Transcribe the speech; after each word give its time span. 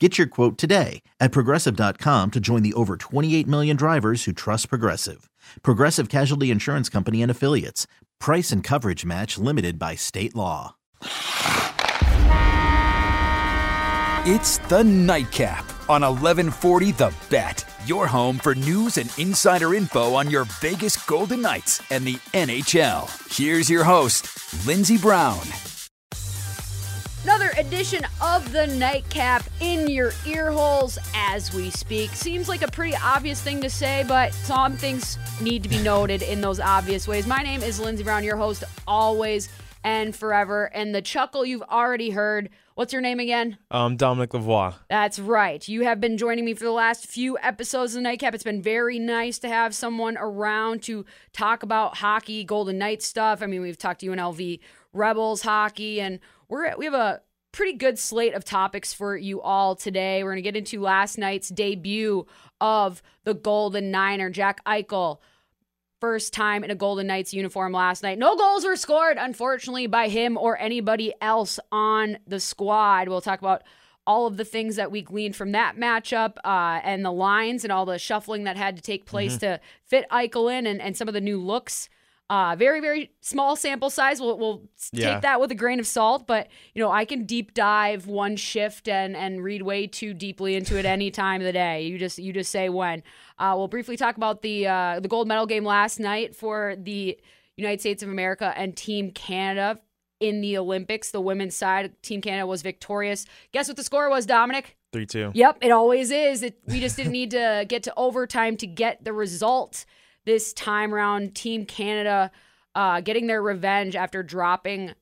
Get 0.00 0.18
your 0.18 0.26
quote 0.26 0.58
today 0.58 1.02
at 1.20 1.30
progressive.com 1.30 2.32
to 2.32 2.40
join 2.40 2.62
the 2.64 2.74
over 2.74 2.96
28 2.96 3.46
million 3.46 3.76
drivers 3.76 4.24
who 4.24 4.32
trust 4.32 4.68
Progressive. 4.68 5.30
Progressive 5.62 6.08
Casualty 6.08 6.50
Insurance 6.50 6.88
Company 6.88 7.22
and 7.22 7.30
Affiliates. 7.30 7.86
Price 8.18 8.50
and 8.50 8.64
coverage 8.64 9.04
match 9.04 9.38
limited 9.38 9.78
by 9.78 9.94
state 9.94 10.34
law. 10.34 10.74
It's 14.26 14.58
the 14.58 14.82
Nightcap 14.82 15.64
on 15.88 16.00
1140 16.02 16.92
The 16.92 17.14
Bet. 17.30 17.64
Your 17.86 18.06
home 18.06 18.38
for 18.38 18.54
news 18.54 18.96
and 18.96 19.12
insider 19.18 19.74
info 19.74 20.14
on 20.14 20.30
your 20.30 20.44
Vegas 20.60 20.96
Golden 21.04 21.42
Knights 21.42 21.82
and 21.90 22.04
the 22.04 22.14
NHL. 22.32 23.36
Here's 23.36 23.68
your 23.68 23.84
host, 23.84 24.66
Lindsey 24.66 24.96
Brown. 24.96 25.42
Another 27.24 27.52
edition 27.56 28.06
of 28.20 28.52
the 28.52 28.66
Nightcap 28.66 29.44
in 29.60 29.88
your 29.88 30.12
ear 30.26 30.52
holes 30.52 30.98
as 31.14 31.54
we 31.54 31.70
speak. 31.70 32.10
Seems 32.10 32.50
like 32.50 32.60
a 32.60 32.70
pretty 32.70 32.94
obvious 33.02 33.40
thing 33.40 33.62
to 33.62 33.70
say, 33.70 34.04
but 34.06 34.34
some 34.34 34.76
things 34.76 35.16
need 35.40 35.62
to 35.62 35.70
be 35.70 35.82
noted 35.82 36.20
in 36.20 36.42
those 36.42 36.60
obvious 36.60 37.08
ways. 37.08 37.26
My 37.26 37.42
name 37.42 37.62
is 37.62 37.80
Lindsey 37.80 38.04
Brown, 38.04 38.24
your 38.24 38.36
host 38.36 38.62
always 38.86 39.48
and 39.84 40.14
forever. 40.14 40.66
And 40.74 40.94
the 40.94 41.00
chuckle 41.00 41.46
you've 41.46 41.62
already 41.62 42.10
heard. 42.10 42.50
What's 42.74 42.92
your 42.92 43.00
name 43.00 43.20
again? 43.20 43.56
Um, 43.70 43.96
Dominic 43.96 44.30
Lavoie. 44.30 44.74
That's 44.90 45.18
right. 45.18 45.66
You 45.66 45.84
have 45.84 46.02
been 46.02 46.18
joining 46.18 46.44
me 46.44 46.52
for 46.52 46.64
the 46.64 46.72
last 46.72 47.06
few 47.06 47.38
episodes 47.38 47.94
of 47.94 48.00
the 48.00 48.02
Nightcap. 48.02 48.34
It's 48.34 48.44
been 48.44 48.60
very 48.60 48.98
nice 48.98 49.38
to 49.38 49.48
have 49.48 49.74
someone 49.74 50.18
around 50.18 50.82
to 50.84 51.06
talk 51.32 51.62
about 51.62 51.96
hockey, 51.96 52.44
Golden 52.44 52.76
Knights 52.76 53.06
stuff. 53.06 53.40
I 53.42 53.46
mean, 53.46 53.62
we've 53.62 53.78
talked 53.78 54.00
to 54.00 54.06
UNLV 54.08 54.60
Rebels 54.92 55.42
hockey, 55.42 56.00
and 56.00 56.20
we're 56.54 56.76
we 56.76 56.84
have 56.84 56.94
a 56.94 57.20
pretty 57.52 57.72
good 57.72 57.98
slate 57.98 58.34
of 58.34 58.44
topics 58.44 58.92
for 58.92 59.16
you 59.16 59.40
all 59.40 59.76
today. 59.76 60.22
We're 60.22 60.30
going 60.30 60.42
to 60.42 60.50
get 60.50 60.56
into 60.56 60.80
last 60.80 61.18
night's 61.18 61.48
debut 61.48 62.26
of 62.60 63.02
the 63.24 63.34
Golden 63.34 63.90
Niner, 63.90 64.30
Jack 64.30 64.64
Eichel. 64.64 65.18
First 66.00 66.32
time 66.32 66.64
in 66.64 66.70
a 66.70 66.74
Golden 66.74 67.06
Knights 67.06 67.32
uniform 67.32 67.72
last 67.72 68.02
night. 68.02 68.18
No 68.18 68.36
goals 68.36 68.64
were 68.64 68.76
scored, 68.76 69.16
unfortunately, 69.18 69.86
by 69.86 70.08
him 70.08 70.36
or 70.36 70.58
anybody 70.58 71.14
else 71.20 71.58
on 71.72 72.18
the 72.26 72.40
squad. 72.40 73.08
We'll 73.08 73.20
talk 73.20 73.38
about 73.38 73.62
all 74.06 74.26
of 74.26 74.36
the 74.36 74.44
things 74.44 74.76
that 74.76 74.90
we 74.90 75.00
gleaned 75.00 75.34
from 75.34 75.52
that 75.52 75.76
matchup 75.76 76.36
uh, 76.44 76.80
and 76.84 77.04
the 77.04 77.12
lines 77.12 77.64
and 77.64 77.72
all 77.72 77.86
the 77.86 77.98
shuffling 77.98 78.44
that 78.44 78.56
had 78.56 78.76
to 78.76 78.82
take 78.82 79.06
place 79.06 79.32
mm-hmm. 79.32 79.54
to 79.54 79.60
fit 79.86 80.04
Eichel 80.10 80.52
in 80.52 80.66
and, 80.66 80.82
and 80.82 80.96
some 80.96 81.08
of 81.08 81.14
the 81.14 81.20
new 81.22 81.40
looks 81.40 81.88
uh, 82.30 82.56
very, 82.58 82.80
very 82.80 83.12
small 83.20 83.54
sample 83.54 83.90
size. 83.90 84.20
We'll, 84.20 84.38
we'll 84.38 84.62
yeah. 84.92 85.14
take 85.14 85.22
that 85.22 85.40
with 85.40 85.50
a 85.50 85.54
grain 85.54 85.78
of 85.78 85.86
salt, 85.86 86.26
but 86.26 86.48
you 86.74 86.82
know, 86.82 86.90
I 86.90 87.04
can 87.04 87.24
deep 87.24 87.52
dive 87.52 88.06
one 88.06 88.36
shift 88.36 88.88
and 88.88 89.14
and 89.14 89.44
read 89.44 89.62
way 89.62 89.86
too 89.86 90.14
deeply 90.14 90.54
into 90.54 90.78
it 90.78 90.86
any 90.86 91.10
time 91.10 91.40
of 91.40 91.44
the 91.44 91.52
day. 91.52 91.82
You 91.82 91.98
just 91.98 92.18
you 92.18 92.32
just 92.32 92.50
say 92.50 92.68
when. 92.68 93.02
Uh, 93.38 93.54
we'll 93.56 93.68
briefly 93.68 93.96
talk 93.96 94.16
about 94.16 94.42
the 94.42 94.66
uh, 94.66 95.00
the 95.00 95.08
gold 95.08 95.28
medal 95.28 95.46
game 95.46 95.64
last 95.64 96.00
night 96.00 96.34
for 96.34 96.76
the 96.78 97.18
United 97.56 97.80
States 97.80 98.02
of 98.02 98.08
America 98.08 98.54
and 98.56 98.74
Team 98.74 99.10
Canada 99.10 99.80
in 100.18 100.40
the 100.40 100.56
Olympics. 100.56 101.10
The 101.10 101.20
women's 101.20 101.54
side, 101.54 101.92
Team 102.02 102.22
Canada 102.22 102.46
was 102.46 102.62
victorious. 102.62 103.26
Guess 103.52 103.68
what 103.68 103.76
the 103.76 103.84
score 103.84 104.08
was, 104.08 104.24
Dominic? 104.24 104.76
3 104.92 105.04
2. 105.04 105.32
Yep, 105.34 105.58
it 105.60 105.70
always 105.70 106.10
is. 106.10 106.42
It, 106.42 106.58
we 106.68 106.80
just 106.80 106.96
didn't 106.96 107.12
need 107.12 107.32
to 107.32 107.66
get 107.68 107.82
to 107.82 107.92
overtime 107.96 108.56
to 108.58 108.66
get 108.66 109.04
the 109.04 109.12
result 109.12 109.84
this 110.24 110.52
time 110.52 110.94
around. 110.94 111.34
Team 111.34 111.66
Canada 111.66 112.30
uh, 112.74 113.00
getting 113.00 113.26
their 113.26 113.42
revenge 113.42 113.96
after 113.96 114.22
dropping 114.22 114.92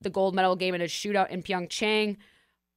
the 0.00 0.10
gold 0.10 0.34
medal 0.34 0.56
game 0.56 0.74
in 0.74 0.80
a 0.80 0.84
shootout 0.84 1.30
in 1.30 1.42
Pyeongchang. 1.42 2.16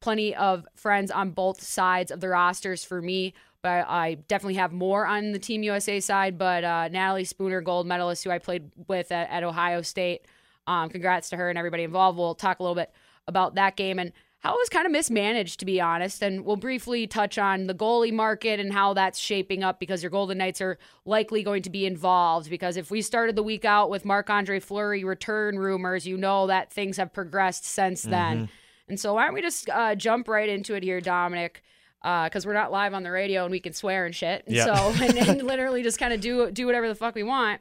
Plenty 0.01 0.35
of 0.35 0.65
friends 0.75 1.11
on 1.11 1.31
both 1.31 1.61
sides 1.61 2.11
of 2.11 2.21
the 2.21 2.29
rosters 2.29 2.85
for 2.85 3.01
me, 3.01 3.33
but 3.61 3.85
I 3.87 4.15
definitely 4.27 4.55
have 4.55 4.71
more 4.71 5.05
on 5.05 5.33
the 5.33 5.39
Team 5.39 5.61
USA 5.63 5.99
side. 5.99 6.37
But 6.37 6.63
uh, 6.63 6.87
Natalie 6.87 7.25
Spooner, 7.25 7.61
gold 7.61 7.85
medalist, 7.85 8.23
who 8.23 8.31
I 8.31 8.39
played 8.39 8.71
with 8.87 9.11
at, 9.11 9.29
at 9.29 9.43
Ohio 9.43 9.81
State, 9.81 10.25
um, 10.67 10.89
congrats 10.89 11.29
to 11.31 11.37
her 11.37 11.49
and 11.49 11.57
everybody 11.57 11.83
involved. 11.83 12.17
We'll 12.17 12.35
talk 12.35 12.59
a 12.59 12.63
little 12.63 12.75
bit 12.75 12.91
about 13.27 13.55
that 13.55 13.75
game 13.75 13.99
and 13.99 14.13
how 14.39 14.53
it 14.53 14.57
was 14.57 14.69
kind 14.69 14.85
of 14.85 14.91
mismanaged, 14.93 15.59
to 15.59 15.65
be 15.65 15.81
honest. 15.81 16.23
And 16.23 16.45
we'll 16.45 16.55
briefly 16.55 17.07
touch 17.07 17.37
on 17.37 17.67
the 17.67 17.73
goalie 17.75 18.13
market 18.13 18.59
and 18.59 18.71
how 18.71 18.93
that's 18.93 19.19
shaping 19.19 19.63
up 19.63 19.81
because 19.81 20.01
your 20.01 20.09
Golden 20.09 20.37
Knights 20.37 20.61
are 20.61 20.77
likely 21.03 21.43
going 21.43 21.61
to 21.63 21.69
be 21.69 21.85
involved. 21.85 22.49
Because 22.49 22.77
if 22.77 22.89
we 22.89 23.01
started 23.01 23.35
the 23.35 23.43
week 23.43 23.65
out 23.65 23.89
with 23.89 24.05
Marc 24.05 24.29
Andre 24.29 24.61
Fleury 24.61 25.03
return 25.03 25.59
rumors, 25.59 26.07
you 26.07 26.15
know 26.15 26.47
that 26.47 26.71
things 26.71 26.95
have 26.95 27.11
progressed 27.11 27.65
since 27.65 28.03
then. 28.03 28.37
Mm-hmm. 28.37 28.53
And 28.87 28.99
so, 28.99 29.13
why 29.13 29.25
don't 29.25 29.33
we 29.33 29.41
just 29.41 29.69
uh, 29.69 29.93
jump 29.95 30.29
right 30.29 30.47
into 30.47 30.73
it 30.73 30.83
here, 30.83 31.01
Dominic? 31.01 31.61
Because 32.01 32.45
uh, 32.45 32.47
we're 32.47 32.53
not 32.53 32.71
live 32.71 32.93
on 32.93 33.03
the 33.03 33.11
radio 33.11 33.43
and 33.43 33.51
we 33.51 33.59
can 33.59 33.73
swear 33.73 34.05
and 34.05 34.15
shit. 34.15 34.45
And 34.47 34.55
yeah. 34.55 34.73
so, 34.73 35.03
and, 35.03 35.17
and 35.17 35.43
literally 35.43 35.83
just 35.83 35.99
kind 35.99 36.13
of 36.13 36.21
do 36.21 36.49
do 36.49 36.65
whatever 36.65 36.87
the 36.87 36.95
fuck 36.95 37.13
we 37.13 37.23
want 37.23 37.59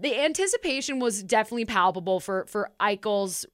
the 0.00 0.16
anticipation 0.16 1.00
was 1.00 1.22
definitely 1.24 1.64
palpable 1.64 2.20
for 2.20 2.46
for 2.46 2.70
Eichel's 2.80 3.44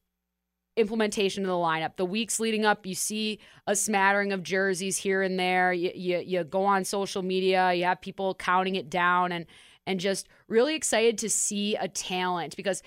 implementation 0.76 1.44
of 1.44 1.48
the 1.48 1.54
lineup. 1.54 1.96
The 1.96 2.04
weeks 2.04 2.40
leading 2.40 2.64
up, 2.64 2.86
you 2.86 2.94
see 2.94 3.38
a 3.66 3.76
smattering 3.76 4.32
of 4.32 4.42
jerseys 4.42 4.96
here 4.96 5.22
and 5.22 5.38
there. 5.38 5.72
You, 5.72 5.92
you, 5.94 6.18
you 6.18 6.44
go 6.44 6.64
on 6.64 6.84
social 6.84 7.22
media, 7.22 7.72
you 7.72 7.84
have 7.84 8.00
people 8.00 8.34
counting 8.34 8.74
it 8.74 8.90
down 8.90 9.32
and 9.32 9.46
and 9.86 10.00
just 10.00 10.28
really 10.48 10.74
excited 10.74 11.18
to 11.18 11.28
see 11.28 11.76
a 11.76 11.88
talent 11.88 12.56
because 12.56 12.82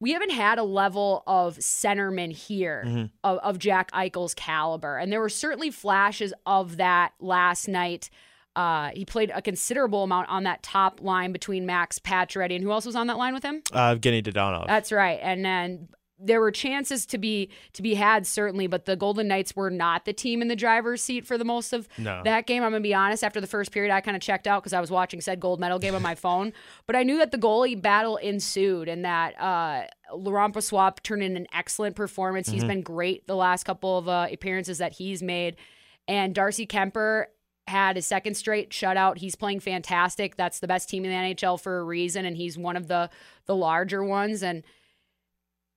we 0.00 0.12
haven't 0.12 0.30
had 0.30 0.58
a 0.58 0.62
level 0.62 1.22
of 1.26 1.56
centerman 1.56 2.30
here 2.30 2.84
mm-hmm. 2.86 3.04
of, 3.24 3.38
of 3.38 3.58
Jack 3.58 3.90
Eichel's 3.92 4.34
caliber. 4.34 4.98
And 4.98 5.12
there 5.12 5.20
were 5.20 5.28
certainly 5.28 5.70
flashes 5.70 6.32
of 6.46 6.76
that 6.76 7.14
last 7.20 7.68
night. 7.68 8.10
Uh, 8.54 8.90
he 8.94 9.04
played 9.04 9.32
a 9.34 9.42
considerable 9.42 10.04
amount 10.04 10.28
on 10.28 10.44
that 10.44 10.62
top 10.62 11.00
line 11.00 11.32
between 11.32 11.66
Max 11.66 11.98
Pacioretty 11.98 12.54
and 12.54 12.62
who 12.62 12.70
else 12.70 12.86
was 12.86 12.94
on 12.94 13.08
that 13.08 13.16
line 13.16 13.34
with 13.34 13.42
him? 13.42 13.62
Uh, 13.72 13.94
Evgeny 13.96 14.22
Dadonov. 14.22 14.66
That's 14.66 14.92
right. 14.92 15.18
And 15.22 15.44
then 15.44 15.88
there 16.24 16.40
were 16.40 16.50
chances 16.50 17.06
to 17.06 17.18
be 17.18 17.50
to 17.74 17.82
be 17.82 17.94
had 17.94 18.26
certainly, 18.26 18.66
but 18.66 18.84
the 18.84 18.96
Golden 18.96 19.28
Knights 19.28 19.54
were 19.54 19.70
not 19.70 20.04
the 20.04 20.12
team 20.12 20.42
in 20.42 20.48
the 20.48 20.56
driver's 20.56 21.02
seat 21.02 21.26
for 21.26 21.36
the 21.36 21.44
most 21.44 21.72
of 21.72 21.88
no. 21.98 22.22
that 22.24 22.46
game. 22.46 22.62
I'm 22.62 22.72
gonna 22.72 22.80
be 22.80 22.94
honest. 22.94 23.22
After 23.22 23.40
the 23.40 23.46
first 23.46 23.72
period, 23.72 23.92
I 23.92 24.00
kind 24.00 24.16
of 24.16 24.22
checked 24.22 24.46
out 24.46 24.62
because 24.62 24.72
I 24.72 24.80
was 24.80 24.90
watching 24.90 25.20
said 25.20 25.40
gold 25.40 25.60
medal 25.60 25.78
game 25.78 25.94
on 25.94 26.02
my 26.02 26.14
phone. 26.14 26.52
But 26.86 26.96
I 26.96 27.02
knew 27.02 27.18
that 27.18 27.30
the 27.30 27.38
goalie 27.38 27.80
battle 27.80 28.16
ensued 28.16 28.88
and 28.88 29.04
that 29.04 29.40
uh, 29.40 29.86
Laurent 30.14 30.54
Brossoit 30.54 31.02
turned 31.02 31.22
in 31.22 31.36
an 31.36 31.46
excellent 31.52 31.96
performance. 31.96 32.48
Mm-hmm. 32.48 32.54
He's 32.54 32.64
been 32.64 32.82
great 32.82 33.26
the 33.26 33.36
last 33.36 33.64
couple 33.64 33.96
of 33.96 34.08
uh, 34.08 34.26
appearances 34.30 34.78
that 34.78 34.92
he's 34.92 35.22
made, 35.22 35.56
and 36.06 36.34
Darcy 36.34 36.66
Kuemper 36.66 37.26
had 37.66 37.96
a 37.96 38.02
second 38.02 38.34
straight 38.34 38.70
shutout. 38.70 39.18
He's 39.18 39.34
playing 39.34 39.60
fantastic. 39.60 40.36
That's 40.36 40.60
the 40.60 40.68
best 40.68 40.88
team 40.88 41.04
in 41.04 41.10
the 41.10 41.34
NHL 41.34 41.60
for 41.60 41.78
a 41.78 41.84
reason, 41.84 42.24
and 42.24 42.36
he's 42.36 42.58
one 42.58 42.76
of 42.76 42.88
the 42.88 43.10
the 43.46 43.56
larger 43.56 44.04
ones 44.04 44.42
and 44.42 44.62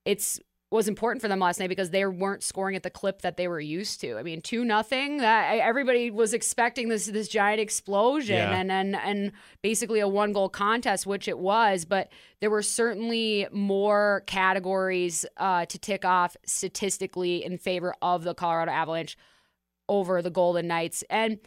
it's 0.07 0.39
was 0.69 0.89
important 0.89 1.21
for 1.21 1.29
them 1.29 1.39
last 1.39 1.61
night 1.61 1.69
because 1.69 1.91
they 1.91 2.05
weren't 2.05 2.43
scoring 2.43 2.75
at 2.75 2.83
the 2.83 2.89
clip 2.89 3.21
that 3.21 3.37
they 3.37 3.47
were 3.47 3.59
used 3.59 4.01
to. 4.01 4.17
I 4.17 4.23
mean, 4.23 4.41
two 4.41 4.65
nothing. 4.65 5.17
That 5.19 5.59
everybody 5.59 6.11
was 6.11 6.33
expecting 6.33 6.89
this 6.89 7.05
this 7.05 7.27
giant 7.27 7.61
explosion 7.61 8.35
yeah. 8.35 8.57
and 8.59 8.71
and 8.71 8.95
and 8.95 9.31
basically 9.61 10.01
a 10.01 10.07
one 10.07 10.33
goal 10.33 10.49
contest, 10.49 11.05
which 11.05 11.27
it 11.27 11.39
was. 11.39 11.85
But 11.85 12.11
there 12.41 12.49
were 12.49 12.61
certainly 12.61 13.47
more 13.51 14.23
categories 14.27 15.25
uh, 15.37 15.65
to 15.67 15.79
tick 15.79 16.03
off 16.03 16.35
statistically 16.45 17.45
in 17.45 17.57
favor 17.57 17.93
of 18.01 18.23
the 18.23 18.33
Colorado 18.33 18.71
Avalanche. 18.71 19.17
over 19.89 20.21
the 20.21 20.29
Golden 20.29 20.67
Knights. 20.67 21.03
And 21.09 21.39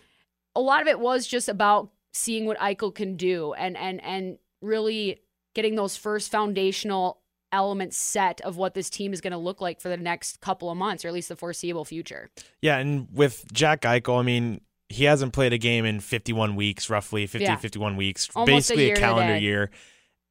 a 0.55 0.61
lot 0.61 0.81
of 0.83 0.89
it 0.89 0.99
was 0.99 1.27
just 1.27 1.49
about 1.49 1.91
seeing 2.13 2.47
what 2.47 2.59
Eichel 2.59 2.95
can 2.95 3.17
do 3.17 3.53
and 3.53 3.77
and 3.77 4.03
and 4.03 4.39
really 4.63 5.21
getting 5.55 5.75
those 5.75 5.97
first 5.97 6.31
foundational 6.31 7.21
elements 7.53 7.97
set 7.97 8.41
of 8.43 8.57
what 8.57 8.75
this 8.75 8.89
team 8.91 9.13
is 9.13 9.21
going 9.21 9.33
to 9.33 9.39
look 9.39 9.61
like 9.61 9.81
for 9.81 9.89
the 9.89 9.97
next 9.97 10.41
couple 10.41 10.71
of 10.71 10.77
months 10.77 11.05
or 11.05 11.09
at 11.09 11.15
least 11.15 11.29
the 11.29 11.37
foreseeable 11.37 11.85
future. 11.85 12.31
Yeah, 12.63 12.79
and 12.79 13.09
with 13.13 13.45
Jack 13.53 13.83
Eichel, 13.83 14.19
I 14.19 14.23
mean, 14.23 14.61
he 14.89 15.05
hasn't 15.05 15.33
played 15.33 15.53
a 15.53 15.59
game 15.59 15.85
in 15.85 16.01
51 16.01 16.57
weeks, 16.57 16.91
roughly 16.91 17.27
50, 17.27 17.45
Yeah. 17.45 17.57
51 17.57 17.97
weeks, 17.97 18.29
Almost 18.35 18.49
basically 18.49 18.87
year 18.87 18.95
a 18.97 18.99
calendar 18.99 19.37
year. 19.37 19.71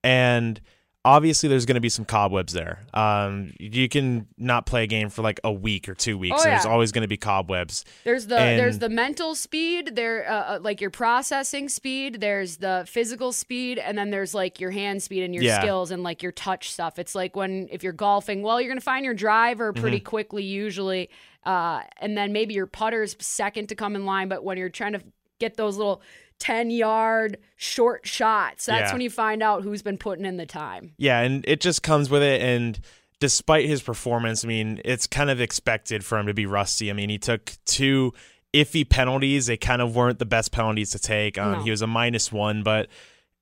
And 0.03 0.59
obviously, 1.05 1.49
there's 1.49 1.65
going 1.65 1.75
to 1.75 1.81
be 1.81 1.89
some 1.89 2.05
cobwebs 2.05 2.53
there. 2.53 2.79
Um, 2.93 3.53
you 3.59 3.87
can 3.89 4.27
not 4.37 4.65
play 4.65 4.83
a 4.83 4.87
game 4.87 5.09
for 5.09 5.21
like 5.21 5.39
a 5.43 5.51
week 5.51 5.87
or 5.89 5.95
two 5.95 6.17
weeks. 6.17 6.37
Oh, 6.39 6.43
There's 6.43 6.65
always 6.65 6.91
going 6.91 7.03
to 7.03 7.07
be 7.07 7.17
cobwebs. 7.17 7.85
There's 8.03 8.27
the 8.27 8.35
there's 8.35 8.79
the 8.79 8.89
mental 8.89 9.35
speed, 9.35 9.95
there 9.95 10.29
uh, 10.29 10.55
uh, 10.55 10.59
like 10.61 10.81
your 10.81 10.89
processing 10.89 11.69
speed, 11.69 12.19
there's 12.21 12.57
the 12.57 12.85
physical 12.87 13.31
speed, 13.31 13.79
and 13.79 13.97
then 13.97 14.09
there's 14.09 14.33
like 14.33 14.59
your 14.59 14.71
hand 14.71 15.01
speed 15.03 15.23
and 15.23 15.33
your 15.33 15.43
Yeah. 15.43 15.61
skills 15.61 15.91
and 15.91 16.03
like 16.03 16.21
your 16.21 16.31
touch 16.31 16.71
stuff. 16.71 16.99
It's 16.99 17.15
like 17.15 17.35
when 17.35 17.67
if 17.71 17.83
you're 17.83 17.93
golfing, 17.93 18.41
well, 18.41 18.59
you're 18.61 18.69
gonna 18.69 18.81
find 18.81 19.05
your 19.05 19.13
driver 19.13 19.73
pretty 19.73 19.97
Mm-hmm. 19.97 20.05
quickly 20.05 20.43
usually, 20.43 21.09
uh, 21.45 21.81
and 22.01 22.17
then 22.17 22.33
maybe 22.33 22.53
your 22.53 22.67
putter's 22.67 23.15
second 23.19 23.69
to 23.69 23.75
come 23.75 23.95
in 23.95 24.05
line. 24.05 24.27
But 24.27 24.43
when 24.43 24.57
you're 24.57 24.69
trying 24.69 24.93
to 24.93 25.01
get 25.39 25.55
those 25.55 25.77
little 25.77 26.01
ten 26.39 26.69
yard 26.71 27.37
short 27.57 28.07
shots, 28.07 28.65
that's 28.65 28.89
Yeah. 28.89 28.93
when 28.93 29.01
you 29.01 29.09
find 29.09 29.43
out 29.43 29.63
who's 29.63 29.81
been 29.81 29.97
putting 29.97 30.25
in 30.25 30.37
the 30.37 30.45
time. 30.45 30.93
Yeah, 30.97 31.19
and 31.21 31.43
it 31.47 31.59
just 31.61 31.83
comes 31.83 32.09
with 32.09 32.23
it. 32.23 32.41
And 32.41 32.79
despite 33.19 33.65
his 33.67 33.81
performance, 33.81 34.45
I 34.45 34.47
mean, 34.47 34.81
it's 34.85 35.05
kind 35.07 35.29
of 35.29 35.41
expected 35.41 36.05
for 36.05 36.17
him 36.17 36.27
to 36.27 36.33
be 36.33 36.45
rusty. 36.45 36.89
I 36.89 36.93
mean, 36.93 37.09
he 37.09 37.17
took 37.17 37.51
two 37.65 38.13
iffy 38.53 38.87
penalties. 38.89 39.47
They 39.47 39.57
kind 39.57 39.81
of 39.81 39.95
weren't 39.95 40.19
the 40.19 40.25
best 40.25 40.51
penalties 40.51 40.91
to 40.91 40.99
take. 40.99 41.37
Um, 41.37 41.51
No. 41.51 41.63
He 41.63 41.69
was 41.71 41.81
a 41.81 41.87
minus 41.87 42.31
one, 42.31 42.63
but 42.63 42.87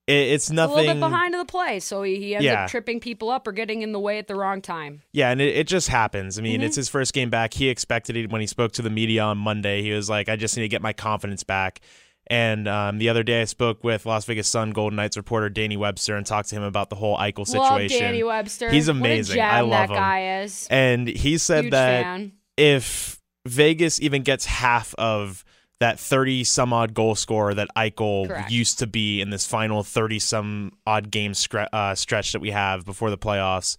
it, 0.08 0.14
it's 0.14 0.50
A 0.50 0.54
nothing. 0.56 0.76
little 0.78 0.94
bit 0.96 1.00
behind 1.00 1.36
of 1.36 1.40
the 1.46 1.52
play, 1.52 1.80
so 1.80 2.02
he, 2.02 2.16
he 2.18 2.36
ends 2.36 2.44
Yeah. 2.46 2.64
up 2.64 2.70
tripping 2.70 3.00
people 3.00 3.30
up 3.30 3.46
or 3.48 3.52
getting 3.52 3.84
in 3.84 3.92
the 3.92 4.00
way 4.00 4.18
at 4.18 4.28
the 4.28 4.36
wrong 4.36 4.62
time. 4.62 5.02
Yeah, 5.14 5.30
and 5.30 5.40
it, 5.40 5.56
it 5.56 5.68
just 5.68 5.90
happens. 5.90 6.40
I 6.40 6.42
mean, 6.42 6.56
Mm-hmm. 6.60 6.64
it's 6.66 6.76
his 6.76 6.90
first 6.90 7.14
game 7.14 7.30
back. 7.30 7.54
He 7.54 7.70
expected 7.70 8.16
it 8.18 8.30
when 8.32 8.42
he 8.42 8.48
spoke 8.48 8.72
to 8.74 8.82
the 8.82 8.90
media 8.90 9.22
on 9.24 9.38
Monday. 9.38 9.82
He 9.84 9.92
was 9.92 10.10
like, 10.10 10.28
I 10.28 10.36
just 10.38 10.58
need 10.58 10.64
to 10.64 10.70
get 10.70 10.82
my 10.82 10.94
confidence 10.94 11.44
back. 11.44 11.82
And 12.30 12.68
um, 12.68 12.98
the 12.98 13.10
other 13.10 13.24
day, 13.24 13.42
I 13.42 13.46
spoke 13.46 13.84
with 13.84 14.06
Las 14.06 14.26
Vegas 14.26 14.48
Sun 14.48 14.72
Golden 14.72 14.98
Knights 14.98 15.16
reporter 15.18 15.50
Danny 15.50 15.78
Webster 15.78 16.16
and 16.16 16.26
talked 16.26 16.50
to 16.50 16.56
him 16.56 16.64
about 16.64 16.90
the 16.90 16.96
whole 16.98 17.18
Eichel 17.18 17.48
situation. 17.48 17.98
Love 17.98 18.08
Danny 18.08 18.24
Webster. 18.24 18.70
He's 18.70 18.88
amazing. 18.90 19.42
I 19.42 19.62
love 19.62 19.70
that 19.72 19.90
him. 19.90 19.96
guy 19.96 20.42
is. 20.42 20.68
And 20.70 21.08
he 21.08 21.38
said 21.38 21.66
Huge 21.66 21.72
that 21.72 22.04
fan. 22.04 22.32
if 22.58 23.22
Vegas 23.46 24.02
even 24.02 24.24
gets 24.24 24.46
half 24.46 24.94
of 24.96 25.46
that 25.80 26.00
30 26.00 26.44
some 26.44 26.74
odd 26.74 26.94
goal 26.94 27.14
scorer 27.16 27.54
that 27.54 27.68
Eichel 27.78 28.28
Correct. 28.28 28.52
used 28.52 28.80
to 28.80 28.88
be 28.88 29.22
in 29.22 29.30
this 29.30 29.46
final 29.46 29.84
30 29.84 30.20
some 30.20 30.72
odd 30.88 31.12
game 31.12 31.34
uh, 31.72 31.94
stretch 31.96 32.32
that 32.34 32.40
we 32.40 32.50
have 32.52 32.84
before 32.84 33.10
the 33.12 33.18
playoffs, 33.18 33.78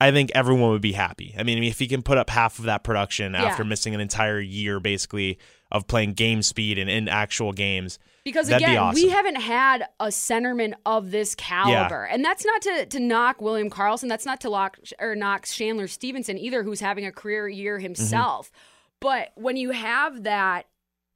I 0.00 0.10
think 0.10 0.32
everyone 0.34 0.70
would 0.70 0.82
be 0.82 0.92
happy. 0.92 1.34
I 1.38 1.44
mean, 1.44 1.62
if 1.62 1.78
he 1.78 1.86
can 1.86 2.02
put 2.02 2.18
up 2.18 2.28
half 2.30 2.58
of 2.58 2.64
that 2.64 2.82
production 2.82 3.32
Yeah. 3.32 3.44
after 3.44 3.64
missing 3.64 3.94
an 3.94 4.00
entire 4.00 4.40
year 4.40 4.80
basically 4.80 5.38
of 5.74 5.88
playing 5.88 6.12
game 6.12 6.40
speed 6.40 6.78
and 6.78 6.88
in 6.88 7.08
actual 7.08 7.52
games, 7.52 7.98
Because 8.24 8.46
That'd 8.46 8.64
be 8.64 8.72
again, 8.72 8.94
we 8.94 9.08
haven't 9.08 9.40
had 9.40 9.84
a 9.98 10.06
centerman 10.06 10.74
of 10.86 11.10
this 11.10 11.34
caliber, 11.34 12.04
and 12.04 12.24
that's 12.24 12.46
not 12.46 12.62
to 12.62 12.86
to 12.86 13.00
knock 13.00 13.42
William 13.42 13.68
Karlsson. 13.68 14.08
That's 14.08 14.24
not 14.24 14.40
to 14.42 14.50
lock 14.50 14.78
or 15.00 15.16
knock 15.16 15.46
Chandler 15.46 15.88
Stephenson 15.88 16.38
either, 16.38 16.62
who's 16.62 16.80
having 16.80 17.04
a 17.04 17.12
career 17.12 17.48
year 17.48 17.74
mm-hmm. 17.74 17.82
himself. 17.82 18.52
But 19.00 19.32
when 19.34 19.56
you 19.56 19.72
have 19.72 20.22
that, 20.22 20.66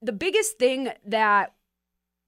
the 0.02 0.12
biggest 0.12 0.58
thing 0.58 0.90
that 1.06 1.54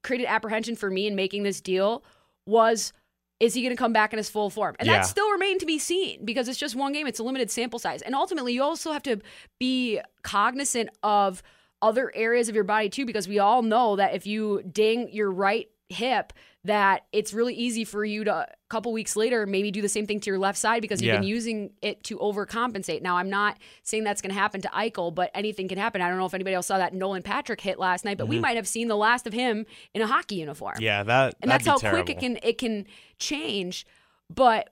created 0.03 0.27
apprehension 0.27 0.77
for 0.77 0.89
me 0.89 1.05
in 1.05 1.15
making 1.15 1.43
this 1.43 1.61
deal 1.61 2.03
was. 2.47 2.93
Is 3.41 3.55
he 3.55 3.63
going 3.63 3.75
to 3.75 3.75
come 3.75 3.91
back 3.91 4.13
in 4.13 4.17
his 4.17 4.29
full 4.29 4.51
form? 4.51 4.75
And 4.77 4.85
Yeah. 4.85 4.97
that 4.97 5.07
still 5.07 5.27
remained 5.31 5.61
to 5.61 5.65
be 5.65 5.79
seen 5.79 6.23
because 6.23 6.47
it's 6.47 6.59
just 6.59 6.75
one 6.75 6.93
game. 6.93 7.07
It's 7.07 7.17
a 7.17 7.23
limited 7.23 7.49
sample 7.49 7.79
size. 7.79 8.03
And 8.03 8.13
ultimately, 8.13 8.53
you 8.53 8.61
also 8.61 8.91
have 8.91 9.01
to 9.01 9.19
be 9.59 9.99
cognizant 10.21 10.91
of 11.01 11.41
other 11.81 12.11
areas 12.15 12.49
of 12.49 12.55
your 12.55 12.63
body 12.63 12.89
too, 12.89 13.05
because 13.05 13.27
we 13.27 13.39
all 13.39 13.61
know 13.61 13.95
that 13.95 14.13
if 14.13 14.25
you 14.27 14.61
ding 14.63 15.11
your 15.11 15.31
right 15.31 15.69
hip, 15.89 16.31
that 16.63 17.05
it's 17.11 17.33
really 17.33 17.55
easy 17.55 17.83
for 17.83 18.05
you 18.05 18.23
to 18.23 18.31
a 18.33 18.47
couple 18.69 18.93
weeks 18.93 19.15
later 19.15 19.45
maybe 19.47 19.71
do 19.71 19.81
the 19.81 19.89
same 19.89 20.05
thing 20.05 20.19
to 20.19 20.29
your 20.29 20.37
left 20.37 20.57
side 20.59 20.79
because 20.81 21.01
you've 21.01 21.11
been 21.19 21.27
using 21.27 21.71
it 21.81 22.03
to 22.03 22.17
overcompensate. 22.19 23.01
Now, 23.01 23.17
I'm 23.17 23.31
not 23.31 23.57
saying 23.83 24.03
that's 24.03 24.21
going 24.21 24.33
to 24.33 24.39
happen 24.39 24.61
to 24.61 24.67
Eichel, 24.69 25.13
but 25.13 25.31
anything 25.33 25.67
can 25.67 25.79
happen. 25.79 26.01
I 26.01 26.07
don't 26.07 26.19
know 26.19 26.25
if 26.27 26.35
anybody 26.35 26.53
else 26.53 26.67
saw 26.67 26.77
that 26.77 26.93
Nolan 26.93 27.23
Patrick 27.23 27.59
hit 27.59 27.79
last 27.79 28.05
night, 28.05 28.17
but 28.19 28.27
we 28.27 28.39
might 28.39 28.55
have 28.57 28.67
seen 28.67 28.87
the 28.89 28.95
last 28.95 29.25
of 29.25 29.33
him 29.33 29.65
in 29.93 30.01
a 30.01 30.07
hockey 30.07 30.35
uniform 30.35 30.75
Mm-hmm. 30.75 30.83
yeah, 30.83 31.03
that 31.03 31.35
and 31.41 31.49
that's 31.49 31.65
how 31.65 31.77
terrible. 31.77 32.03
quick 32.03 32.15
it 32.15 32.19
can 32.19 32.37
it 32.43 32.57
can 32.59 32.85
change 33.17 33.85
but 34.29 34.69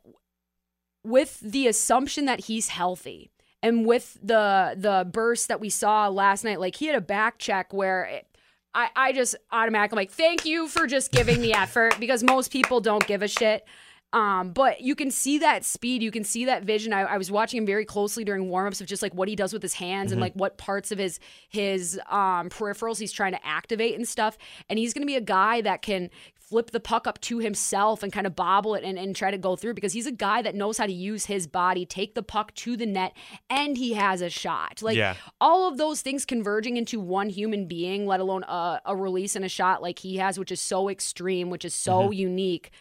with 1.04 1.40
the 1.40 1.68
assumption 1.68 2.26
that 2.26 2.42
he's 2.42 2.70
healthy 2.70 3.32
and 3.62 3.86
with 3.86 4.18
the 4.22 4.76
the 4.78 5.08
burst 5.12 5.48
that 5.48 5.60
we 5.60 5.70
saw 5.70 6.08
last 6.08 6.44
night 6.44 6.60
like 6.60 6.76
he 6.76 6.86
had 6.86 6.96
a 6.96 7.02
back 7.02 7.38
check 7.38 7.74
where 7.74 8.04
it, 8.06 8.26
I, 8.74 8.90
I 8.96 9.12
just 9.14 9.36
automatically 9.52 9.98
like 9.98 10.12
thank 10.12 10.46
you 10.46 10.68
for 10.68 10.88
just 10.88 11.12
giving 11.12 11.42
the 11.42 11.54
effort 11.54 12.00
because 12.00 12.24
most 12.24 12.52
people 12.52 12.80
don't 12.82 13.06
give 13.06 13.22
a 13.22 13.28
shit 13.28 13.66
um, 14.12 14.52
but 14.52 14.82
you 14.82 14.96
can 14.96 15.12
see 15.12 15.38
that 15.40 15.64
speed, 15.64 16.02
you 16.02 16.10
can 16.12 16.24
see 16.24 16.46
that 16.46 16.64
vision. 16.64 16.94
I, 16.94 17.02
I 17.02 17.18
was 17.18 17.30
watching 17.30 17.60
him 17.60 17.66
very 17.66 17.86
closely 17.86 18.24
during 18.24 18.48
warmups 18.50 18.82
of 18.82 18.88
just 18.88 19.04
like 19.04 19.14
what 19.14 19.28
he 19.28 19.36
does 19.36 19.54
with 19.54 19.62
his 19.62 19.74
hands 19.74 20.12
and 20.12 20.20
like 20.20 20.34
what 20.34 20.58
parts 20.58 20.92
of 20.92 20.98
his 20.98 21.20
his 21.48 22.00
um, 22.10 22.50
peripherals 22.50 23.00
he's 23.00 23.12
trying 23.12 23.34
to 23.34 23.46
activate 23.46 23.96
and 23.96 24.08
stuff. 24.08 24.38
And 24.68 24.80
he's 24.80 24.94
going 24.94 25.04
to 25.04 25.08
be 25.08 25.16
a 25.16 25.22
guy 25.22 25.62
that 25.62 25.84
can 25.84 26.10
flip 26.40 26.72
the 26.72 26.80
puck 26.80 27.06
up 27.06 27.22
to 27.22 27.38
himself 27.38 28.02
and 28.02 28.12
kind 28.12 28.26
of 28.26 28.36
bobble 28.36 28.74
it 28.74 28.84
and, 28.84 28.98
and 28.98 29.16
try 29.16 29.30
to 29.30 29.38
go 29.38 29.56
through 29.56 29.76
because 29.76 29.94
he's 29.94 30.08
a 30.08 30.12
guy 30.12 30.42
that 30.42 30.56
knows 30.56 30.80
how 30.80 30.88
to 30.88 30.92
use 30.92 31.26
his 31.28 31.46
body, 31.46 31.86
take 31.86 32.16
the 32.16 32.24
puck 32.24 32.52
to 32.56 32.76
the 32.76 32.88
net, 32.88 33.14
and 33.52 33.78
he 33.78 33.94
has 33.94 34.22
a 34.22 34.30
shot. 34.32 34.82
Like 34.82 34.98
Yeah. 34.98 35.14
all 35.40 35.68
of 35.68 35.78
those 35.78 36.02
things 36.02 36.26
converging 36.26 36.76
into 36.78 37.00
one 37.00 37.30
human 37.30 37.68
being, 37.68 38.08
let 38.08 38.20
alone 38.20 38.42
a, 38.48 38.82
a 38.86 38.96
release 38.96 39.36
and 39.36 39.46
a 39.46 39.50
shot 39.50 39.84
like 39.84 40.00
he 40.00 40.18
has, 40.18 40.40
which 40.40 40.52
is 40.52 40.60
so 40.60 40.90
extreme, 40.90 41.52
which 41.52 41.64
is 41.64 41.76
so 41.76 42.10
unique 42.10 42.72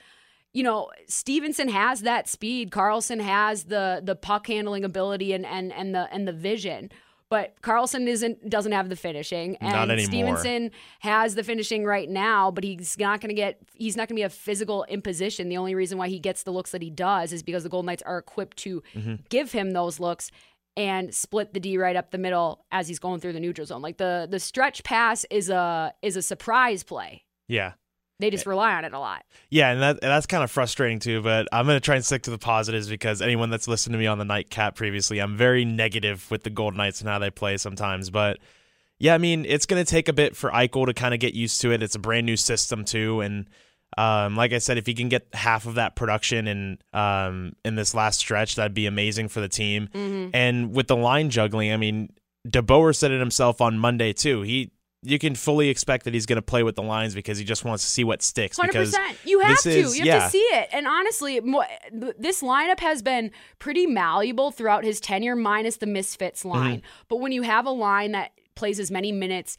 you 0.54 0.62
know, 0.62 0.90
Stephenson 1.06 1.68
has 1.68 2.02
that 2.02 2.28
speed. 2.28 2.70
Karlsson 2.70 3.20
has 3.20 3.64
the 3.64 4.00
the 4.04 4.16
puck 4.16 4.46
handling 4.46 4.84
ability 4.84 5.32
and 5.32 5.44
and 5.46 5.72
and 5.72 5.94
the 5.94 6.08
and 6.12 6.26
the 6.26 6.32
vision. 6.32 6.90
But 7.30 7.60
Karlsson 7.60 8.06
isn't 8.06 8.48
doesn't 8.48 8.72
have 8.72 8.88
the 8.88 8.96
finishing, 8.96 9.56
and 9.56 9.72
Not 9.72 9.90
anymore. 9.90 10.38
Stephenson 10.38 10.70
has 11.00 11.34
the 11.34 11.44
finishing 11.44 11.84
right 11.84 12.08
now. 12.08 12.50
But 12.50 12.64
he's 12.64 12.98
not 12.98 13.20
going 13.20 13.28
to 13.28 13.34
get 13.34 13.58
he's 13.74 13.96
not 13.98 14.08
going 14.08 14.17
to 14.17 14.20
be 14.20 14.22
a 14.22 14.31
physical 14.31 14.84
imposition. 14.84 15.50
The 15.50 15.58
only 15.58 15.74
reason 15.74 15.98
why 15.98 16.08
he 16.08 16.19
gets 16.19 16.44
the 16.44 16.52
looks 16.52 16.70
that 16.70 16.81
he 16.81 16.88
does 16.88 17.34
is 17.34 17.43
because 17.43 17.64
the 17.64 17.69
Golden 17.69 17.84
Knights 17.86 18.02
are 18.05 18.17
equipped 18.19 18.56
to 18.58 18.82
Mm-hmm. 18.94 19.14
give 19.28 19.52
him 19.52 19.72
those 19.72 20.00
looks 20.00 20.31
and 20.74 21.14
split 21.14 21.52
the 21.52 21.60
D 21.60 21.76
right 21.76 21.96
up 21.96 22.12
the 22.12 22.19
middle 22.19 22.64
as 22.72 22.88
he's 22.88 22.98
going 22.98 23.20
through 23.20 23.34
the 23.34 23.40
neutral 23.40 23.67
zone. 23.67 23.82
Like 23.82 23.98
the 23.98 24.26
the 24.31 24.40
stretch 24.40 24.82
pass 24.82 25.26
is 25.31 25.50
a 25.50 25.93
is 26.00 26.17
a 26.17 26.22
surprise 26.22 26.82
play. 26.82 27.24
yeah. 27.46 27.72
They 28.20 28.31
just 28.31 28.46
rely 28.46 28.75
on 28.75 28.84
it 28.84 28.93
a 28.93 28.98
lot. 28.98 29.25
Yeah, 29.48 29.70
and 29.70 29.81
that 29.81 29.98
and 30.03 30.10
that's 30.10 30.27
kind 30.27 30.43
of 30.43 30.51
frustrating 30.51 30.98
too. 30.98 31.22
But 31.22 31.46
I'm 31.53 31.67
gonna 31.67 31.79
try 31.79 31.94
and 31.94 32.05
stick 32.05 32.22
to 32.22 32.31
the 32.31 32.39
positives 32.39 32.89
because 32.89 33.22
anyone 33.22 33.51
that's 33.51 33.69
listened 33.69 33.93
to 33.93 33.98
me 33.98 34.06
on 34.06 34.19
the 34.19 34.25
nightcap 34.25 34.75
previously, 34.75 35.20
I'm 35.20 35.37
very 35.37 35.65
negative 35.65 36.29
with 36.31 36.43
the 36.43 36.51
Golden 36.51 36.79
Knights 36.79 37.01
and 37.01 37.08
how 37.08 37.19
they 37.19 37.31
play 37.31 37.56
sometimes. 37.56 38.10
But 38.10 38.39
yeah, 38.98 39.15
I 39.15 39.19
mean, 39.19 39.44
it's 39.44 39.67
gonna 39.67 39.84
take 39.84 40.08
a 40.08 40.13
bit 40.13 40.34
for 40.34 40.51
Eichel 40.51 40.87
to 40.87 40.94
kind 40.94 41.15
of 41.15 41.20
get 41.20 41.34
used 41.34 41.60
to 41.60 41.70
it. 41.70 41.82
It's 41.82 41.94
a 41.94 42.01
brand 42.01 42.27
new 42.27 42.37
system 42.37 42.84
too, 42.84 43.20
and 43.20 43.46
um, 43.96 44.37
like 44.37 44.53
I 44.53 44.58
said, 44.58 44.79
if 44.79 44.87
he 44.87 44.94
can 44.94 45.08
get 45.08 45.29
half 45.32 45.67
of 45.67 45.77
that 45.77 45.94
production 45.96 46.46
in 46.48 46.79
um, 46.93 47.53
in 47.65 47.77
this 47.77 47.94
last 47.94 48.19
stretch, 48.19 48.56
that'd 48.56 48.75
be 48.75 48.87
amazing 48.87 49.29
for 49.29 49.41
the 49.41 49.48
team. 49.48 49.89
And 50.34 50.75
with 50.75 50.89
the 50.89 50.96
line 50.96 51.31
juggling, 51.31 51.72
I 51.72 51.77
mean, 51.77 52.10
DeBoer 52.46 52.94
said 52.94 53.13
it 53.13 53.20
himself 53.20 53.60
on 53.60 53.79
Monday 53.79 54.13
too. 54.13 54.43
He 54.43 54.72
you 55.02 55.19
can 55.19 55.34
fully 55.34 55.69
expect 55.69 56.05
that 56.05 56.14
he's 56.14 56.26
going 56.26 56.36
to 56.36 56.43
play 56.43 56.62
with 56.64 56.74
the 56.74 56.82
lines 56.82 57.14
because 57.14 57.38
he 57.38 57.44
just 57.44 57.64
wants 57.64 57.84
to 57.84 57.90
see 57.90 58.02
what 58.05 58.20
sticks. 58.20 58.56
Hundred 58.56 58.72
Because 58.72 58.90
percent. 58.90 59.19
You 59.24 59.40
have 59.40 59.60
to. 59.62 59.70
is- 59.70 59.96
you 59.98 60.05
have 60.10 60.20
yeah. 60.20 60.24
to 60.24 60.31
see 60.31 60.38
it. 60.38 60.69
And 60.72 60.86
honestly, 60.88 61.40
this 62.19 62.43
lineup 62.43 62.81
has 62.81 63.00
been 63.02 63.31
pretty 63.58 63.86
malleable 63.86 64.50
throughout 64.50 64.82
his 64.84 65.00
tenure, 65.00 65.36
minus 65.36 65.76
the 65.76 65.86
misfits 65.86 66.40
Mm-hmm. 66.43 66.48
line. 66.58 66.82
But 67.08 67.17
when 67.20 67.31
you 67.32 67.43
have 67.43 67.64
a 67.67 67.70
line 67.70 68.12
that 68.12 68.32
plays 68.55 68.81
as 68.81 68.90
many 68.90 69.12
minutes. 69.12 69.56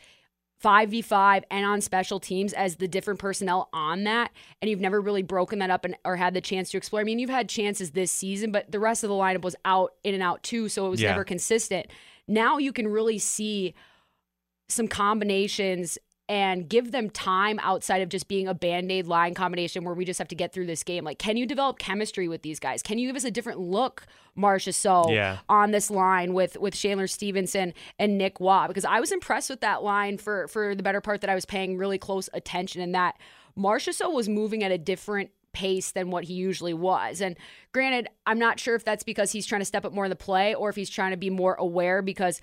5v5 0.64 1.44
and 1.50 1.66
on 1.66 1.80
special 1.80 2.20
teams 2.20 2.52
as 2.52 2.76
the 2.76 2.88
different 2.90 3.18
personnel 3.18 3.70
on 3.72 4.04
that 4.04 4.30
and 4.62 4.70
you've 4.70 4.82
never 4.82 5.00
really 5.00 5.24
broken 5.24 5.60
that 5.60 5.70
up 5.70 5.86
and 5.86 5.96
or 6.04 6.18
had 6.18 6.34
the 6.34 6.42
chance 6.42 6.70
to 6.72 6.78
explore. 6.78 7.00
I 7.00 7.06
mean, 7.06 7.18
you've 7.18 7.30
had 7.30 7.48
chances 7.48 7.92
this 7.92 8.12
season, 8.12 8.52
but 8.52 8.70
the 8.70 8.78
rest 8.80 9.06
of 9.06 9.10
the 9.10 9.14
lineup 9.16 9.42
was 9.44 9.56
out 9.64 9.94
in 10.04 10.14
and 10.14 10.22
out 10.22 10.44
too, 10.44 10.68
so 10.68 10.86
it 10.86 10.90
was 10.90 11.02
Yeah. 11.02 11.12
never 11.12 11.24
consistent. 11.24 11.88
Now 12.28 12.58
you 12.58 12.74
can 12.74 12.90
really 12.90 13.20
see 13.20 13.74
some 14.70 14.88
combinations 14.88 15.98
and 16.28 16.70
give 16.70 16.92
them 16.92 17.10
time 17.10 17.58
outside 17.64 18.04
of 18.04 18.10
just 18.10 18.28
being 18.28 18.48
a 18.48 18.54
band-aid 18.54 19.08
line 19.08 19.34
combination 19.34 19.84
where 19.84 19.96
we 19.96 20.06
just 20.06 20.20
have 20.20 20.28
to 20.28 20.36
get 20.36 20.54
through 20.54 20.68
this 20.68 20.84
game. 20.84 21.04
Like, 21.04 21.18
can 21.18 21.38
you 21.38 21.48
develop 21.48 21.80
chemistry 21.80 22.28
with 22.28 22.44
these 22.44 22.60
guys? 22.60 22.84
Can 22.84 23.00
you 23.00 23.08
give 23.08 23.16
us 23.16 23.24
a 23.24 23.32
different 23.32 23.60
look, 23.60 24.06
Marchessault, 24.38 25.12
Yeah. 25.12 25.40
on 25.50 25.72
this 25.72 25.90
line 25.90 26.34
with 26.34 26.56
with 26.60 26.76
Chandler 26.76 27.08
Stephenson 27.08 27.74
and 27.98 28.18
Nick 28.18 28.40
Roy? 28.40 28.66
Because 28.68 28.86
I 28.86 29.00
was 29.00 29.12
impressed 29.12 29.50
with 29.50 29.62
that 29.62 29.82
line 29.82 30.18
for 30.20 30.48
for 30.48 30.76
the 30.76 30.84
better 30.84 31.02
part 31.02 31.22
that 31.22 31.32
I 31.32 31.36
was 31.36 31.46
paying 31.46 31.78
really 31.78 31.98
close 31.98 32.30
attention 32.34 32.82
and 32.82 32.94
that 32.94 33.16
Marchessault 33.58 34.14
was 34.14 34.30
moving 34.30 34.64
at 34.64 34.72
a 34.72 34.78
different 34.78 35.32
pace 35.52 35.92
than 35.92 36.12
what 36.12 36.26
he 36.26 36.36
usually 36.36 36.76
was. 36.76 37.22
And 37.22 37.36
granted, 37.74 38.08
I'm 38.28 38.38
not 38.38 38.60
sure 38.60 38.76
if 38.76 38.86
that's 38.86 39.04
because 39.04 39.32
he's 39.32 39.48
trying 39.48 39.62
to 39.62 39.66
step 39.66 39.84
up 39.84 39.94
more 39.94 40.06
in 40.06 40.10
the 40.12 40.16
play 40.16 40.54
or 40.54 40.70
if 40.70 40.76
he's 40.76 40.92
trying 40.92 41.10
to 41.10 41.18
be 41.18 41.32
more 41.32 41.56
aware 41.56 42.04
because 42.04 42.40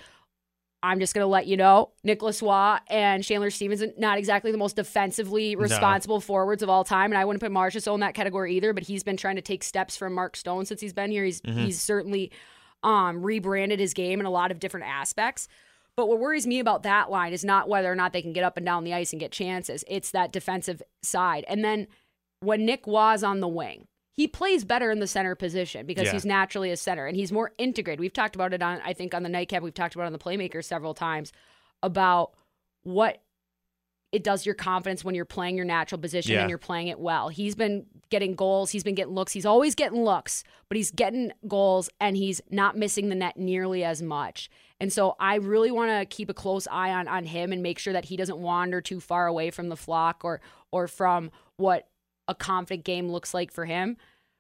I'm 0.83 1.00
just 1.00 1.14
going 1.14 1.23
to 1.25 1.28
let 1.28 1.47
you 1.47 1.56
know, 1.56 1.90
Nicholas 2.04 2.42
Roy 2.42 2.76
and 2.88 3.25
Chandler 3.25 3.50
Stephenson, 3.50 3.95
not 3.99 4.18
exactly 4.18 4.52
the 4.52 4.59
most 4.59 4.76
defensively 4.76 5.56
responsible 5.56 6.21
forwards 6.21 6.62
of 6.62 6.68
all 6.68 6.85
time. 6.85 7.11
And 7.11 7.18
I 7.18 7.25
wouldn't 7.25 7.42
put 7.42 7.50
Marchessault 7.50 7.95
in 7.95 8.00
that 8.00 8.14
category 8.14 8.54
either, 8.56 8.73
but 8.73 8.85
he's 8.85 9.02
been 9.02 9.16
trying 9.16 9.37
to 9.37 9.42
take 9.42 9.64
steps 9.64 9.97
from 9.97 10.12
Mark 10.12 10.37
Stone 10.37 10.66
since 10.66 10.80
he's 10.80 10.92
been 10.92 11.11
here. 11.11 11.25
He's, 11.25 11.40
he's 11.45 11.80
certainly 11.80 12.30
um, 12.83 13.23
rebranded 13.23 13.80
his 13.80 13.95
game 13.95 14.21
in 14.21 14.26
a 14.26 14.30
lot 14.30 14.50
of 14.50 14.61
different 14.61 14.87
aspects. 14.87 15.49
But 15.97 16.09
what 16.09 16.21
worries 16.21 16.47
me 16.47 16.59
about 16.59 16.83
that 16.83 17.11
line 17.11 17.33
is 17.33 17.45
not 17.45 17.68
whether 17.68 17.90
or 17.90 17.97
not 17.97 18.12
they 18.12 18.23
can 18.23 18.35
get 18.35 18.45
up 18.45 18.59
and 18.59 18.66
down 18.66 18.85
the 18.85 18.92
ice 18.92 19.12
and 19.12 19.18
get 19.18 19.33
chances. 19.33 19.83
It's 19.88 20.11
that 20.11 20.30
defensive 20.30 20.83
side. 21.02 21.45
And 21.49 21.64
then 21.64 21.87
when 22.40 22.66
Nick 22.66 22.87
was 22.87 23.25
on 23.25 23.40
the 23.40 23.49
wing, 23.49 23.88
he 24.16 24.26
plays 24.26 24.64
better 24.64 24.90
in 24.90 24.99
the 24.99 25.06
center 25.06 25.35
position 25.35 25.85
because 25.87 26.06
Yeah. 26.06 26.12
he's 26.12 26.25
naturally 26.25 26.70
a 26.70 26.76
center 26.76 27.06
and 27.06 27.16
he's 27.16 27.30
more 27.32 27.52
integrated. 27.58 28.00
We've 28.00 28.12
talked 28.12 28.35
about 28.35 28.52
it 28.54 28.62
on, 28.62 28.80
I 28.85 28.92
think, 28.94 29.14
on 29.14 29.23
the 29.23 29.28
nightcap. 29.28 29.62
We've 29.62 29.75
talked 29.75 29.94
about 29.94 30.04
it 30.04 30.06
on 30.06 30.12
the 30.12 30.18
playmaker 30.18 30.64
several 30.64 30.94
times 30.94 31.32
about 31.82 32.32
what 32.82 33.23
it 34.12 34.23
does 34.25 34.46
your 34.46 34.54
confidence 34.54 35.04
when 35.04 35.14
you're 35.14 35.25
playing 35.26 35.56
your 35.56 35.66
natural 35.66 36.00
position 36.00 36.32
Yeah. 36.32 36.40
and 36.42 36.49
you're 36.49 36.58
playing 36.58 36.88
it 36.88 36.99
well. 36.99 37.28
He's 37.28 37.54
been 37.54 37.87
getting 38.08 38.35
goals, 38.35 38.70
he's 38.70 38.85
been 38.85 38.94
getting 38.94 39.12
looks, 39.14 39.32
he's 39.32 39.44
always 39.44 39.75
getting 39.75 40.04
looks, 40.04 40.44
but 40.68 40.76
he's 40.76 40.90
getting 40.92 41.32
goals 41.46 41.90
and 42.00 42.16
he's 42.16 42.40
not 42.49 42.76
missing 42.76 43.08
the 43.11 43.14
net 43.16 43.37
nearly 43.37 43.85
as 43.85 44.00
much. 44.00 44.49
And 44.80 44.92
so 44.92 45.16
I 45.18 45.35
really 45.37 45.70
want 45.73 45.90
to 45.90 46.06
keep 46.06 46.30
a 46.30 46.35
close 46.35 46.66
eye 46.70 46.92
on 46.92 47.08
on 47.08 47.25
him 47.25 47.52
and 47.52 47.62
make 47.62 47.78
sure 47.78 47.92
that 47.92 48.06
he 48.06 48.16
doesn't 48.16 48.38
wander 48.38 48.80
too 48.80 49.00
far 49.00 49.26
away 49.26 49.50
from 49.50 49.68
the 49.68 49.76
flock 49.76 50.25
or 50.25 50.40
or 50.70 50.87
from 50.87 51.30
what 51.56 51.88
a 52.28 52.35
confident 52.35 52.85
game 52.85 53.09
looks 53.09 53.33
like 53.35 53.50
for 53.52 53.64
him. 53.64 53.97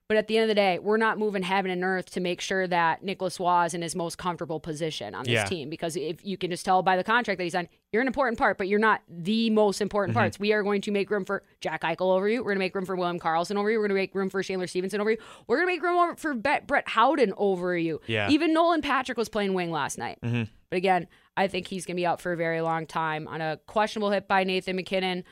But 0.08 0.16
at 0.18 0.28
the 0.28 0.36
end 0.36 0.44
of 0.44 0.48
the 0.48 0.54
day, 0.54 0.78
we're 0.78 0.98
not 0.98 1.18
moving 1.18 1.42
heaven 1.42 1.68
and 1.68 1.82
earth 1.82 2.12
to 2.12 2.20
make 2.20 2.40
sure 2.40 2.68
that 2.68 3.02
Nicholas 3.02 3.40
Roy 3.40 3.64
is 3.64 3.74
in 3.74 3.82
his 3.82 3.96
most 3.96 4.18
comfortable 4.18 4.60
position 4.60 5.16
on 5.16 5.24
this 5.24 5.32
Yeah. 5.32 5.44
team. 5.46 5.68
Because 5.68 5.96
if 5.96 6.24
you 6.24 6.36
can 6.36 6.48
just 6.52 6.64
tell 6.64 6.80
by 6.80 6.96
the 6.96 7.02
contract 7.02 7.38
that 7.38 7.42
he's 7.44 7.56
on, 7.56 7.66
you're 7.92 8.02
an 8.02 8.06
important 8.06 8.38
part, 8.38 8.56
but 8.56 8.68
you're 8.68 8.78
not 8.78 9.02
the 9.08 9.50
most 9.50 9.80
important 9.80 10.14
Mm-hmm. 10.14 10.20
parts. 10.22 10.38
We 10.38 10.52
are 10.52 10.62
going 10.62 10.80
to 10.82 10.92
make 10.92 11.10
room 11.10 11.24
for 11.24 11.42
Jack 11.60 11.82
Eichel 11.82 12.14
over 12.14 12.28
you. 12.28 12.38
We're 12.38 12.50
going 12.52 12.58
to 12.58 12.60
make 12.60 12.76
room 12.76 12.86
for 12.86 12.94
William 12.94 13.18
Karlsson 13.18 13.56
over 13.56 13.68
you. 13.68 13.78
We're 13.78 13.88
going 13.88 13.96
to 13.98 14.02
make 14.02 14.14
room 14.14 14.30
for 14.30 14.40
Chandler 14.44 14.68
Stephenson 14.68 15.00
over 15.00 15.10
you. 15.10 15.18
We're 15.48 15.56
going 15.56 15.66
to 15.66 15.74
make 15.74 15.82
room 15.82 16.14
for 16.14 16.34
Brett 16.34 16.88
Howden 16.88 17.32
over 17.36 17.76
you. 17.76 18.00
Yeah. 18.06 18.30
Even 18.30 18.52
Nolan 18.54 18.82
Patrick 18.82 19.18
was 19.18 19.28
playing 19.28 19.54
wing 19.54 19.72
last 19.72 19.98
night. 19.98 20.18
Mm-hmm. 20.22 20.44
But 20.70 20.76
again, 20.76 21.08
I 21.36 21.48
think 21.48 21.66
he's 21.66 21.84
going 21.84 21.96
to 21.96 22.00
be 22.00 22.06
out 22.06 22.20
for 22.20 22.32
a 22.32 22.36
very 22.36 22.60
long 22.60 22.86
time 22.86 23.26
on 23.26 23.40
a 23.40 23.58
questionable 23.66 24.12
hit 24.12 24.28
by 24.28 24.44
Nathan 24.44 24.76
MacKinnon. 24.76 25.24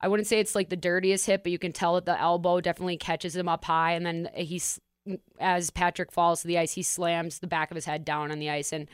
I 0.00 0.08
wouldn't 0.08 0.26
say 0.28 0.38
it's 0.38 0.54
like 0.54 0.68
the 0.68 0.76
dirtiest 0.76 1.26
hit, 1.26 1.42
but 1.42 1.52
you 1.52 1.58
can 1.58 1.72
tell 1.72 1.94
that 1.96 2.04
the 2.06 2.18
elbow 2.20 2.60
definitely 2.60 2.96
catches 2.96 3.34
him 3.34 3.48
up 3.48 3.64
high. 3.64 3.92
And 3.92 4.06
then 4.06 4.28
he's, 4.34 4.80
as 5.40 5.70
Patrick 5.70 6.12
falls 6.12 6.42
to 6.42 6.46
the 6.48 6.58
ice, 6.58 6.72
he 6.72 6.82
slams 6.82 7.40
the 7.40 7.46
back 7.48 7.70
of 7.70 7.74
his 7.74 7.84
head 7.84 8.04
down 8.04 8.30
on 8.30 8.38
the 8.38 8.50
ice. 8.50 8.72
And 8.72 8.88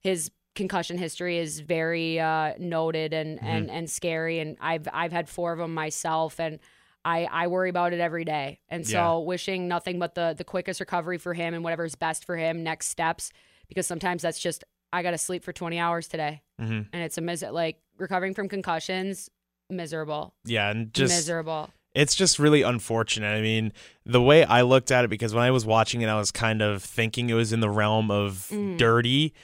his 0.00 0.30
concussion 0.54 0.96
history 0.96 1.36
is 1.38 1.60
very 1.60 2.18
uh, 2.18 2.54
noted 2.58 3.12
and, 3.12 3.38
and, 3.42 3.70
and 3.70 3.90
scary. 3.90 4.38
And 4.38 4.56
I've, 4.60 4.88
I've 4.92 5.12
had 5.12 5.28
four 5.28 5.52
of 5.52 5.58
them 5.58 5.74
myself. 5.74 6.40
And 6.40 6.58
I, 7.04 7.28
I 7.30 7.46
worry 7.48 7.68
about 7.68 7.92
it 7.92 8.00
every 8.00 8.24
day. 8.24 8.60
And 8.70 8.86
so 8.86 8.92
Yeah. 9.20 9.24
wishing 9.26 9.68
nothing 9.68 9.98
but 9.98 10.14
the, 10.14 10.34
the 10.36 10.44
quickest 10.44 10.80
recovery 10.80 11.18
for 11.18 11.34
him 11.34 11.52
and 11.52 11.62
whatever's 11.62 11.94
best 11.94 12.24
for 12.24 12.36
him, 12.36 12.62
next 12.64 12.86
steps, 12.88 13.30
because 13.68 13.86
sometimes 13.86 14.22
that's 14.22 14.38
just, 14.40 14.64
I 14.92 15.02
got 15.02 15.10
to 15.10 15.18
sleep 15.18 15.44
for 15.44 15.52
20 15.52 15.78
hours 15.78 16.08
today. 16.08 16.40
hmm 16.58 16.80
And 16.92 17.02
it's 17.02 17.18
a 17.18 17.20
mis- 17.20 17.42
like 17.42 17.78
recovering 17.98 18.32
from 18.34 18.48
concussions, 18.48 19.28
miserable, 19.70 20.34
Yeah, 20.44 20.70
and 20.70 20.92
just 20.94 21.12
miserable. 21.14 21.70
it's 21.94 22.14
just 22.14 22.38
really 22.38 22.62
unfortunate. 22.62 23.28
I 23.36 23.40
mean, 23.40 23.72
the 24.04 24.22
way 24.22 24.44
I 24.44 24.62
looked 24.62 24.90
at 24.90 25.04
it, 25.04 25.08
because 25.08 25.34
when 25.34 25.44
I 25.44 25.50
was 25.50 25.64
watching 25.66 26.02
it, 26.02 26.08
I 26.08 26.16
was 26.16 26.30
kind 26.30 26.62
of 26.62 26.82
thinking 26.82 27.30
it 27.30 27.34
was 27.34 27.52
in 27.52 27.60
the 27.60 27.70
realm 27.70 28.10
of 28.10 28.48
Mm. 28.52 28.76
dirty, 28.78 29.34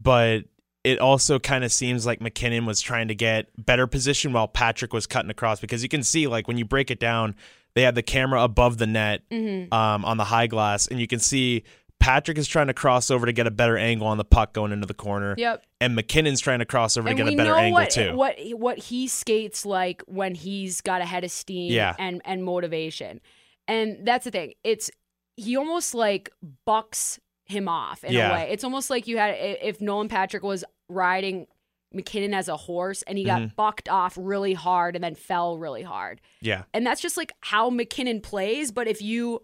but 0.00 0.44
it 0.84 0.98
also 0.98 1.38
kind 1.38 1.62
of 1.64 1.72
seems 1.72 2.04
like 2.06 2.20
MacKinnon 2.20 2.66
was 2.66 2.80
trying 2.80 3.06
to 3.08 3.14
get 3.14 3.46
better 3.56 3.86
position 3.86 4.32
while 4.32 4.48
Patrick 4.48 4.92
was 4.92 5.06
cutting 5.06 5.30
across 5.30 5.60
because 5.60 5.82
you 5.82 5.88
can 5.88 6.02
see, 6.02 6.26
like, 6.26 6.48
when 6.48 6.58
you 6.58 6.64
break 6.64 6.90
it 6.90 6.98
down, 6.98 7.36
they 7.74 7.82
had 7.82 7.94
the 7.94 8.02
camera 8.02 8.42
above 8.42 8.78
the 8.78 8.86
net 8.86 9.22
Mm-hmm. 9.30 9.72
um, 9.72 10.04
on 10.04 10.16
the 10.16 10.24
high 10.24 10.46
glass, 10.48 10.86
and 10.88 11.00
you 11.00 11.06
can 11.06 11.20
see 11.20 11.62
Patrick 12.02 12.36
is 12.36 12.48
trying 12.48 12.66
to 12.66 12.74
cross 12.74 13.10
over 13.10 13.26
to 13.26 13.32
get 13.32 13.46
a 13.46 13.50
better 13.50 13.76
angle 13.78 14.06
on 14.08 14.18
the 14.18 14.24
puck 14.24 14.52
going 14.52 14.72
into 14.72 14.86
the 14.86 14.94
corner, 14.94 15.34
Yep. 15.38 15.64
and 15.80 15.94
MacKinnon's 15.94 16.40
trying 16.40 16.58
to 16.58 16.64
cross 16.64 16.96
over 16.96 17.08
And 17.08 17.16
to 17.16 17.24
get 17.24 17.32
a 17.32 17.36
better 17.36 17.54
angle 17.54 17.72
what, 17.80 17.90
too. 17.90 18.16
what 18.16 18.36
what 18.54 18.78
he 18.78 19.06
skates 19.06 19.64
like 19.64 20.02
when 20.06 20.34
he's 20.34 20.80
got 20.80 21.00
a 21.00 21.04
head 21.04 21.22
of 21.24 21.30
steam 21.30 21.72
Yeah. 21.72 21.94
and 21.98 22.20
and 22.24 22.44
motivation. 22.44 23.20
And 23.68 24.04
that's 24.06 24.24
the 24.24 24.30
thing. 24.32 24.54
It's 24.64 24.90
he 25.36 25.56
almost 25.56 25.94
like 25.94 26.30
bucks 26.66 27.20
him 27.44 27.68
off 27.68 28.02
in 28.04 28.12
Yeah. 28.12 28.30
a 28.30 28.32
way. 28.32 28.48
It's 28.50 28.64
almost 28.64 28.90
like 28.90 29.06
you 29.06 29.18
had 29.18 29.34
if 29.38 29.80
Nolan 29.80 30.08
Patrick 30.08 30.42
was 30.42 30.64
riding 30.88 31.46
MacKinnon 31.94 32.34
as 32.34 32.48
a 32.48 32.56
horse 32.56 33.02
and 33.02 33.16
he 33.18 33.24
got 33.24 33.40
Mm-hmm. 33.42 33.54
bucked 33.54 33.88
off 33.88 34.16
really 34.20 34.54
hard 34.54 34.94
and 34.96 35.04
then 35.04 35.14
fell 35.14 35.58
really 35.58 35.82
hard. 35.82 36.20
yeah, 36.40 36.62
And 36.74 36.86
that's 36.86 37.00
just 37.02 37.16
like 37.16 37.32
how 37.40 37.70
MacKinnon 37.70 38.20
plays. 38.22 38.72
But 38.72 38.88
if 38.88 39.00
you 39.02 39.40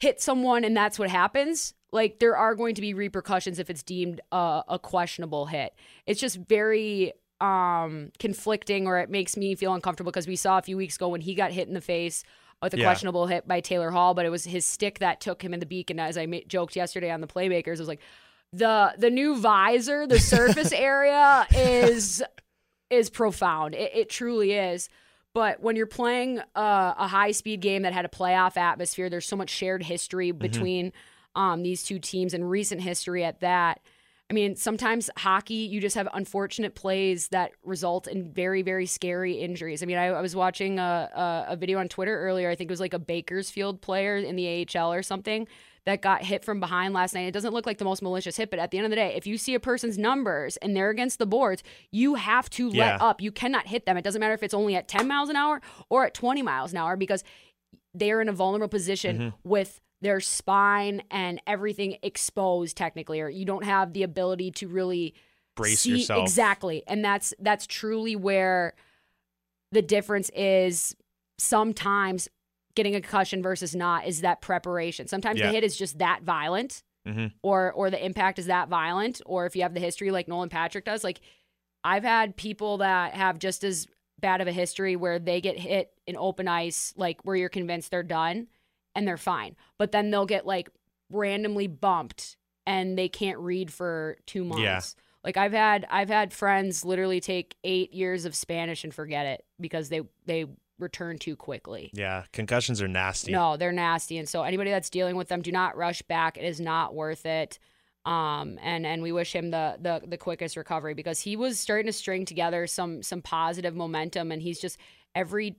hit 0.00 0.20
someone 0.20 0.64
and 0.64 0.76
that's 0.76 0.98
what 0.98 1.08
happens, 1.08 1.72
like 1.94 2.18
there 2.18 2.36
are 2.36 2.54
going 2.54 2.74
to 2.74 2.80
be 2.80 2.92
repercussions 2.92 3.58
if 3.58 3.70
it's 3.70 3.82
deemed 3.82 4.20
a, 4.32 4.62
a 4.68 4.78
questionable 4.78 5.46
hit. 5.46 5.72
It's 6.06 6.20
just 6.20 6.36
very 6.36 7.14
um 7.40 8.10
conflicting 8.18 8.86
or 8.86 8.98
it 8.98 9.10
makes 9.10 9.36
me 9.36 9.54
feel 9.54 9.74
uncomfortable 9.74 10.10
because 10.12 10.26
we 10.26 10.36
saw 10.36 10.58
a 10.58 10.62
few 10.62 10.76
weeks 10.76 10.96
ago 10.96 11.08
when 11.08 11.20
he 11.20 11.34
got 11.34 11.52
hit 11.52 11.68
in 11.68 11.74
the 11.74 11.80
face 11.80 12.24
with 12.62 12.74
a 12.74 12.78
Yeah. 12.78 12.84
questionable 12.84 13.26
hit 13.26 13.46
by 13.46 13.60
Taylor 13.60 13.90
Hall, 13.90 14.14
but 14.14 14.24
it 14.26 14.30
was 14.30 14.44
his 14.44 14.64
stick 14.64 14.98
that 15.00 15.20
took 15.20 15.42
him 15.42 15.54
in 15.54 15.60
the 15.60 15.66
beak. 15.66 15.90
And 15.90 16.00
as 16.00 16.16
I 16.16 16.26
ma- 16.26 16.38
joked 16.48 16.76
yesterday 16.76 17.10
on 17.10 17.20
the 17.20 17.26
Playmakers, 17.26 17.74
it 17.74 17.80
was 17.80 17.88
like 17.88 18.00
the 18.52 18.94
the 18.98 19.10
new 19.10 19.36
visor, 19.36 20.06
the 20.06 20.18
surface 20.20 20.72
area 20.90 21.46
is 21.54 22.22
is 22.90 23.08
profound. 23.08 23.74
It, 23.74 23.92
it 23.94 24.10
truly 24.10 24.52
is. 24.52 24.88
But 25.32 25.60
when 25.60 25.74
you're 25.74 25.86
playing 25.86 26.38
uh, 26.38 26.42
a, 26.54 26.94
a 26.98 27.06
high 27.08 27.32
speed 27.32 27.60
game 27.60 27.82
that 27.82 27.92
had 27.92 28.04
a 28.04 28.08
playoff 28.08 28.56
atmosphere, 28.56 29.10
there's 29.10 29.26
so 29.26 29.36
much 29.36 29.50
shared 29.50 29.82
history 29.82 30.30
mm-hmm. 30.30 30.38
between 30.38 30.92
um, 31.34 31.62
these 31.62 31.82
two 31.82 31.98
teams 31.98 32.34
and 32.34 32.48
recent 32.48 32.80
history 32.82 33.24
at 33.24 33.40
that. 33.40 33.80
I 34.30 34.32
mean, 34.32 34.56
sometimes 34.56 35.10
hockey, 35.18 35.54
you 35.54 35.80
just 35.82 35.96
have 35.96 36.08
unfortunate 36.14 36.74
plays 36.74 37.28
that 37.28 37.52
result 37.62 38.06
in 38.06 38.32
very, 38.32 38.62
very 38.62 38.86
scary 38.86 39.34
injuries. 39.34 39.82
I 39.82 39.86
mean, 39.86 39.98
I, 39.98 40.06
I 40.06 40.20
was 40.22 40.34
watching 40.34 40.78
a, 40.78 41.10
a, 41.14 41.52
a 41.52 41.56
video 41.56 41.78
on 41.78 41.88
Twitter 41.88 42.18
earlier. 42.18 42.48
I 42.48 42.54
think 42.54 42.70
it 42.70 42.72
was 42.72 42.80
like 42.80 42.94
a 42.94 42.98
Bakersfield 42.98 43.82
player 43.82 44.16
in 44.16 44.34
the 44.36 44.66
AHL 44.76 44.92
or 44.94 45.02
something 45.02 45.46
that 45.84 46.00
got 46.00 46.22
hit 46.24 46.42
from 46.42 46.58
behind 46.58 46.94
last 46.94 47.14
night. 47.14 47.26
It 47.26 47.32
doesn't 47.32 47.52
look 47.52 47.66
like 47.66 47.76
the 47.76 47.84
most 47.84 48.00
malicious 48.00 48.38
hit, 48.38 48.48
but 48.48 48.58
at 48.58 48.70
the 48.70 48.78
end 48.78 48.86
of 48.86 48.90
the 48.90 48.96
day, 48.96 49.12
if 49.14 49.26
you 49.26 49.36
see 49.36 49.54
a 49.54 49.60
person's 49.60 49.98
numbers 49.98 50.56
and 50.56 50.74
they're 50.74 50.88
against 50.88 51.18
the 51.18 51.26
boards, 51.26 51.62
you 51.90 52.14
have 52.14 52.48
to 52.50 52.70
let 52.70 52.92
up. 53.02 53.20
You 53.20 53.30
cannot 53.30 53.66
hit 53.66 53.84
them. 53.84 53.98
It 53.98 54.02
doesn't 54.04 54.20
matter 54.20 54.32
if 54.32 54.42
it's 54.42 54.54
only 54.54 54.74
at 54.74 54.88
10 54.88 55.06
miles 55.06 55.28
an 55.28 55.36
hour 55.36 55.60
or 55.90 56.06
at 56.06 56.14
20 56.14 56.40
miles 56.40 56.72
an 56.72 56.78
hour 56.78 56.96
because 56.96 57.22
they're 57.92 58.22
in 58.22 58.30
a 58.30 58.32
vulnerable 58.32 58.68
position 58.68 59.18
Mm-hmm. 59.18 59.48
with 59.48 59.82
their 60.04 60.20
spine 60.20 61.02
and 61.10 61.40
everything 61.46 61.96
exposed 62.02 62.76
technically 62.76 63.20
or 63.20 63.28
you 63.28 63.44
don't 63.44 63.64
have 63.64 63.92
the 63.92 64.02
ability 64.02 64.50
to 64.50 64.68
really 64.68 65.14
brace 65.56 65.80
see- 65.80 65.90
yourself. 65.92 66.22
exactly 66.22 66.82
and 66.86 67.04
that's 67.04 67.32
that's 67.40 67.66
truly 67.66 68.14
where 68.14 68.74
the 69.72 69.82
difference 69.82 70.30
is 70.34 70.94
sometimes 71.38 72.28
getting 72.74 72.94
a 72.94 73.00
concussion 73.00 73.42
versus 73.42 73.74
not 73.74 74.06
is 74.06 74.20
that 74.20 74.40
preparation 74.40 75.06
sometimes 75.08 75.38
Yeah. 75.40 75.46
the 75.48 75.52
hit 75.52 75.64
is 75.64 75.76
just 75.76 75.98
that 75.98 76.22
violent 76.22 76.82
Mhm. 77.06 77.32
or 77.42 77.72
or 77.72 77.90
the 77.90 78.04
impact 78.04 78.38
is 78.38 78.46
that 78.46 78.68
violent 78.68 79.20
or 79.26 79.46
if 79.46 79.54
you 79.56 79.62
have 79.62 79.74
the 79.74 79.80
history 79.80 80.10
like 80.10 80.28
Nolan 80.28 80.48
Patrick 80.48 80.84
does 80.84 81.04
like 81.04 81.20
I've 81.82 82.02
had 82.04 82.36
people 82.36 82.78
that 82.78 83.12
have 83.14 83.38
just 83.38 83.62
as 83.62 83.86
bad 84.20 84.40
of 84.40 84.48
a 84.48 84.52
history 84.52 84.96
where 84.96 85.18
they 85.18 85.40
get 85.40 85.58
hit 85.58 85.92
in 86.06 86.16
open 86.16 86.48
ice 86.48 86.94
like 86.96 87.20
where 87.24 87.36
you're 87.36 87.48
convinced 87.50 87.90
they're 87.90 88.02
done 88.02 88.46
and 88.94 89.06
they're 89.06 89.16
fine 89.16 89.54
but 89.78 89.92
then 89.92 90.10
they'll 90.10 90.26
get 90.26 90.46
like 90.46 90.68
randomly 91.10 91.66
bumped 91.66 92.36
and 92.66 92.96
they 92.98 93.08
can't 93.08 93.38
read 93.38 93.72
for 93.72 94.16
2 94.26 94.44
months 94.44 94.62
Yeah. 94.62 94.80
like 95.22 95.36
I've 95.36 95.52
had 95.52 95.86
I've 95.90 96.08
had 96.08 96.32
friends 96.32 96.84
literally 96.84 97.20
take 97.20 97.56
8 97.64 97.92
years 97.92 98.24
of 98.24 98.34
Spanish 98.34 98.84
and 98.84 98.94
forget 98.94 99.26
it 99.26 99.44
because 99.60 99.88
they 99.88 100.02
they 100.26 100.46
return 100.78 101.18
too 101.18 101.36
quickly 101.36 101.90
Yeah, 101.92 102.24
concussions 102.32 102.82
are 102.82 102.88
nasty. 102.88 103.30
no, 103.30 103.56
they're 103.56 103.70
nasty. 103.70 104.18
And 104.18 104.28
so 104.28 104.42
anybody 104.42 104.70
that's 104.70 104.90
dealing 104.90 105.14
with 105.14 105.28
them, 105.28 105.40
do 105.40 105.52
not 105.52 105.76
rush 105.76 106.02
back. 106.02 106.36
It 106.36 106.44
is 106.44 106.58
not 106.60 106.94
worth 106.96 107.26
it. 107.26 107.60
Um, 108.04 108.58
and 108.60 108.84
and 108.84 109.00
we 109.00 109.12
wish 109.12 109.32
him 109.34 109.50
the 109.50 109.76
the 109.80 110.02
the 110.04 110.18
quickest 110.18 110.56
recovery 110.56 110.92
because 110.94 111.20
he 111.20 111.36
was 111.36 111.60
starting 111.60 111.86
to 111.86 111.92
string 111.92 112.24
together 112.24 112.66
some 112.66 113.02
some 113.04 113.22
positive 113.22 113.74
momentum, 113.76 114.32
and 114.32 114.42
he's 114.42 114.60
just 114.60 114.76
every 115.14 115.56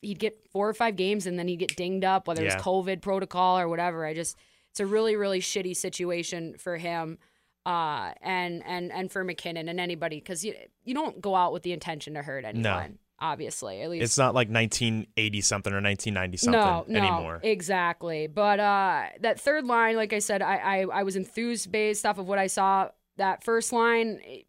he'd 0.00 0.18
get 0.18 0.46
four 0.52 0.68
or 0.68 0.74
five 0.74 0.96
games 0.96 1.26
and 1.26 1.38
then 1.38 1.48
he'd 1.48 1.56
get 1.56 1.74
dinged 1.76 2.04
up, 2.04 2.28
whether 2.28 2.42
Yeah. 2.44 2.54
it's 2.54 2.62
COVID 2.62 3.00
protocol 3.02 3.58
or 3.58 3.68
whatever. 3.68 4.04
I 4.06 4.14
just 4.14 4.36
it's 4.70 4.80
a 4.80 4.86
really 4.86 5.16
really 5.16 5.40
shitty 5.40 5.76
situation 5.76 6.54
for 6.58 6.76
him. 6.76 7.18
Uh, 7.66 8.12
and 8.22 8.62
and 8.66 8.90
and 8.90 9.12
for 9.12 9.22
MacKinnon 9.24 9.68
and 9.68 9.78
anybody 9.78 10.16
because 10.16 10.42
you 10.44 10.54
you 10.84 10.94
don't 10.94 11.20
go 11.20 11.34
out 11.34 11.52
with 11.52 11.62
the 11.64 11.72
intention 11.72 12.14
to 12.14 12.22
hurt 12.22 12.44
anyone. 12.44 12.98
Obviously, 13.20 13.82
at 13.82 13.90
least 13.90 14.04
It's 14.04 14.16
not 14.16 14.32
like 14.32 14.48
1980 14.48 15.40
something 15.40 15.72
or 15.72 15.82
1990 15.82 16.36
something 16.36 16.60
no, 16.60 16.84
no, 16.86 16.98
anymore. 17.06 17.40
Exactly. 17.42 18.28
But 18.28 18.60
uh, 18.60 19.06
that 19.20 19.40
third 19.40 19.64
line, 19.64 19.96
like 19.96 20.12
I 20.12 20.20
said, 20.20 20.40
I, 20.40 20.56
I 20.56 21.00
I 21.00 21.02
was 21.02 21.16
enthused 21.16 21.70
based 21.72 22.06
off 22.06 22.18
of 22.18 22.28
what 22.28 22.38
I 22.38 22.46
saw. 22.46 22.90
That 23.16 23.42
first 23.42 23.72
line, 23.72 24.20
it- 24.22 24.46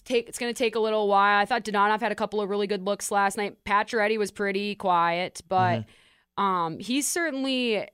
take 0.00 0.28
it's 0.28 0.38
going 0.38 0.52
to 0.52 0.58
take 0.58 0.74
a 0.74 0.80
little 0.80 1.08
while. 1.08 1.40
I 1.40 1.44
thought 1.44 1.64
Donov 1.64 2.00
had 2.00 2.12
a 2.12 2.16
couple 2.16 2.40
of 2.40 2.48
really 2.50 2.66
good 2.66 2.84
looks 2.84 3.10
last 3.10 3.36
night. 3.36 3.56
Pacioretty 3.64 4.18
was 4.18 4.30
pretty 4.30 4.74
quiet, 4.74 5.40
but 5.48 5.84
Mm-hmm. 6.38 6.42
um, 6.44 6.78
he's 6.78 7.06
certainly 7.06 7.86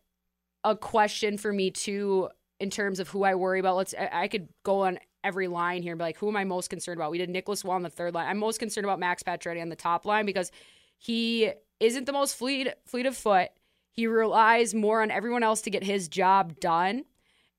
a 0.65 0.77
question 0.77 1.37
for 1.39 1.53
me 1.53 1.71
too 1.71 2.29
in 2.61 2.71
terms 2.71 3.01
of 3.01 3.09
who 3.09 3.25
I 3.25 3.35
worry 3.35 3.61
about. 3.61 3.77
Let's 3.77 3.95
I, 3.99 4.11
I 4.25 4.29
could 4.29 4.49
go 4.65 4.83
on 4.83 4.99
every 5.23 5.49
line 5.49 5.83
here 5.83 5.93
and 5.93 5.99
be 5.99 6.05
like, 6.05 6.19
who 6.19 6.29
am 6.29 6.37
I 6.37 6.45
most 6.45 6.69
concerned 6.71 6.99
about? 6.99 7.11
We 7.11 7.19
did 7.19 7.31
Nicholas 7.31 7.65
Roy 7.65 7.75
on 7.75 7.83
the 7.83 7.91
third 7.91 8.15
line. 8.15 8.29
I'm 8.29 8.39
most 8.39 8.59
concerned 8.59 8.85
about 8.85 8.99
Max 8.99 9.23
Pacioretty 9.23 9.61
on 9.63 9.69
the 9.71 9.77
top 9.77 10.05
line 10.05 10.27
because 10.27 10.51
he 10.99 11.51
isn't 11.81 12.05
the 12.07 12.13
most 12.13 12.37
fleet 12.37 12.69
fleet 12.87 13.07
of 13.07 13.17
foot. 13.17 13.49
He 13.91 14.07
relies 14.07 14.75
more 14.75 15.03
on 15.03 15.11
everyone 15.11 15.43
else 15.43 15.63
to 15.63 15.71
get 15.71 15.83
his 15.85 16.09
job 16.09 16.59
done, 16.61 17.05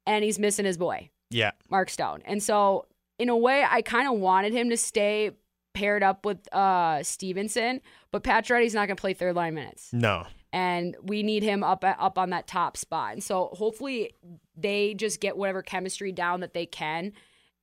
and 0.05 0.23
he's 0.23 0.37
missing 0.37 0.65
his 0.65 0.77
boy. 0.77 1.09
yeah. 1.29 1.51
Mark 1.69 1.89
Stone. 1.89 2.21
And 2.25 2.41
so, 2.43 2.85
in 3.19 3.29
a 3.29 3.38
way, 3.38 3.65
I 3.69 3.81
kind 3.81 4.07
of 4.07 4.19
wanted 4.19 4.53
him 4.53 4.69
to 4.69 4.77
stay 4.77 5.31
paired 5.74 6.03
up 6.03 6.25
with 6.25 6.53
uh, 6.53 7.03
Stephenson, 7.03 7.81
but 8.12 8.24
Pacioretty's 8.24 8.74
not 8.74 8.88
going 8.88 8.95
to 8.98 9.01
play 9.01 9.13
third 9.13 9.36
line 9.36 9.53
minutes, 9.55 9.91
No. 9.93 10.25
and 10.53 10.95
we 11.03 11.22
need 11.24 11.43
him 11.43 11.63
up 11.63 11.84
up 11.84 12.17
on 12.17 12.29
that 12.31 12.48
top 12.48 12.77
spot. 12.77 13.13
And 13.13 13.24
so, 13.24 13.50
hopefully, 13.53 14.13
they 14.55 14.93
just 14.93 15.19
get 15.19 15.36
whatever 15.38 15.62
chemistry 15.62 16.12
down 16.12 16.39
that 16.41 16.53
they 16.53 16.65
can, 16.65 17.12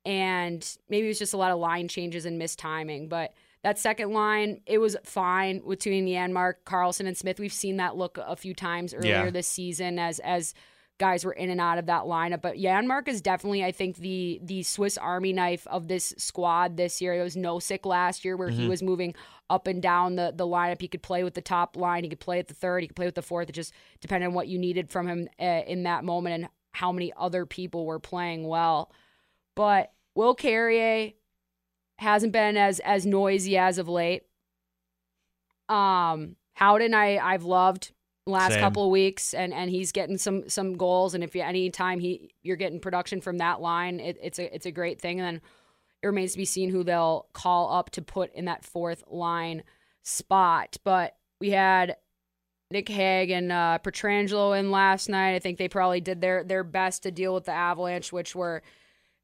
and 0.04 0.76
maybe 0.88 1.08
it's 1.08 1.18
just 1.18 1.34
a 1.34 1.36
lot 1.38 1.52
of 1.52 1.58
line 1.58 1.88
changes 1.88 2.24
and 2.26 2.40
mistiming, 2.40 3.08
but. 3.08 3.34
That 3.64 3.78
second 3.78 4.12
line, 4.12 4.60
it 4.66 4.78
was 4.78 4.96
fine 5.04 5.60
between 5.64 6.04
Janmark, 6.08 6.54
Karlsson, 6.66 7.06
and 7.06 7.16
Smith. 7.16 7.38
We've 7.38 7.52
seen 7.52 7.76
that 7.76 7.96
look 7.96 8.18
a 8.18 8.34
few 8.34 8.54
times 8.54 8.92
earlier 8.92 9.26
Yeah. 9.26 9.30
this 9.30 9.46
season 9.46 10.00
as 10.00 10.18
as 10.18 10.52
guys 10.98 11.24
were 11.24 11.32
in 11.32 11.50
and 11.50 11.60
out 11.60 11.78
of 11.78 11.86
that 11.86 12.04
lineup. 12.04 12.42
But 12.42 12.56
Janmark 12.56 13.08
is 13.08 13.20
definitely, 13.20 13.64
I 13.64 13.72
think, 13.72 13.96
the 13.96 14.40
the 14.42 14.62
Swiss 14.62 14.96
Army 14.96 15.32
knife 15.32 15.66
of 15.66 15.88
this 15.88 16.14
squad 16.18 16.76
this 16.76 17.00
year. 17.00 17.14
It 17.14 17.22
was 17.22 17.36
Nosek 17.36 17.84
last 17.84 18.24
year 18.24 18.36
where 18.36 18.50
he 18.50 18.68
was 18.68 18.82
moving 18.82 19.14
up 19.50 19.66
and 19.66 19.82
down 19.82 20.16
the, 20.16 20.32
the 20.34 20.46
lineup. 20.46 20.80
He 20.80 20.88
could 20.88 21.02
play 21.02 21.24
with 21.24 21.34
the 21.34 21.40
top 21.40 21.76
line, 21.76 22.04
he 22.04 22.08
could 22.08 22.20
play 22.20 22.38
at 22.38 22.48
the 22.48 22.54
third, 22.54 22.82
he 22.82 22.86
could 22.88 22.96
play 22.96 23.06
with 23.06 23.14
the 23.14 23.22
fourth. 23.22 23.48
It 23.48 23.52
just 23.52 23.72
depended 24.00 24.28
on 24.28 24.34
what 24.34 24.48
you 24.48 24.58
needed 24.58 24.90
from 24.90 25.08
him 25.08 25.28
uh, 25.40 25.62
in 25.66 25.82
that 25.82 26.04
moment 26.04 26.34
and 26.34 26.48
how 26.72 26.92
many 26.92 27.12
other 27.16 27.44
people 27.46 27.84
were 27.84 27.98
playing 27.98 28.46
well. 28.46 28.90
But 29.54 29.92
Will 30.14 30.34
Carrier 30.34 31.12
hasn't 31.98 32.32
been 32.32 32.56
as 32.56 32.80
as 32.80 33.06
noisy 33.06 33.56
as 33.58 33.78
of 33.78 33.88
late. 33.88 34.22
Um, 35.68 36.36
Howden, 36.54 36.94
I 36.94 37.18
I've 37.18 37.44
loved 37.44 37.92
last 38.26 38.52
Same. 38.52 38.60
couple 38.60 38.84
of 38.84 38.90
weeks, 38.90 39.34
and 39.34 39.52
and 39.52 39.70
he's 39.70 39.92
getting 39.92 40.18
some 40.18 40.48
some 40.48 40.76
goals. 40.76 41.14
And 41.14 41.24
if 41.24 41.34
you 41.34 41.42
anytime 41.42 42.00
he 42.00 42.34
you're 42.42 42.56
getting 42.56 42.80
production 42.80 43.20
from 43.20 43.38
that 43.38 43.60
line, 43.60 44.00
it, 44.00 44.18
it's 44.22 44.38
a 44.38 44.54
it's 44.54 44.66
a 44.66 44.72
great 44.72 45.00
thing. 45.00 45.20
And 45.20 45.26
then 45.26 45.42
it 46.02 46.06
remains 46.06 46.32
to 46.32 46.38
be 46.38 46.44
seen 46.44 46.70
who 46.70 46.82
they'll 46.82 47.26
call 47.32 47.72
up 47.72 47.90
to 47.90 48.02
put 48.02 48.32
in 48.34 48.46
that 48.46 48.64
fourth 48.64 49.04
line 49.08 49.62
spot. 50.02 50.76
But 50.84 51.16
we 51.40 51.50
had 51.50 51.96
Nick 52.70 52.88
Hague 52.88 53.30
and 53.30 53.52
uh, 53.52 53.78
Pietrangelo 53.82 54.58
in 54.58 54.70
last 54.70 55.08
night. 55.08 55.34
I 55.34 55.38
think 55.38 55.58
they 55.58 55.68
probably 55.68 56.00
did 56.00 56.20
their 56.20 56.42
their 56.44 56.64
best 56.64 57.02
to 57.04 57.10
deal 57.10 57.34
with 57.34 57.44
the 57.44 57.52
Avalanche, 57.52 58.12
which 58.12 58.34
were 58.34 58.62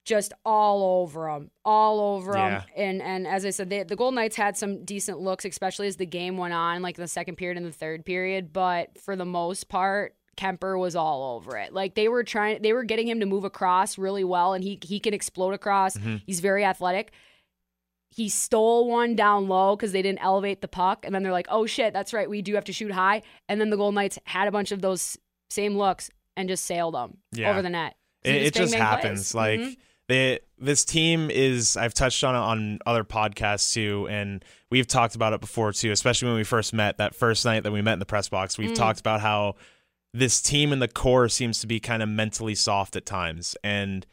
just 0.08 0.32
all 0.44 1.02
over 1.02 1.26
them, 1.26 1.50
all 1.64 2.00
over 2.16 2.32
them. 2.32 2.52
Yeah. 2.76 2.82
And 2.82 3.02
and 3.02 3.26
as 3.26 3.44
I 3.44 3.50
said, 3.50 3.68
they, 3.70 3.82
the 3.82 3.94
Golden 3.94 4.14
Knights 4.16 4.36
had 4.36 4.56
some 4.56 4.84
decent 4.84 5.20
looks, 5.20 5.44
especially 5.44 5.86
as 5.86 5.96
the 5.96 6.06
game 6.06 6.36
went 6.38 6.54
on, 6.54 6.80
like 6.82 6.96
the 6.96 7.06
second 7.06 7.36
period 7.36 7.58
and 7.58 7.66
the 7.66 7.72
third 7.72 8.04
period. 8.06 8.52
But 8.52 8.98
for 8.98 9.14
the 9.16 9.26
most 9.26 9.68
part, 9.68 10.14
Kuemper 10.38 10.78
was 10.78 10.96
all 10.96 11.37
over 11.37 11.56
it. 11.59 11.72
Like 11.74 11.94
they 11.94 12.09
were 12.09 12.24
trying, 12.24 12.62
they 12.62 12.72
were 12.72 12.85
getting 12.85 13.06
him 13.06 13.20
to 13.20 13.26
move 13.26 13.44
across 13.44 13.98
really 13.98 14.24
well, 14.24 14.54
and 14.54 14.64
he 14.64 14.78
he 14.83 14.98
can 14.98 15.12
explode 15.12 15.52
across. 15.52 15.96
He's 16.26 16.40
very 16.40 16.64
athletic. 16.64 17.12
He 18.11 18.30
stole 18.30 18.88
one 18.88 19.14
down 19.16 19.48
low 19.48 19.76
because 19.76 19.92
they 19.92 20.00
didn't 20.00 20.22
elevate 20.22 20.62
the 20.62 20.68
puck, 20.68 21.04
and 21.04 21.14
then 21.14 21.22
they're 21.22 21.33
like, 21.33 21.48
"Oh 21.50 21.66
shit, 21.66 21.92
that's 21.92 22.14
right, 22.14 22.28
we 22.28 22.40
do 22.40 22.54
have 22.54 22.64
to 22.64 22.72
shoot 22.72 22.90
high." 22.90 23.22
And 23.48 23.61
then 23.61 23.68
the 23.70 23.76
Golden 23.76 23.96
Knights 23.96 24.18
had 24.24 24.48
a 24.48 24.50
bunch 24.50 24.72
of 24.72 24.80
those 24.80 25.18
same 25.50 25.76
looks 25.76 26.11
and 26.37 26.48
just 26.48 26.64
sailed 26.64 26.94
them 26.94 27.18
Yeah. 27.33 27.50
over 27.50 27.61
the 27.62 27.68
net. 27.70 27.96
So 28.24 28.30
It, 28.30 28.33
they 28.33 28.44
it 28.46 28.54
just 28.54 28.74
happens. 28.74 29.33
plays. 29.33 29.35
Like 29.35 29.61
Mhm. 29.61 29.76
They, 30.09 30.40
this 30.59 30.85
team 30.85 31.31
is. 31.31 31.77
I've 31.77 31.94
touched 31.94 32.25
on 32.25 32.35
it 32.35 32.38
on 32.38 32.79
other 32.87 33.05
podcasts 33.05 33.73
too, 33.73 34.09
and 34.11 34.44
we've 34.71 34.87
talked 34.87 35.14
about 35.14 35.33
it 35.33 35.40
before 35.40 35.73
too. 35.73 35.92
Especially 35.92 36.29
when 36.29 36.37
we 36.37 36.44
first 36.44 36.73
met 36.73 36.99
that 36.99 37.14
first 37.14 37.44
night 37.44 37.62
that 37.62 37.73
we 37.73 37.83
met 37.83 37.94
in 37.94 37.99
the 37.99 38.07
press 38.07 38.29
box. 38.29 38.57
Mm. 38.57 38.59
We've 38.61 38.75
talked 38.75 39.01
about 39.01 39.21
how 39.21 39.57
this 40.14 40.40
team 40.40 40.73
in 40.73 40.79
the 40.79 40.88
core 40.88 41.29
seems 41.29 41.61
to 41.61 41.66
be 41.66 41.79
kind 41.79 42.03
of 42.03 42.09
mentally 42.09 42.55
soft 42.55 42.97
at 42.97 43.07
times, 43.07 43.57
and 43.62 44.07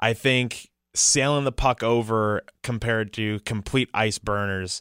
I 0.00 0.14
think 0.14 0.70
sailing 0.94 1.44
the 1.44 1.52
puck 1.52 1.82
over 1.82 2.42
compared 2.62 3.12
to 3.12 3.40
complete 3.40 3.90
ice 3.92 4.18
burners 4.18 4.80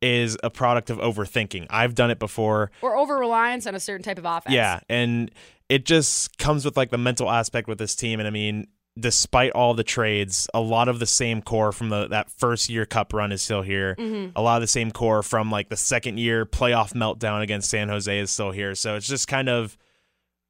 is 0.00 0.38
a 0.42 0.50
product 0.50 0.90
of 0.90 0.98
overthinking. 0.98 1.66
I've 1.70 1.94
done 1.94 2.10
it 2.10 2.18
before. 2.18 2.70
or 2.82 2.96
over 2.96 3.16
reliance 3.16 3.66
on 3.66 3.74
a 3.74 3.80
certain 3.80 4.04
type 4.04 4.18
of 4.18 4.24
offense. 4.24 4.54
Yeah, 4.54 4.80
and 4.88 5.30
it 5.68 5.84
just 5.84 6.38
comes 6.38 6.64
with 6.64 6.76
like 6.76 6.90
the 6.90 6.98
mental 6.98 7.30
aspect 7.30 7.68
with 7.68 7.78
this 7.78 7.94
team. 7.96 8.20
And 8.20 8.26
I 8.26 8.30
mean, 8.30 8.68
despite 8.98 9.52
all 9.52 9.74
the 9.74 9.84
trades, 9.84 10.48
a 10.54 10.60
lot 10.60 10.88
of 10.88 10.98
the 10.98 11.06
same 11.06 11.42
core 11.42 11.72
from 11.72 11.88
the 11.88 12.08
that 12.08 12.30
first 12.30 12.68
year 12.68 12.84
cup 12.86 13.12
run 13.12 13.32
is 13.32 13.42
still 13.42 13.62
here. 13.62 13.94
Mm-hmm. 13.98 14.30
A 14.36 14.42
lot 14.42 14.56
of 14.56 14.62
the 14.62 14.66
same 14.66 14.90
core 14.90 15.22
from 15.22 15.50
like 15.50 15.68
the 15.68 15.76
second 15.76 16.18
year 16.18 16.44
playoff 16.46 16.92
meltdown 16.94 17.42
against 17.42 17.70
San 17.70 17.88
Jose 17.88 18.18
is 18.18 18.30
still 18.30 18.50
here. 18.50 18.74
So 18.74 18.96
it's 18.96 19.06
just 19.06 19.28
kind 19.28 19.48
of 19.48 19.76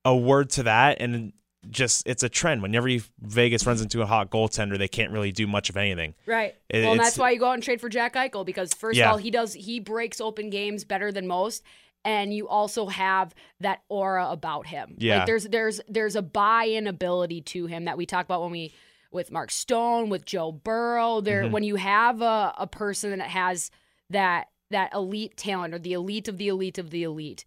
a 0.05 0.17
word 0.17 0.51
to 0.51 0.63
that 0.65 1.01
and 1.01 1.33
just 1.71 2.07
it's 2.07 2.23
a 2.23 2.29
trend. 2.29 2.63
Whenever 2.63 2.89
you, 2.89 3.03
Vegas 3.21 3.67
runs 3.67 3.83
into 3.83 4.01
a 4.01 4.07
hot 4.07 4.31
goaltender, 4.31 4.79
they 4.79 4.89
can't 4.89 5.11
really 5.13 5.33
do 5.33 5.47
much 5.47 5.69
of 5.69 5.77
anything. 5.77 6.15
Right. 6.25 6.55
It- 6.71 6.83
well, 6.83 6.93
and 6.93 7.01
that's 7.01 7.19
why 7.19 7.31
you 7.33 7.39
go 7.39 7.49
out 7.49 7.55
and 7.55 7.63
trade 7.63 7.81
for 7.81 7.89
Jack 7.89 8.15
Eichel 8.15 8.47
because 8.47 8.73
first 8.75 8.97
Yeah. 8.97 9.07
of 9.07 9.13
all, 9.13 9.17
he 9.19 9.31
does 9.31 9.53
he 9.55 9.81
breaks 9.81 10.21
open 10.21 10.51
games 10.51 10.85
better 10.85 11.11
than 11.13 11.27
most, 11.27 11.63
and 12.09 12.33
you 12.33 12.49
also 12.49 12.87
have 12.87 13.35
that 13.61 13.83
aura 13.90 14.29
about 14.31 14.66
him. 14.66 14.94
Yeah. 14.99 15.18
Like 15.18 15.27
there's 15.27 15.44
there's 15.44 15.81
there's 15.88 16.16
a 16.16 16.23
buy-in 16.23 16.87
ability 16.87 17.42
to 17.53 17.66
him 17.66 17.85
that 17.85 17.99
we 17.99 18.07
talk 18.07 18.25
about 18.25 18.40
when 18.42 18.51
we 18.51 18.73
with 19.12 19.31
Mark 19.31 19.51
Stone, 19.51 20.09
with 20.09 20.25
Joe 20.25 20.51
Burrow. 20.53 21.21
There 21.21 21.42
Mm-hmm. 21.42 21.53
when 21.53 21.62
you 21.64 21.77
have 21.77 22.23
a, 22.23 22.55
a 22.57 22.66
person 22.66 23.18
that 23.18 23.29
has 23.29 23.71
that 24.11 24.49
that 24.71 24.92
elite 24.94 25.37
talent 25.37 25.75
or 25.75 25.79
the 25.79 25.92
elite 25.92 26.29
of 26.29 26.38
the 26.38 26.49
elite 26.49 26.79
of 26.79 26.90
the 26.90 27.03
elite. 27.03 27.44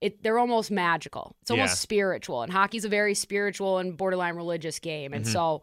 It, 0.00 0.22
they're 0.22 0.38
almost 0.38 0.70
magical. 0.70 1.34
It's 1.42 1.50
almost 1.50 1.70
Yeah. 1.72 1.76
spiritual, 1.76 2.42
and 2.42 2.52
hockey's 2.52 2.84
a 2.84 2.88
very 2.90 3.14
spiritual 3.14 3.78
and 3.78 3.96
borderline 3.96 4.36
religious 4.36 4.78
game. 4.78 5.10
Mm-hmm. 5.10 5.16
And 5.16 5.26
so, 5.26 5.62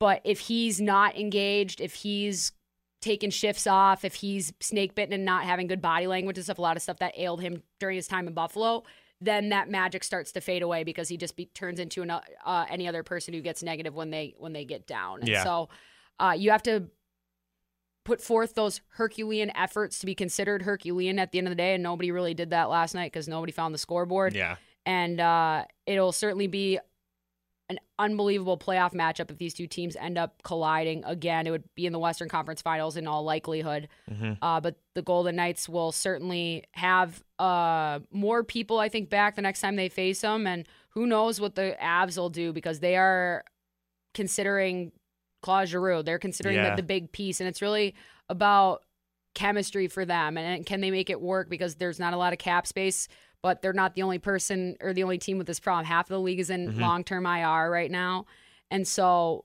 but 0.00 0.22
if 0.24 0.38
he's 0.40 0.80
not 0.80 1.16
engaged, 1.16 1.80
if 1.80 1.94
he's 1.94 2.52
taking 3.00 3.30
shifts 3.30 3.66
off, 3.66 4.04
if 4.04 4.14
he's 4.16 4.52
snake 4.60 4.94
bitten 4.94 5.12
and 5.12 5.24
not 5.24 5.44
having 5.44 5.66
good 5.66 5.82
body 5.82 6.06
language 6.06 6.38
and 6.38 6.44
stuff, 6.44 6.58
a 6.58 6.62
lot 6.62 6.76
of 6.76 6.82
stuff 6.82 6.98
that 6.98 7.12
ailed 7.16 7.40
him 7.40 7.62
during 7.78 7.96
his 7.96 8.08
time 8.08 8.26
in 8.26 8.34
Buffalo, 8.34 8.82
then 9.20 9.50
that 9.50 9.70
magic 9.70 10.02
starts 10.04 10.32
to 10.32 10.40
fade 10.40 10.62
away 10.62 10.84
because 10.84 11.08
he 11.08 11.16
just 11.16 11.36
be, 11.36 11.46
turns 11.46 11.78
into 11.80 12.02
an, 12.02 12.10
uh, 12.10 12.66
any 12.68 12.86
other 12.88 13.02
person 13.02 13.32
who 13.32 13.40
gets 13.40 13.62
negative 13.62 13.94
when 13.94 14.10
they 14.10 14.34
when 14.38 14.52
they 14.52 14.64
get 14.64 14.86
down. 14.86 15.20
And 15.20 15.28
Yeah. 15.28 15.44
so 15.44 15.68
uh, 16.18 16.34
you 16.36 16.50
have 16.50 16.62
to 16.64 16.88
put 18.04 18.20
forth 18.20 18.54
those 18.54 18.80
Herculean 18.90 19.50
efforts 19.56 19.98
to 19.98 20.06
be 20.06 20.14
considered 20.14 20.62
Herculean 20.62 21.18
at 21.18 21.32
the 21.32 21.38
end 21.38 21.48
of 21.48 21.50
the 21.50 21.56
day, 21.56 21.74
and 21.74 21.82
nobody 21.82 22.10
really 22.12 22.34
did 22.34 22.50
that 22.50 22.68
last 22.70 22.94
night 22.94 23.12
because 23.12 23.26
nobody 23.28 23.52
found 23.52 23.74
the 23.74 23.78
scoreboard 23.78 24.34
Yeah. 24.34 24.56
and 24.84 25.20
uh, 25.20 25.64
it'll 25.86 26.12
certainly 26.12 26.46
be 26.46 26.78
an 27.68 27.78
unbelievable 27.98 28.56
playoff 28.56 28.92
matchup 28.94 29.28
if 29.30 29.38
these 29.38 29.52
two 29.52 29.66
teams 29.66 29.96
end 29.96 30.16
up 30.16 30.40
colliding 30.44 31.02
again. 31.04 31.46
It 31.48 31.50
would 31.50 31.64
be 31.74 31.84
in 31.86 31.92
the 31.92 31.98
Western 31.98 32.28
Conference 32.28 32.62
Finals 32.62 32.96
in 32.96 33.08
all 33.08 33.24
likelihood. 33.24 33.88
Uh, 34.40 34.60
but 34.60 34.76
the 34.94 35.02
Golden 35.02 35.34
Knights 35.36 35.68
will 35.68 35.90
certainly 35.90 36.62
have 36.72 37.24
uh, 37.40 37.98
more 38.12 38.44
people, 38.44 38.78
I 38.78 38.88
think, 38.88 39.10
back 39.10 39.34
the 39.34 39.42
next 39.42 39.60
time 39.62 39.74
they 39.74 39.88
face 39.88 40.20
them, 40.20 40.46
and 40.46 40.66
who 40.90 41.06
knows 41.06 41.40
what 41.40 41.56
the 41.56 41.76
Avs 41.82 42.16
will 42.16 42.30
do 42.30 42.52
because 42.52 42.78
they 42.80 42.96
are 42.96 43.42
considering 44.14 44.92
Claude 45.42 45.68
Giroux. 45.68 46.02
They're 46.02 46.18
considering 46.18 46.56
Yeah. 46.56 46.70
the, 46.70 46.76
the 46.82 46.86
big 46.86 47.12
piece, 47.12 47.40
and 47.40 47.48
it's 47.48 47.62
really 47.62 47.94
about 48.28 48.82
chemistry 49.34 49.86
for 49.86 50.06
them 50.06 50.38
and 50.38 50.64
can 50.64 50.80
they 50.80 50.90
make 50.90 51.10
it 51.10 51.20
work 51.20 51.50
because 51.50 51.74
there's 51.74 51.98
not 52.00 52.14
a 52.14 52.16
lot 52.16 52.32
of 52.32 52.38
cap 52.38 52.66
space 52.66 53.06
but 53.42 53.62
they're 53.62 53.72
not 53.72 53.94
the 53.94 54.02
only 54.02 54.18
person 54.18 54.76
or 54.80 54.92
the 54.92 55.02
only 55.02 55.18
team 55.18 55.38
with 55.38 55.46
this 55.46 55.60
problem 55.60 55.84
half 55.84 56.06
of 56.06 56.14
the 56.14 56.20
league 56.20 56.40
is 56.40 56.50
in 56.50 56.78
long-term 56.78 57.26
ir 57.26 57.70
right 57.70 57.90
now 57.90 58.26
and 58.70 58.86
so 58.86 59.44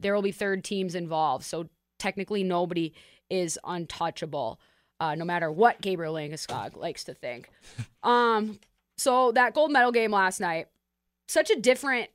there 0.00 0.14
will 0.14 0.22
be 0.22 0.32
third 0.32 0.64
teams 0.64 0.94
involved. 0.94 1.44
So 1.44 1.68
technically, 1.98 2.42
nobody 2.42 2.92
is 3.28 3.58
untouchable, 3.64 4.60
uh, 4.98 5.14
no 5.14 5.24
matter 5.24 5.52
what 5.52 5.80
Gabriel 5.80 6.14
Landeskog 6.14 6.76
likes 6.76 7.04
to 7.04 7.14
think. 7.14 7.50
um, 8.02 8.58
so 8.98 9.32
that 9.32 9.54
gold 9.54 9.70
medal 9.70 9.92
game 9.92 10.10
last 10.10 10.40
night, 10.40 10.68
such 11.28 11.50
a 11.50 11.56
different 11.56 12.10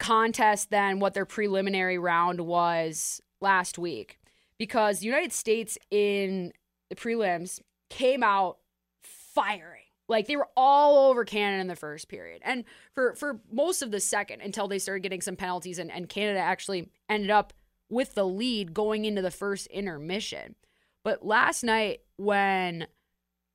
contest 0.00 0.70
than 0.70 1.00
what 1.00 1.14
their 1.14 1.26
preliminary 1.26 1.98
round 1.98 2.40
was 2.40 3.20
last 3.40 3.78
week, 3.78 4.18
because 4.58 5.00
the 5.00 5.06
United 5.06 5.32
States 5.32 5.76
in 5.90 6.52
the 6.88 6.96
prelims 6.96 7.60
came 7.90 8.22
out 8.22 8.58
firing. 9.02 9.83
Like 10.08 10.26
they 10.26 10.36
were 10.36 10.48
all 10.56 11.10
over 11.10 11.24
Canada 11.24 11.60
in 11.60 11.68
the 11.68 11.76
first 11.76 12.08
period. 12.08 12.42
And 12.44 12.64
for 12.92 13.14
for 13.14 13.40
most 13.50 13.82
of 13.82 13.90
the 13.90 14.00
second 14.00 14.42
until 14.42 14.68
they 14.68 14.78
started 14.78 15.02
getting 15.02 15.20
some 15.20 15.36
penalties 15.36 15.78
and, 15.78 15.90
and 15.90 16.08
Canada 16.08 16.38
actually 16.38 16.90
ended 17.08 17.30
up 17.30 17.52
with 17.88 18.14
the 18.14 18.26
lead 18.26 18.74
going 18.74 19.04
into 19.04 19.22
the 19.22 19.30
first 19.30 19.66
intermission. 19.68 20.54
But 21.04 21.24
last 21.24 21.62
night 21.62 22.00
when 22.16 22.86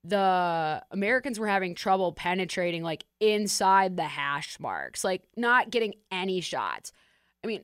the 0.03 0.81
Americans 0.91 1.39
were 1.39 1.47
having 1.47 1.75
trouble 1.75 2.13
penetrating 2.13 2.83
like 2.83 3.05
inside 3.19 3.97
the 3.97 4.03
hash 4.03 4.59
marks, 4.59 5.03
like 5.03 5.23
not 5.35 5.69
getting 5.69 5.95
any 6.11 6.41
shots. 6.41 6.91
I 7.43 7.47
mean, 7.47 7.63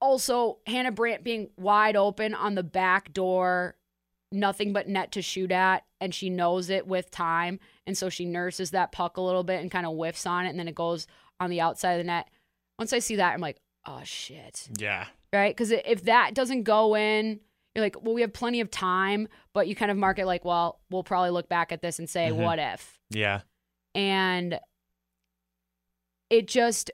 also 0.00 0.58
Hannah 0.66 0.92
Brandt 0.92 1.24
being 1.24 1.50
wide 1.56 1.96
open 1.96 2.34
on 2.34 2.54
the 2.54 2.62
back 2.62 3.12
door 3.12 3.76
nothing 4.30 4.72
but 4.72 4.88
net 4.88 5.12
to 5.12 5.22
shoot 5.22 5.50
at 5.50 5.84
and 6.00 6.14
she 6.14 6.28
knows 6.28 6.68
it 6.70 6.86
with 6.86 7.10
time 7.10 7.58
and 7.88 7.98
so 7.98 8.08
she 8.08 8.24
nurses 8.24 8.70
that 8.70 8.92
puck 8.92 9.16
a 9.16 9.20
little 9.20 9.42
bit 9.42 9.60
and 9.60 9.70
kind 9.72 9.84
of 9.86 9.96
whiffs 9.96 10.26
on 10.26 10.46
it 10.46 10.50
and 10.50 10.58
then 10.60 10.68
it 10.68 10.74
goes 10.76 11.06
on 11.40 11.50
the 11.50 11.60
outside 11.60 11.92
of 11.94 11.98
the 11.98 12.04
net 12.04 12.28
once 12.78 12.92
i 12.92 13.00
see 13.00 13.16
that 13.16 13.34
i'm 13.34 13.40
like 13.40 13.58
oh 13.86 14.00
shit 14.04 14.68
Yeah. 14.78 15.06
right 15.32 15.52
because 15.56 15.70
if 15.72 16.04
that 16.04 16.34
doesn't 16.34 16.62
go 16.64 16.94
in 16.94 17.40
you're 17.74 17.84
like 17.84 18.00
well 18.04 18.14
we 18.14 18.20
have 18.20 18.32
plenty 18.32 18.60
of 18.60 18.70
time 18.70 19.26
but 19.54 19.66
you 19.66 19.74
kind 19.74 19.90
of 19.90 19.96
mark 19.96 20.18
it 20.20 20.26
like 20.26 20.44
well 20.44 20.78
we'll 20.90 21.02
probably 21.02 21.30
look 21.30 21.48
back 21.48 21.72
at 21.72 21.82
this 21.82 21.98
and 21.98 22.08
say 22.08 22.28
Mhm. 22.30 22.36
what 22.44 22.58
if 22.60 22.98
Yeah. 23.10 23.40
and 23.94 24.60
it 26.30 26.46
just 26.46 26.90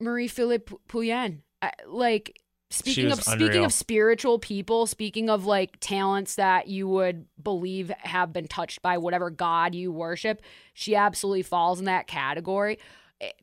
Marie 0.00 0.28
Philip 0.28 0.70
Poulin, 0.86 1.42
like 1.88 2.40
speaking 2.70 3.04
of 3.12 3.18
was 3.18 3.26
speaking 3.26 3.64
of 3.64 3.72
spiritual 3.72 4.38
people, 4.38 4.86
speaking 4.86 5.30
of 5.30 5.46
like 5.46 5.78
talents 5.80 6.34
that 6.36 6.68
you 6.68 6.86
would 6.88 7.26
believe 7.42 7.90
have 8.00 8.32
been 8.32 8.46
touched 8.48 8.82
by 8.82 8.98
whatever 8.98 9.30
god 9.30 9.74
you 9.74 9.90
worship, 9.92 10.42
she 10.74 10.94
absolutely 10.94 11.42
falls 11.42 11.78
in 11.78 11.86
that 11.86 12.06
category. 12.06 12.78
It- 13.20 13.40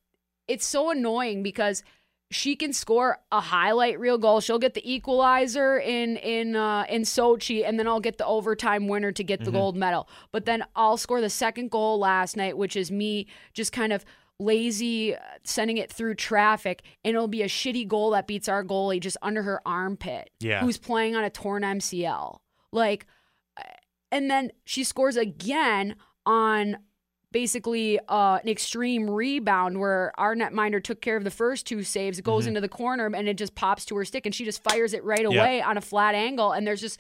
it's 0.47 0.65
so 0.65 0.91
annoying 0.91 1.41
because 1.41 1.83
she 2.31 2.55
can 2.55 2.73
score 2.73 3.19
a 3.31 3.39
highlight 3.39 3.99
reel 3.99 4.17
goal. 4.17 4.39
She'll 4.41 4.59
get 4.59 4.73
the 4.73 4.91
equalizer 4.93 5.77
in 5.79 6.17
in 6.17 6.55
uh, 6.55 6.85
in 6.89 7.03
Sochi, 7.03 7.63
and 7.67 7.79
then 7.79 7.88
I'll 7.88 7.99
get 7.99 8.17
the 8.17 8.25
overtime 8.25 8.88
winner 8.88 9.11
to 9.11 9.23
get 9.23 9.43
the 9.43 9.51
gold 9.51 9.75
medal. 9.75 10.07
But 10.31 10.45
then 10.45 10.63
I'll 10.75 10.97
score 10.97 11.21
the 11.21 11.29
second 11.29 11.69
goal 11.71 11.99
last 11.99 12.35
night, 12.35 12.57
which 12.57 12.75
is 12.75 12.91
me 12.91 13.27
just 13.53 13.71
kind 13.71 13.93
of 13.93 14.03
lazy 14.39 15.15
uh, 15.15 15.19
sending 15.43 15.78
it 15.78 15.91
through 15.91 16.15
traffic, 16.15 16.84
and 17.04 17.15
it'll 17.15 17.28
be 17.28 17.41
a 17.43 17.48
shitty 17.48 17.88
goal 17.88 18.12
that 18.12 18.28
beats 18.28 18.48
our 18.50 18.63
goalie 18.63 19.00
just 19.00 19.17
under 19.21 19.43
her 19.43 19.62
armpit, 19.65 20.30
Yeah. 20.39 20.62
who's 20.62 20.78
playing 20.78 21.15
on 21.15 21.24
a 21.24 21.30
torn 21.30 21.63
MCL. 21.63 22.39
Like, 22.71 23.06
uh, 23.58 23.63
and 24.12 24.30
then 24.30 24.52
she 24.65 24.84
scores 24.84 25.15
again 25.17 25.95
on 26.26 26.78
basically 27.32 28.00
uh, 28.08 28.39
an 28.41 28.48
extreme 28.50 29.10
rebound 29.10 29.80
where 29.80 30.13
our 30.17 30.36
netminder 30.36 30.82
took 30.84 31.02
care 31.02 31.17
of 31.17 31.24
the 31.26 31.32
first 31.32 31.65
two 31.67 31.84
saves. 31.84 32.17
It 32.19 32.24
goes 32.24 32.43
Mm-hmm. 32.43 32.50
into 32.50 32.62
the 32.62 32.69
corner 32.69 33.08
and 33.08 33.28
it 33.28 33.38
just 33.38 33.56
pops 33.56 33.84
to 33.86 33.95
her 33.98 34.06
stick, 34.06 34.26
and 34.26 34.34
she 34.34 34.45
just 34.45 34.63
fires 34.63 34.93
it 34.93 35.04
right 35.04 35.26
away 35.26 35.62
on 35.62 35.78
a 35.78 35.82
flat 35.82 36.15
angle. 36.15 36.52
And 36.54 36.65
there's 36.65 36.82
just 36.82 37.00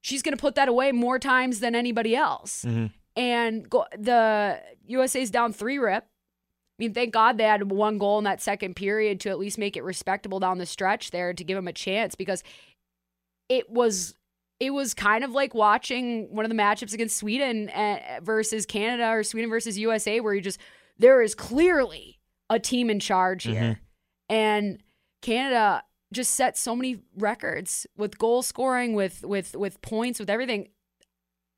she's 0.00 0.22
going 0.22 0.36
to 0.36 0.40
put 0.40 0.54
that 0.56 0.68
away 0.68 0.92
more 0.92 1.18
times 1.18 1.60
than 1.60 1.74
anybody 1.74 2.14
else. 2.14 2.64
Mhm. 2.64 2.90
And 3.16 3.68
go, 3.70 3.84
the 3.98 4.60
USA's 4.86 5.30
down 5.30 5.52
three 5.52 5.78
rip. 5.78 6.04
I 6.78 6.82
mean, 6.82 6.92
thank 6.92 7.12
God 7.12 7.38
they 7.38 7.44
had 7.44 7.70
one 7.70 7.98
goal 7.98 8.18
in 8.18 8.24
that 8.24 8.42
second 8.42 8.74
period 8.74 9.20
to 9.20 9.30
at 9.30 9.38
least 9.38 9.58
make 9.58 9.76
it 9.76 9.84
respectable 9.84 10.40
down 10.40 10.58
the 10.58 10.66
stretch 10.66 11.12
there 11.12 11.32
to 11.32 11.44
give 11.44 11.56
them 11.56 11.68
a 11.68 11.72
chance 11.72 12.16
because 12.16 12.42
it 13.48 13.70
was 13.70 14.14
it 14.58 14.70
was 14.70 14.94
kind 14.94 15.24
of 15.24 15.32
like 15.32 15.54
watching 15.54 16.34
one 16.34 16.44
of 16.44 16.48
the 16.48 16.56
matchups 16.56 16.92
against 16.92 17.16
Sweden 17.16 17.68
uh, 17.70 18.20
versus 18.22 18.66
Canada 18.66 19.08
or 19.08 19.22
Sweden 19.22 19.50
versus 19.50 19.78
USA 19.78 20.20
where 20.20 20.34
you 20.34 20.40
just 20.40 20.60
there 20.98 21.22
is 21.22 21.34
clearly 21.34 22.18
a 22.50 22.58
team 22.58 22.90
in 22.90 23.00
charge 23.00 23.44
here. 23.44 23.80
And 24.28 24.82
Canada 25.22 25.84
just 26.12 26.34
set 26.34 26.56
so 26.56 26.74
many 26.74 27.00
records 27.16 27.86
with 27.96 28.18
goal 28.18 28.42
scoring 28.42 28.94
with 28.94 29.24
with 29.24 29.54
with 29.54 29.80
points 29.80 30.18
with 30.18 30.30
everything 30.30 30.68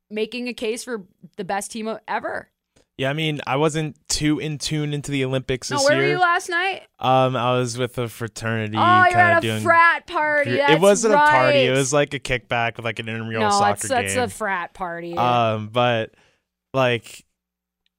making 0.09 0.47
a 0.47 0.53
case 0.53 0.83
for 0.83 1.05
the 1.37 1.43
best 1.43 1.71
team 1.71 1.97
ever. 2.07 2.49
Yeah, 2.97 3.11
I 3.11 3.13
mean, 3.13 3.41
I 3.45 3.57
wasn't 3.57 3.95
too 4.09 4.39
in 4.39 4.57
tune 4.57 4.91
into 4.91 5.11
the 5.11 5.23
Olympics 5.23 5.69
No, 5.69 5.77
this 5.77 5.85
where 5.87 5.97
year. 5.97 6.05
were 6.05 6.11
you 6.13 6.19
last 6.19 6.49
night? 6.49 6.81
Um, 6.97 7.35
I 7.35 7.55
was 7.57 7.77
with 7.77 7.95
a 7.99 8.07
fraternity. 8.07 8.75
Oh, 8.75 9.05
you're 9.05 9.19
at 9.19 9.37
a 9.37 9.41
doing, 9.41 9.61
frat 9.61 10.07
party. 10.07 10.57
It 10.59 10.79
wasn't 10.79 11.13
a 11.13 11.17
party. 11.17 11.59
It 11.59 11.71
was 11.71 11.93
like 11.93 12.15
a 12.15 12.19
kickback 12.19 12.77
with 12.77 12.85
like 12.85 12.97
an 12.97 13.07
intramural 13.07 13.41
no, 13.41 13.49
soccer 13.51 13.87
that's 13.87 13.87
that's 13.87 14.13
game. 14.15 14.23
a 14.23 14.27
frat 14.27 14.73
party. 14.73 15.15
Um, 15.15 15.69
but 15.71 16.15
like, 16.73 17.23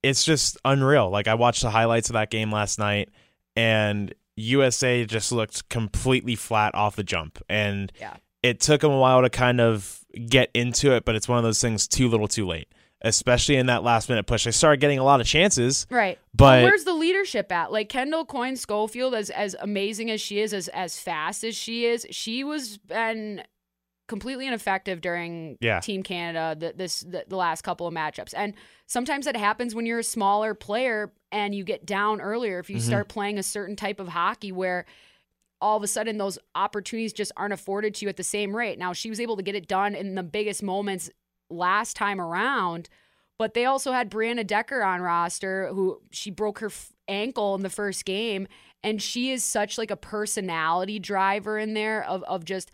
it's 0.03 0.25
just 0.25 0.57
unreal. 0.65 1.09
Like 1.09 1.29
I 1.29 1.35
watched 1.35 1.61
the 1.61 1.69
highlights 1.69 2.09
of 2.09 2.13
that 2.15 2.29
game 2.29 2.51
last 2.51 2.77
night, 2.77 3.09
and 3.55 4.13
USA 4.35 5.05
just 5.05 5.31
looked 5.31 5.69
completely 5.69 6.35
flat 6.35 6.75
off 6.75 6.97
the 6.97 7.03
jump, 7.05 7.41
and 7.47 7.89
Yeah. 8.01 8.15
it 8.43 8.59
took 8.59 8.81
them 8.81 8.91
a 8.91 8.99
while 8.99 9.21
to 9.21 9.29
kind 9.29 9.61
of 9.61 9.99
get 10.27 10.49
into 10.53 10.91
it. 10.93 11.05
But 11.05 11.15
it's 11.15 11.29
one 11.29 11.37
of 11.37 11.45
those 11.45 11.61
things 11.61 11.87
too 11.87 12.09
little, 12.09 12.27
too 12.27 12.45
late. 12.45 12.67
Especially 13.01 13.55
in 13.55 13.67
that 13.67 13.81
last 13.83 14.09
minute 14.09 14.27
push, 14.27 14.43
they 14.43 14.51
started 14.51 14.81
getting 14.81 14.99
a 14.99 15.03
lot 15.03 15.21
of 15.21 15.27
chances. 15.27 15.87
Right. 15.89 16.19
But- 16.33 16.63
where's 16.63 16.83
the 16.83 16.93
leadership 16.93 17.49
at? 17.51 17.71
Like 17.71 17.87
Kendall 17.87 18.25
Coyne 18.25 18.57
Schofield, 18.57 19.15
as 19.15 19.29
as 19.29 19.55
amazing 19.61 20.11
as 20.11 20.19
she 20.19 20.39
is, 20.41 20.53
as 20.53 20.67
as 20.69 20.99
fast 20.99 21.43
as 21.45 21.55
she 21.55 21.85
is, 21.85 22.05
she 22.11 22.43
was 22.43 22.77
been 22.77 23.43
completely 24.09 24.47
ineffective 24.47 24.99
during 25.01 25.57
Yeah. 25.61 25.79
Team 25.79 26.01
Canada 26.03 26.55
the, 26.59 26.73
this 26.75 27.01
the, 27.01 27.23
the 27.27 27.35
last 27.37 27.61
couple 27.61 27.87
of 27.87 27.93
matchups. 27.93 28.33
And 28.35 28.53
sometimes 28.87 29.25
that 29.25 29.37
happens 29.37 29.73
when 29.75 29.85
you're 29.85 29.99
a 29.99 30.03
smaller 30.03 30.53
player 30.53 31.13
and 31.31 31.53
you 31.55 31.63
get 31.63 31.85
down 31.85 32.19
earlier. 32.19 32.59
If 32.59 32.69
you 32.71 32.77
Mhm. 32.77 32.81
start 32.81 33.07
playing 33.07 33.37
a 33.37 33.43
certain 33.43 33.75
type 33.75 33.99
of 33.99 34.07
hockey 34.09 34.51
where 34.51 34.85
all 35.61 35.77
of 35.77 35.83
a 35.83 35.87
sudden 35.87 36.17
those 36.17 36.39
opportunities 36.55 37.13
just 37.13 37.31
aren't 37.37 37.53
afforded 37.53 37.93
to 37.95 38.05
you 38.05 38.09
at 38.09 38.17
the 38.17 38.23
same 38.23 38.55
rate. 38.55 38.79
Now 38.79 38.91
she 38.93 39.09
was 39.09 39.19
able 39.19 39.37
to 39.37 39.43
get 39.43 39.55
it 39.55 39.67
done 39.67 39.93
in 39.95 40.15
the 40.15 40.23
biggest 40.23 40.63
moments 40.63 41.09
last 41.49 41.95
time 41.95 42.19
around, 42.19 42.89
but 43.37 43.53
they 43.53 43.65
also 43.65 43.91
had 43.91 44.11
Brianna 44.11 44.45
Decker 44.45 44.83
on 44.83 45.01
roster 45.01 45.67
who 45.67 46.01
she 46.11 46.31
broke 46.31 46.59
her 46.59 46.67
f- 46.67 46.93
ankle 47.07 47.55
in 47.55 47.61
the 47.61 47.69
first 47.69 48.05
game 48.05 48.47
and 48.83 49.01
she 49.01 49.31
is 49.31 49.43
such 49.43 49.77
like 49.77 49.91
a 49.91 49.97
personality 49.97 50.99
driver 50.99 51.57
in 51.57 51.73
there 51.73 52.03
of 52.05 52.23
of 52.23 52.45
just 52.45 52.71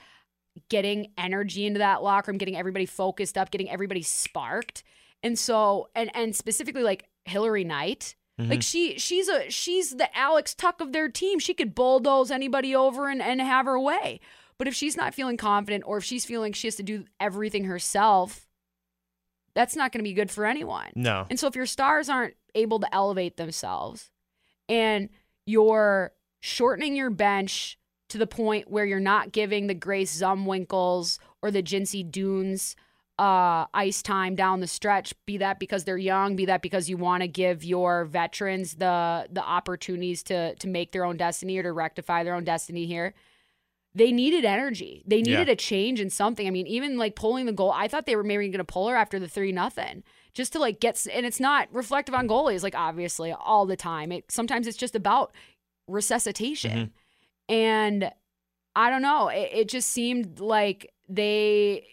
getting 0.69 1.11
energy 1.17 1.65
into 1.65 1.79
that 1.79 2.03
locker 2.03 2.31
room, 2.31 2.37
getting 2.37 2.55
everybody 2.55 2.85
focused 2.85 3.37
up, 3.37 3.51
getting 3.51 3.69
everybody 3.69 4.01
sparked. 4.01 4.83
And 5.23 5.37
so 5.37 5.89
and 5.95 6.11
and 6.15 6.35
specifically 6.35 6.83
like 6.83 7.07
Hillary 7.25 7.63
Knight, 7.63 8.15
mm-hmm. 8.39 8.51
like 8.51 8.61
she 8.61 8.97
she's 8.97 9.27
a 9.27 9.49
she's 9.49 9.91
the 9.91 10.15
Alex 10.17 10.53
Tuch 10.53 10.79
of 10.79 10.93
their 10.93 11.09
team. 11.09 11.39
She 11.39 11.53
could 11.53 11.73
bulldoze 11.73 12.31
anybody 12.31 12.75
over 12.75 13.09
and, 13.09 13.21
and 13.21 13.41
have 13.41 13.65
her 13.65 13.79
way. 13.79 14.19
But 14.57 14.67
if 14.67 14.75
she's 14.75 14.95
not 14.95 15.13
feeling 15.13 15.35
confident 15.35 15.83
or 15.85 15.97
if 15.97 16.03
she's 16.03 16.23
feeling 16.23 16.53
she 16.53 16.67
has 16.67 16.75
to 16.75 16.83
do 16.83 17.05
everything 17.19 17.65
herself, 17.65 18.44
that's 19.55 19.75
not 19.75 19.91
going 19.91 19.99
to 19.99 20.03
be 20.03 20.13
good 20.13 20.29
for 20.29 20.45
anyone. 20.45 20.91
No. 20.95 21.25
And 21.29 21.39
so 21.39 21.47
if 21.47 21.55
your 21.55 21.65
stars 21.65 22.09
aren't 22.09 22.35
able 22.53 22.79
to 22.79 22.93
elevate 22.93 23.37
themselves 23.37 24.11
and 24.69 25.09
you're 25.45 26.11
shortening 26.41 26.95
your 26.95 27.09
bench 27.09 27.79
to 28.09 28.17
the 28.17 28.27
point 28.27 28.69
where 28.69 28.85
you're 28.85 28.99
not 28.99 29.31
giving 29.31 29.67
the 29.67 29.73
Grace 29.73 30.21
Zumwinkles 30.21 31.17
or 31.41 31.49
the 31.49 31.63
Jincy 31.63 32.09
Dunnes 32.09 32.75
uh, 33.17 33.65
ice 33.73 34.01
time 34.01 34.35
down 34.35 34.59
the 34.59 34.67
stretch, 34.67 35.13
be 35.25 35.37
that 35.37 35.57
because 35.57 35.85
they're 35.85 35.97
young, 35.97 36.35
be 36.35 36.45
that 36.45 36.61
because 36.61 36.89
you 36.89 36.97
want 36.97 37.21
to 37.21 37.27
give 37.27 37.63
your 37.63 38.05
veterans 38.05 38.75
the 38.75 39.27
the 39.31 39.43
opportunities 39.43 40.21
to 40.23 40.53
to 40.55 40.67
make 40.67 40.91
their 40.91 41.05
own 41.05 41.15
destiny 41.15 41.57
or 41.57 41.63
to 41.63 41.71
rectify 41.71 42.23
their 42.23 42.35
own 42.35 42.43
destiny 42.43 42.85
here. 42.85 43.13
They 43.95 44.11
needed 44.11 44.43
energy. 44.43 45.03
They 45.07 45.21
needed 45.21 45.47
Yeah. 45.47 45.53
a 45.53 45.55
change 45.55 46.01
in 46.01 46.09
something. 46.09 46.45
I 46.45 46.51
mean, 46.51 46.67
even 46.67 46.97
like 46.97 47.15
pulling 47.15 47.45
the 47.45 47.53
goal, 47.53 47.71
I 47.71 47.87
thought 47.87 48.05
they 48.05 48.17
were 48.17 48.23
maybe 48.23 48.49
going 48.49 48.57
to 48.57 48.65
pull 48.65 48.89
her 48.89 48.95
after 48.95 49.19
the 49.19 49.27
three 49.29 49.53
nothing, 49.53 50.03
just 50.33 50.51
to 50.53 50.59
like 50.59 50.81
get. 50.81 51.07
And 51.11 51.25
it's 51.25 51.39
not 51.39 51.69
reflective 51.71 52.13
on 52.13 52.27
goalies, 52.27 52.61
like 52.61 52.75
obviously 52.75 53.31
all 53.31 53.65
the 53.65 53.77
time. 53.77 54.11
It 54.11 54.29
sometimes 54.29 54.67
it's 54.67 54.77
just 54.77 54.95
about 54.95 55.33
resuscitation, 55.87 56.77
mm-hmm. 56.77 57.53
and 57.53 58.11
I 58.75 58.89
don't 58.89 59.01
know. 59.01 59.29
It, 59.29 59.49
it 59.53 59.69
just 59.69 59.89
seemed 59.89 60.39
like 60.39 60.91
they 61.07 61.85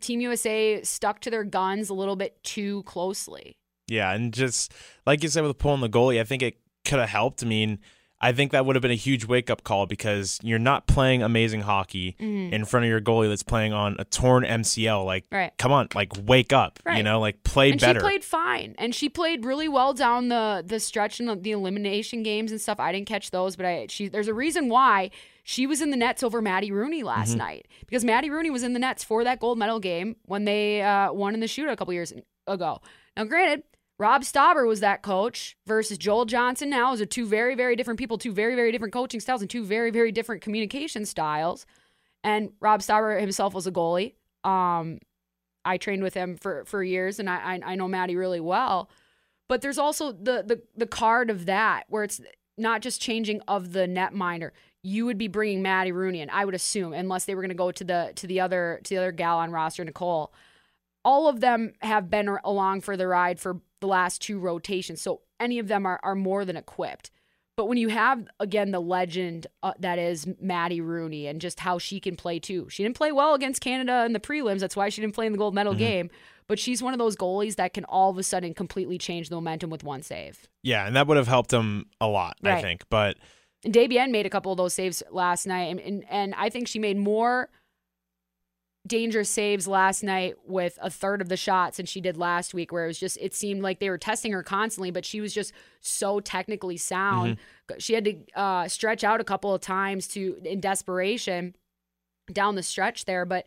Team 0.00 0.20
USA 0.20 0.82
stuck 0.84 1.20
to 1.22 1.30
their 1.30 1.44
guns 1.44 1.90
a 1.90 1.94
little 1.94 2.16
bit 2.16 2.40
too 2.44 2.84
closely. 2.84 3.56
Yeah, 3.88 4.12
and 4.14 4.32
just 4.32 4.72
like 5.06 5.22
you 5.22 5.28
said 5.28 5.42
with 5.42 5.58
pulling 5.58 5.80
the 5.80 5.88
goalie, 5.88 6.20
I 6.20 6.24
think 6.24 6.42
it 6.42 6.58
could 6.84 7.00
have 7.00 7.08
helped. 7.08 7.42
I 7.42 7.46
mean, 7.46 7.80
I 8.20 8.32
think 8.32 8.50
that 8.50 8.66
would 8.66 8.74
have 8.74 8.82
been 8.82 8.90
a 8.90 8.94
huge 8.96 9.26
wake 9.26 9.48
up 9.48 9.62
call 9.62 9.86
because 9.86 10.40
you're 10.42 10.58
not 10.58 10.88
playing 10.88 11.22
amazing 11.22 11.60
hockey 11.60 12.16
Mhm. 12.18 12.50
in 12.52 12.64
front 12.64 12.84
of 12.84 12.90
your 12.90 13.00
goalie 13.00 13.28
that's 13.28 13.44
playing 13.44 13.72
on 13.72 13.94
a 14.00 14.04
torn 14.04 14.44
MCL. 14.44 15.04
Like, 15.04 15.24
Right. 15.30 15.52
come 15.56 15.70
on, 15.70 15.88
like 15.94 16.10
wake 16.26 16.52
up. 16.52 16.80
You 16.96 17.04
know, 17.04 17.20
like 17.20 17.44
play 17.44 17.70
and 17.70 17.80
better. 17.80 18.00
she 18.00 18.04
played 18.04 18.24
fine, 18.24 18.74
and 18.78 18.92
she 18.94 19.08
played 19.08 19.44
really 19.44 19.68
well 19.68 19.94
down 19.94 20.28
the 20.28 20.64
the 20.66 20.80
stretch 20.80 21.20
and 21.20 21.28
the, 21.28 21.36
the 21.36 21.52
elimination 21.52 22.22
games 22.24 22.50
and 22.50 22.60
stuff. 22.60 22.80
I 22.80 22.90
didn't 22.90 23.06
catch 23.06 23.30
those, 23.30 23.54
but 23.54 23.66
I 23.66 23.86
she 23.88 24.08
there's 24.08 24.26
a 24.28 24.34
reason 24.34 24.68
why 24.68 25.10
she 25.44 25.66
was 25.66 25.80
in 25.80 25.90
the 25.90 25.96
nets 25.96 26.22
over 26.24 26.42
Maddie 26.42 26.72
Rooney 26.72 27.02
last 27.04 27.28
Mm-hmm. 27.30 27.38
night 27.38 27.68
because 27.86 28.04
Maddie 28.04 28.30
Rooney 28.30 28.50
was 28.50 28.62
in 28.64 28.72
the 28.72 28.78
nets 28.80 29.04
for 29.04 29.22
that 29.24 29.38
gold 29.38 29.58
medal 29.58 29.78
game 29.80 30.16
when 30.26 30.44
they 30.44 30.82
uh, 30.82 31.12
won 31.12 31.34
in 31.34 31.40
the 31.40 31.46
shootout 31.46 31.72
a 31.72 31.76
couple 31.76 31.94
years 31.94 32.12
ago. 32.48 32.80
Now, 33.16 33.24
granted. 33.24 33.62
Rob 33.98 34.22
Stauber 34.22 34.66
was 34.66 34.80
that 34.80 35.02
coach 35.02 35.56
versus 35.66 35.98
Joel 35.98 36.24
Johnson 36.24 36.70
now. 36.70 36.90
Those 36.90 37.00
are 37.00 37.06
two 37.06 37.26
very, 37.26 37.56
very 37.56 37.74
different 37.74 37.98
people, 37.98 38.16
two 38.16 38.32
very, 38.32 38.54
very 38.54 38.70
different 38.70 38.94
coaching 38.94 39.18
styles, 39.18 39.40
and 39.40 39.50
two 39.50 39.64
very, 39.64 39.90
very 39.90 40.12
different 40.12 40.40
communication 40.40 41.04
styles. 41.04 41.66
And 42.22 42.50
Rob 42.60 42.80
Stauber 42.80 43.20
himself 43.20 43.54
was 43.54 43.66
a 43.66 43.72
goalie. 43.72 44.14
Um, 44.44 45.00
I 45.64 45.78
trained 45.78 46.02
with 46.02 46.14
him 46.14 46.36
for 46.36 46.64
for 46.64 46.82
years, 46.82 47.18
and 47.18 47.28
I 47.28 47.54
I, 47.54 47.72
I 47.72 47.74
know 47.74 47.88
Maddie 47.88 48.16
really 48.16 48.40
well. 48.40 48.88
But 49.48 49.62
there's 49.62 49.78
also 49.78 50.12
the 50.12 50.44
the 50.46 50.62
the 50.76 50.86
card 50.86 51.28
of 51.28 51.46
that 51.46 51.84
where 51.88 52.04
it's 52.04 52.20
not 52.56 52.82
just 52.82 53.00
changing 53.00 53.40
of 53.48 53.72
the 53.72 53.86
net 53.86 54.14
minder. 54.14 54.52
You 54.82 55.06
would 55.06 55.18
be 55.18 55.28
bringing 55.28 55.60
Maddie 55.60 55.92
Rooney 55.92 56.20
in, 56.20 56.30
I 56.30 56.44
would 56.44 56.54
assume, 56.54 56.92
unless 56.92 57.24
they 57.24 57.34
were 57.34 57.42
going 57.42 57.48
to 57.50 57.54
go 57.56 57.72
to 57.72 57.84
the 57.84 58.12
to 58.14 58.26
the 58.28 58.40
other 58.40 58.80
to 58.84 58.94
the 58.94 58.98
other 58.98 59.12
gal 59.12 59.38
on 59.38 59.50
roster, 59.50 59.84
Nicole. 59.84 60.32
All 61.04 61.28
of 61.28 61.40
them 61.40 61.72
have 61.80 62.10
been 62.10 62.28
along 62.44 62.82
for 62.82 62.96
the 62.96 63.06
ride 63.06 63.40
for 63.40 63.60
the 63.80 63.86
last 63.86 64.20
two 64.22 64.38
rotations, 64.38 65.00
so 65.00 65.22
any 65.40 65.58
of 65.58 65.68
them 65.68 65.86
are 65.86 66.00
are 66.02 66.14
more 66.14 66.44
than 66.44 66.56
equipped. 66.56 67.10
But 67.56 67.66
when 67.66 67.78
you 67.78 67.88
have 67.88 68.28
again 68.38 68.70
the 68.70 68.80
legend 68.80 69.48
uh, 69.62 69.72
that 69.80 69.98
is 69.98 70.28
Maddie 70.40 70.80
Rooney 70.80 71.26
and 71.26 71.40
just 71.40 71.60
how 71.60 71.78
she 71.78 71.98
can 71.98 72.14
play 72.14 72.38
too, 72.38 72.68
she 72.68 72.84
didn't 72.84 72.96
play 72.96 73.10
well 73.10 73.34
against 73.34 73.60
Canada 73.60 74.04
in 74.04 74.12
the 74.12 74.20
prelims. 74.20 74.60
That's 74.60 74.76
why 74.76 74.88
she 74.90 75.00
didn't 75.00 75.14
play 75.14 75.26
in 75.26 75.32
the 75.32 75.38
gold 75.38 75.54
medal 75.54 75.74
game. 75.74 76.10
But 76.46 76.58
she's 76.58 76.82
one 76.82 76.94
of 76.94 76.98
those 76.98 77.14
goalies 77.16 77.56
that 77.56 77.74
can 77.74 77.84
all 77.84 78.10
of 78.10 78.16
a 78.16 78.22
sudden 78.22 78.54
completely 78.54 78.96
change 78.96 79.28
the 79.28 79.34
momentum 79.34 79.70
with 79.70 79.84
one 79.84 80.02
save. 80.02 80.48
yeah, 80.62 80.86
and 80.86 80.96
that 80.96 81.06
would 81.06 81.16
have 81.16 81.28
helped 81.28 81.52
him 81.52 81.86
a 82.00 82.06
lot, 82.08 82.36
I 82.42 82.62
think. 82.62 82.84
But 82.88 83.16
And 83.64 83.74
Desbiens 83.74 84.10
made 84.10 84.24
a 84.24 84.30
couple 84.30 84.52
of 84.52 84.56
those 84.56 84.72
saves 84.72 85.02
last 85.10 85.46
night, 85.46 85.64
and, 85.64 85.80
and 85.80 86.04
and 86.08 86.34
I 86.36 86.48
think 86.48 86.68
she 86.68 86.78
made 86.78 86.96
more 86.96 87.50
dangerous 88.88 89.30
saves 89.30 89.68
last 89.68 90.02
night 90.02 90.36
with 90.46 90.78
a 90.82 90.90
third 90.90 91.20
of 91.20 91.28
the 91.28 91.36
shots 91.36 91.76
than 91.76 91.86
she 91.86 92.00
did 92.00 92.16
last 92.16 92.54
week, 92.54 92.72
where 92.72 92.84
it 92.84 92.88
was 92.88 92.98
just 92.98 93.18
it 93.20 93.34
seemed 93.34 93.62
like 93.62 93.78
they 93.78 93.90
were 93.90 93.98
testing 93.98 94.32
her 94.32 94.42
constantly, 94.42 94.90
but 94.90 95.04
she 95.04 95.20
was 95.20 95.32
just 95.32 95.52
so 95.80 96.20
technically 96.20 96.76
sound. 96.76 97.36
She 97.78 97.94
had 97.94 98.04
to 98.04 98.16
uh, 98.34 98.68
stretch 98.68 99.04
out 99.04 99.20
a 99.20 99.24
couple 99.24 99.54
of 99.54 99.60
times 99.60 100.08
to 100.08 100.40
in 100.44 100.60
desperation 100.60 101.54
down 102.32 102.54
the 102.54 102.62
stretch 102.62 103.04
there, 103.04 103.24
but 103.24 103.46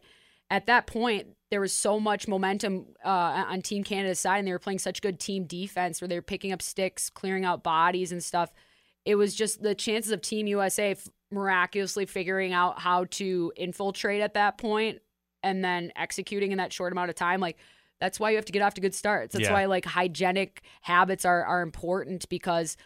at 0.49 0.67
that 0.67 0.85
point 0.87 1.27
there 1.49 1.61
was 1.61 1.73
so 1.73 1.99
much 1.99 2.27
momentum 2.27 2.85
uh, 3.03 3.45
on 3.49 3.61
Team 3.61 3.83
Canada's 3.83 4.19
side, 4.19 4.39
and 4.39 4.47
they 4.47 4.51
were 4.51 4.59
playing 4.59 4.79
such 4.79 5.01
good 5.01 5.19
team 5.19 5.45
defense 5.45 5.99
where 5.99 6.07
they 6.07 6.15
were 6.15 6.21
picking 6.21 6.51
up 6.53 6.61
sticks, 6.61 7.09
clearing 7.09 7.45
out 7.45 7.63
bodies 7.63 8.11
and 8.11 8.23
stuff. 8.23 8.51
It 9.05 9.15
was 9.15 9.35
just 9.35 9.61
the 9.61 9.75
chances 9.75 10.11
of 10.11 10.21
Team 10.21 10.47
USA 10.47 10.91
f- 10.91 11.07
miraculously 11.31 12.05
figuring 12.05 12.53
out 12.53 12.79
how 12.79 13.05
to 13.05 13.51
infiltrate 13.55 14.21
at 14.21 14.35
that 14.35 14.57
point 14.57 14.99
and 15.43 15.63
then 15.63 15.91
executing 15.95 16.51
in 16.51 16.57
that 16.57 16.71
short 16.73 16.91
amount 16.91 17.09
of 17.09 17.15
time. 17.15 17.39
Like 17.39 17.57
that's 17.99 18.19
why 18.19 18.29
you 18.31 18.35
have 18.37 18.45
to 18.45 18.51
get 18.51 18.61
off 18.61 18.73
to 18.75 18.81
good 18.81 18.95
starts. 18.95 19.33
That's 19.33 19.45
Yeah. 19.45 19.53
why 19.53 19.65
like 19.65 19.85
hygienic 19.85 20.61
habits 20.81 21.25
are 21.25 21.43
are 21.45 21.61
important 21.61 22.27
because 22.29 22.77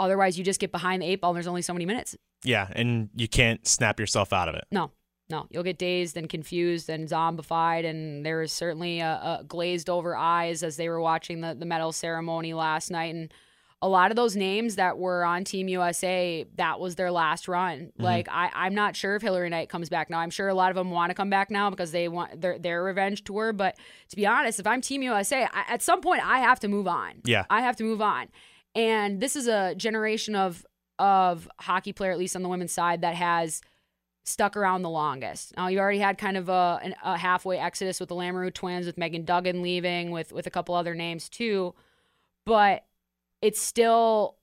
otherwise 0.00 0.38
you 0.38 0.44
just 0.44 0.60
get 0.60 0.72
behind 0.72 1.02
the 1.02 1.06
eight 1.06 1.20
ball 1.20 1.30
and 1.30 1.36
there's 1.36 1.46
only 1.46 1.62
so 1.62 1.72
many 1.72 1.86
minutes. 1.86 2.16
yeah, 2.44 2.68
and 2.76 3.10
you 3.16 3.26
can't 3.26 3.66
snap 3.66 3.98
yourself 3.98 4.32
out 4.32 4.48
of 4.48 4.54
it. 4.54 4.64
No, 4.70 4.92
no, 5.28 5.46
you'll 5.50 5.64
get 5.64 5.76
dazed 5.78 6.16
and 6.16 6.28
confused 6.28 6.88
and 6.88 7.08
zombified, 7.08 7.84
and 7.84 8.24
there 8.24 8.38
was 8.38 8.52
certainly 8.52 9.00
a, 9.00 9.40
a 9.40 9.44
glazed 9.46 9.90
over 9.90 10.16
eyes 10.16 10.62
as 10.62 10.76
they 10.76 10.88
were 10.88 11.00
watching 11.00 11.40
the 11.40 11.54
the 11.54 11.66
medal 11.66 11.90
ceremony 11.92 12.54
last 12.54 12.90
night, 12.90 13.14
and 13.14 13.32
a 13.80 13.88
lot 13.88 14.10
of 14.10 14.16
those 14.16 14.34
names 14.34 14.74
that 14.76 14.98
were 14.98 15.24
on 15.24 15.44
Team 15.44 15.68
USA, 15.68 16.44
that 16.56 16.80
was 16.80 16.96
their 16.96 17.12
last 17.12 17.46
run. 17.46 17.78
Mm-hmm. 17.78 18.02
Like 18.02 18.28
I, 18.28 18.50
I'm 18.52 18.74
not 18.74 18.96
sure 18.96 19.14
if 19.14 19.22
Hillary 19.22 19.48
Knight 19.50 19.68
comes 19.68 19.88
back 19.88 20.10
now. 20.10 20.18
I'm 20.18 20.30
sure 20.30 20.48
a 20.48 20.54
lot 20.54 20.70
of 20.70 20.74
them 20.74 20.90
want 20.90 21.10
to 21.10 21.14
come 21.14 21.30
back 21.30 21.50
now 21.50 21.70
because 21.70 21.92
they 21.92 22.08
want 22.08 22.40
their 22.40 22.58
their 22.58 22.82
revenge 22.82 23.22
tour. 23.22 23.52
But 23.52 23.76
to 24.08 24.16
be 24.16 24.26
honest, 24.26 24.58
if 24.58 24.66
I'm 24.66 24.80
Team 24.80 25.02
USA, 25.02 25.44
I, 25.44 25.64
at 25.68 25.82
some 25.82 26.00
point 26.00 26.26
I 26.26 26.40
have 26.40 26.58
to 26.60 26.68
move 26.68 26.88
on. 26.88 27.20
Yeah. 27.24 27.44
I 27.50 27.60
have 27.60 27.76
to 27.76 27.84
move 27.84 28.02
on. 28.02 28.28
And 28.74 29.20
this 29.20 29.36
is 29.36 29.46
a 29.46 29.74
generation 29.76 30.34
of 30.34 30.66
of 30.98 31.48
hockey 31.60 31.92
player, 31.92 32.10
at 32.10 32.18
least 32.18 32.34
on 32.34 32.42
the 32.42 32.48
women's 32.48 32.72
side, 32.72 33.02
that 33.02 33.14
has 33.14 33.60
stuck 34.24 34.56
around 34.56 34.82
the 34.82 34.90
longest. 34.90 35.56
Now 35.56 35.68
you 35.68 35.78
already 35.78 36.00
had 36.00 36.18
kind 36.18 36.36
of 36.36 36.48
a, 36.48 36.80
an- 36.82 36.96
a 37.04 37.16
halfway 37.16 37.58
exodus 37.58 38.00
with 38.00 38.08
the 38.08 38.16
Lamoureux 38.16 38.52
twins, 38.52 38.86
with 38.86 38.98
Megan 38.98 39.24
Duggan 39.24 39.62
leaving, 39.62 40.10
with 40.10 40.32
with 40.32 40.48
a 40.48 40.50
couple 40.50 40.74
other 40.74 40.96
names 40.96 41.28
too, 41.28 41.74
but 42.44 42.84
it's 43.42 43.60
still 43.60 44.36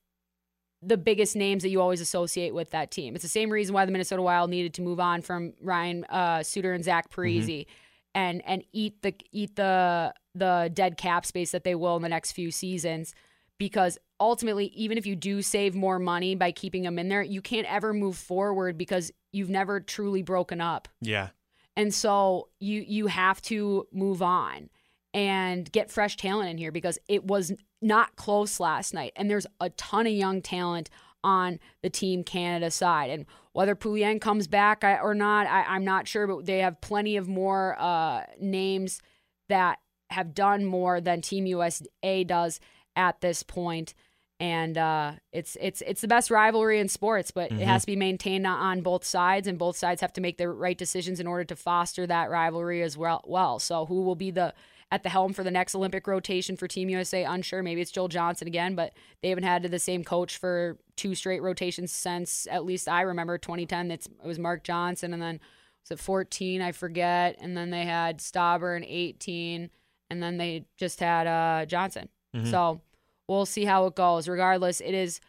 the 0.81 0.97
biggest 0.97 1.35
names 1.35 1.63
that 1.63 1.69
you 1.69 1.81
always 1.81 2.01
associate 2.01 2.53
with 2.53 2.71
that 2.71 2.91
team. 2.91 3.15
It's 3.15 3.23
the 3.23 3.29
same 3.29 3.49
reason 3.49 3.73
why 3.73 3.85
the 3.85 3.91
Minnesota 3.91 4.21
Wild 4.21 4.49
needed 4.49 4.73
to 4.75 4.81
move 4.81 4.99
on 4.99 5.21
from 5.21 5.53
Ryan 5.61 6.05
uh, 6.05 6.43
Suter 6.43 6.73
and 6.73 6.83
Zach 6.83 7.09
Parise 7.09 7.65
and 8.13 8.41
and 8.45 8.63
eat 8.71 9.01
the 9.01 9.13
eat 9.31 9.55
the 9.55 10.13
the 10.33 10.69
dead 10.73 10.97
cap 10.97 11.25
space 11.25 11.51
that 11.51 11.63
they 11.63 11.75
will 11.75 11.95
in 11.95 12.01
the 12.01 12.09
next 12.09 12.33
few 12.33 12.51
seasons 12.51 13.15
because 13.57 13.97
ultimately 14.19 14.67
even 14.67 14.97
if 14.97 15.05
you 15.05 15.15
do 15.15 15.41
save 15.41 15.75
more 15.75 15.99
money 15.99 16.35
by 16.35 16.51
keeping 16.51 16.83
them 16.83 16.99
in 16.99 17.09
there, 17.09 17.21
you 17.21 17.41
can't 17.41 17.71
ever 17.71 17.93
move 17.93 18.17
forward 18.17 18.77
because 18.77 19.11
you've 19.31 19.49
never 19.49 19.79
truly 19.79 20.21
broken 20.21 20.61
up. 20.61 20.87
Yeah. 21.01 21.29
And 21.75 21.93
so 21.93 22.49
you 22.59 22.83
you 22.87 23.07
have 23.07 23.41
to 23.43 23.87
move 23.91 24.21
on 24.21 24.69
and 25.15 25.71
get 25.71 25.89
fresh 25.89 26.17
talent 26.17 26.49
in 26.49 26.57
here 26.57 26.73
because 26.73 26.99
it 27.07 27.23
was 27.23 27.53
not 27.81 28.17
close 28.17 28.59
last 28.59 28.93
night. 28.93 29.13
And 29.15 29.29
there's 29.29 29.47
a 29.61 29.69
ton 29.71 30.05
of 30.05 30.11
young 30.11 30.41
talent 30.41 30.89
on 31.23 31.57
the 31.81 31.89
Team 31.89 32.21
Canada 32.21 32.69
side. 32.69 33.09
And 33.09 33.25
whether 33.53 33.75
Poulin 33.75 34.19
comes 34.19 34.45
back 34.45 34.83
or 34.83 35.15
not, 35.15 35.47
I, 35.47 35.63
I'm 35.63 35.85
not 35.85 36.09
sure, 36.09 36.27
but 36.27 36.45
they 36.45 36.59
have 36.59 36.81
plenty 36.81 37.15
of 37.15 37.29
more 37.29 37.77
uh, 37.79 38.23
names 38.41 39.01
that 39.47 39.79
have 40.09 40.35
done 40.35 40.65
more 40.65 40.99
than 40.99 41.21
Team 41.21 41.45
USA 41.45 42.25
does 42.25 42.59
at 42.97 43.21
this 43.21 43.41
point. 43.41 43.93
And 44.41 44.77
uh, 44.77 45.13
it's 45.31 45.55
it's 45.61 45.81
it's 45.87 46.01
the 46.01 46.09
best 46.09 46.29
rivalry 46.29 46.81
in 46.81 46.89
sports, 46.89 47.31
but 47.31 47.53
it 47.53 47.59
has 47.61 47.83
to 47.83 47.87
be 47.87 47.95
maintained 47.95 48.45
on- 48.45 48.59
on 48.59 48.81
both 48.81 49.05
sides, 49.05 49.47
and 49.47 49.57
both 49.57 49.77
sides 49.77 50.01
have 50.01 50.11
to 50.11 50.19
make 50.19 50.37
the 50.37 50.49
right 50.49 50.77
decisions 50.77 51.21
in 51.21 51.25
order 51.25 51.45
to 51.45 51.55
foster 51.55 52.05
that 52.05 52.29
rivalry 52.29 52.83
as 52.83 52.97
well. 52.97 53.23
Well, 53.25 53.59
so 53.59 53.85
who 53.85 54.01
will 54.01 54.15
be 54.17 54.31
the 54.31 54.53
at 54.91 55.03
the 55.03 55.09
helm 55.09 55.33
for 55.33 55.43
the 55.43 55.51
next 55.51 55.75
Olympic 55.75 56.07
rotation 56.07 56.55
for 56.55 56.67
Team 56.67 56.89
USA? 56.89 57.23
Unsure. 57.23 57.63
Maybe 57.63 57.81
it's 57.81 57.91
Joel 57.91 58.07
Johnson 58.07 58.47
again, 58.47 58.75
but 58.75 58.93
they 59.21 59.29
haven't 59.29 59.43
had 59.43 59.63
the 59.63 59.79
same 59.79 60.03
coach 60.03 60.37
for 60.37 60.77
two 60.95 61.15
straight 61.15 61.41
rotations 61.41 61.91
since 61.91 62.47
at 62.49 62.65
least 62.65 62.87
I 62.87 63.01
remember 63.01 63.37
2010. 63.37 63.91
It's, 63.91 64.07
it 64.07 64.27
was 64.27 64.39
Mark 64.39 64.63
Johnson, 64.63 65.13
and 65.13 65.21
then 65.21 65.39
was 65.83 65.99
it 65.99 65.99
14? 66.01 66.61
I 66.61 66.71
forget, 66.71 67.35
and 67.39 67.55
then 67.55 67.69
they 67.69 67.85
had 67.85 68.19
Stauber 68.19 68.75
in 68.77 68.83
18, 68.83 69.69
and 70.09 70.23
then 70.23 70.37
they 70.37 70.65
just 70.77 70.99
had 70.99 71.27
uh, 71.27 71.65
Johnson. 71.65 72.09
So 72.43 72.81
we'll 73.29 73.45
see 73.45 73.63
how 73.63 73.85
it 73.85 73.95
goes. 73.95 74.27
Regardless, 74.27 74.81
it 74.81 74.93
is 74.93 75.21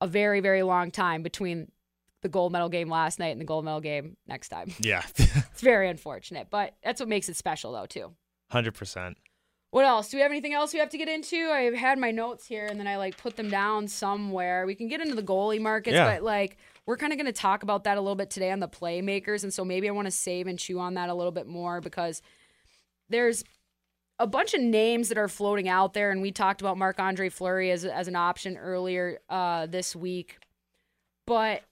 a 0.00 0.08
very, 0.08 0.40
very 0.40 0.64
long 0.64 0.90
time 0.90 1.22
between 1.22 1.70
the 2.22 2.28
gold 2.28 2.52
medal 2.52 2.68
game 2.68 2.88
last 2.90 3.18
night 3.18 3.28
and 3.28 3.40
the 3.40 3.44
gold 3.44 3.64
medal 3.64 3.80
game 3.80 4.16
next 4.26 4.48
time. 4.48 4.72
Yeah. 4.80 5.02
It's 5.52 5.62
very 5.62 5.88
unfortunate, 5.88 6.48
but 6.50 6.74
that's 6.82 7.00
what 7.00 7.08
makes 7.08 7.28
it 7.28 7.36
special, 7.36 7.72
though, 7.72 7.86
too. 7.86 8.12
100%. 8.52 9.14
What 9.72 9.84
else? 9.84 10.08
Do 10.08 10.16
we 10.16 10.22
have 10.22 10.32
anything 10.32 10.52
else 10.52 10.72
we 10.72 10.80
have 10.80 10.90
to 10.90 10.98
get 10.98 11.08
into? 11.08 11.48
I've 11.50 11.74
had 11.74 11.96
my 11.98 12.10
notes 12.10 12.44
here 12.46 12.66
and 12.66 12.78
then 12.80 12.88
I 12.88 12.96
like 12.96 13.16
put 13.16 13.36
them 13.36 13.48
down 13.48 13.86
somewhere. 13.86 14.66
We 14.66 14.74
can 14.74 14.88
get 14.88 15.00
into 15.00 15.14
the 15.14 15.22
goalie 15.22 15.60
markets, 15.60 15.94
Yeah. 15.94 16.12
but 16.12 16.24
like 16.24 16.56
we're 16.86 16.96
kind 16.96 17.12
of 17.12 17.18
going 17.18 17.26
to 17.26 17.32
talk 17.32 17.62
about 17.62 17.84
that 17.84 17.96
a 17.96 18.00
little 18.00 18.16
bit 18.16 18.30
today 18.30 18.50
on 18.50 18.58
the 18.58 18.66
playmakers. 18.68 19.44
And 19.44 19.54
so 19.54 19.64
maybe 19.64 19.88
I 19.88 19.92
want 19.92 20.06
to 20.06 20.10
save 20.10 20.48
and 20.48 20.58
chew 20.58 20.80
on 20.80 20.94
that 20.94 21.08
a 21.08 21.14
little 21.14 21.30
bit 21.30 21.46
more 21.46 21.80
because 21.80 22.20
there's 23.08 23.44
a 24.18 24.26
bunch 24.26 24.54
of 24.54 24.60
names 24.60 25.08
that 25.08 25.18
are 25.18 25.28
floating 25.28 25.68
out 25.68 25.92
there. 25.94 26.10
And 26.10 26.20
we 26.20 26.32
talked 26.32 26.60
about 26.60 26.76
Marc 26.76 26.98
Andre 26.98 27.28
Fleury 27.28 27.70
as, 27.70 27.84
as 27.84 28.08
an 28.08 28.16
option 28.16 28.56
earlier 28.56 29.20
uh, 29.28 29.66
this 29.66 29.94
week. 29.94 30.38
But 31.28 31.62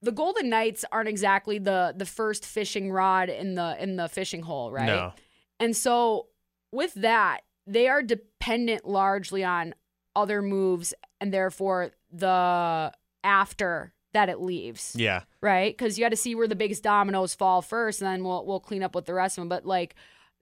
the 0.00 0.12
Golden 0.12 0.48
Knights 0.48 0.84
aren't 0.90 1.08
exactly 1.08 1.58
the 1.58 1.94
the 1.96 2.06
first 2.06 2.44
fishing 2.46 2.90
rod 2.90 3.28
in 3.28 3.54
the 3.54 3.76
in 3.82 3.96
the 3.96 4.08
fishing 4.08 4.42
hole, 4.42 4.70
right? 4.72 4.86
No. 4.86 5.12
And 5.60 5.76
so 5.76 6.26
with 6.72 6.94
that, 6.94 7.40
they 7.66 7.88
are 7.88 8.02
dependent 8.02 8.84
largely 8.86 9.42
on 9.44 9.74
other 10.16 10.42
moves 10.42 10.94
and 11.20 11.32
therefore 11.32 11.90
the 12.12 12.92
after 13.22 13.92
that 14.12 14.28
it 14.28 14.40
leaves. 14.40 14.94
Yeah. 14.96 15.22
Right? 15.40 15.76
Because 15.76 15.98
you 15.98 16.04
got 16.04 16.10
to 16.10 16.16
see 16.16 16.34
where 16.34 16.46
the 16.46 16.54
biggest 16.54 16.82
dominoes 16.84 17.34
fall 17.34 17.62
first, 17.62 18.00
and 18.00 18.08
then 18.08 18.24
we'll 18.24 18.46
we'll 18.46 18.60
clean 18.60 18.82
up 18.82 18.94
with 18.94 19.06
the 19.06 19.14
rest 19.14 19.36
of 19.38 19.42
them. 19.42 19.48
But 19.48 19.66
like 19.66 19.94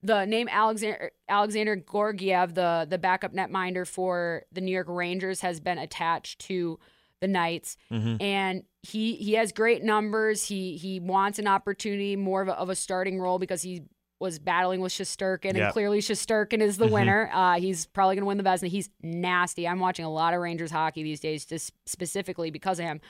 the 0.03 0.27
name 0.27 0.49
Alexander 0.51 1.11
Alexander 1.29 1.77
Georgiev, 1.77 2.55
the 2.55 2.87
the 2.89 2.99
backup 2.99 3.33
netminder 3.33 3.87
for 3.87 4.43
the 4.53 4.61
New 4.61 4.73
York 4.73 4.89
Rangers, 4.91 5.41
has 5.41 5.59
been 5.61 5.79
attached 5.79 6.41
to 6.41 6.79
the 7.21 7.29
Knights, 7.29 7.77
Mhm. 7.91 8.21
and 8.21 8.65
he 8.83 9.15
he 9.15 9.35
has 9.35 9.53
great 9.53 9.83
numbers. 9.83 10.49
He 10.49 10.77
he 10.77 10.99
wants 11.01 11.39
an 11.39 11.47
opportunity 11.47 12.17
more 12.17 12.43
of 12.43 12.49
a, 12.49 12.53
of 12.59 12.69
a 12.69 12.75
starting 12.75 13.21
role 13.21 13.39
because 13.39 13.63
he 13.63 13.83
was 14.23 14.39
battling 14.39 14.81
with 14.81 14.93
Shesterkin, 14.93 15.55
Yeah. 15.57 15.65
and 15.65 15.73
clearly 15.75 15.99
Shesterkin 16.01 16.61
is 16.63 16.79
the 16.79 16.87
Mhm. 16.87 16.91
winner. 16.93 17.31
Uh, 17.33 17.59
he's 17.61 17.85
probably 17.85 18.15
going 18.17 18.23
to 18.23 18.27
win 18.27 18.39
the 18.39 18.45
Vezina. 18.45 18.69
He's 18.69 18.89
nasty. 19.03 19.69
I'm 19.69 19.81
watching 19.81 20.05
a 20.07 20.11
lot 20.11 20.33
of 20.33 20.41
Rangers 20.41 20.71
hockey 20.71 21.03
these 21.03 21.21
days, 21.21 21.45
just 21.45 21.73
specifically 21.85 22.51
because 22.51 22.79
of 22.79 22.87
him. 22.87 23.01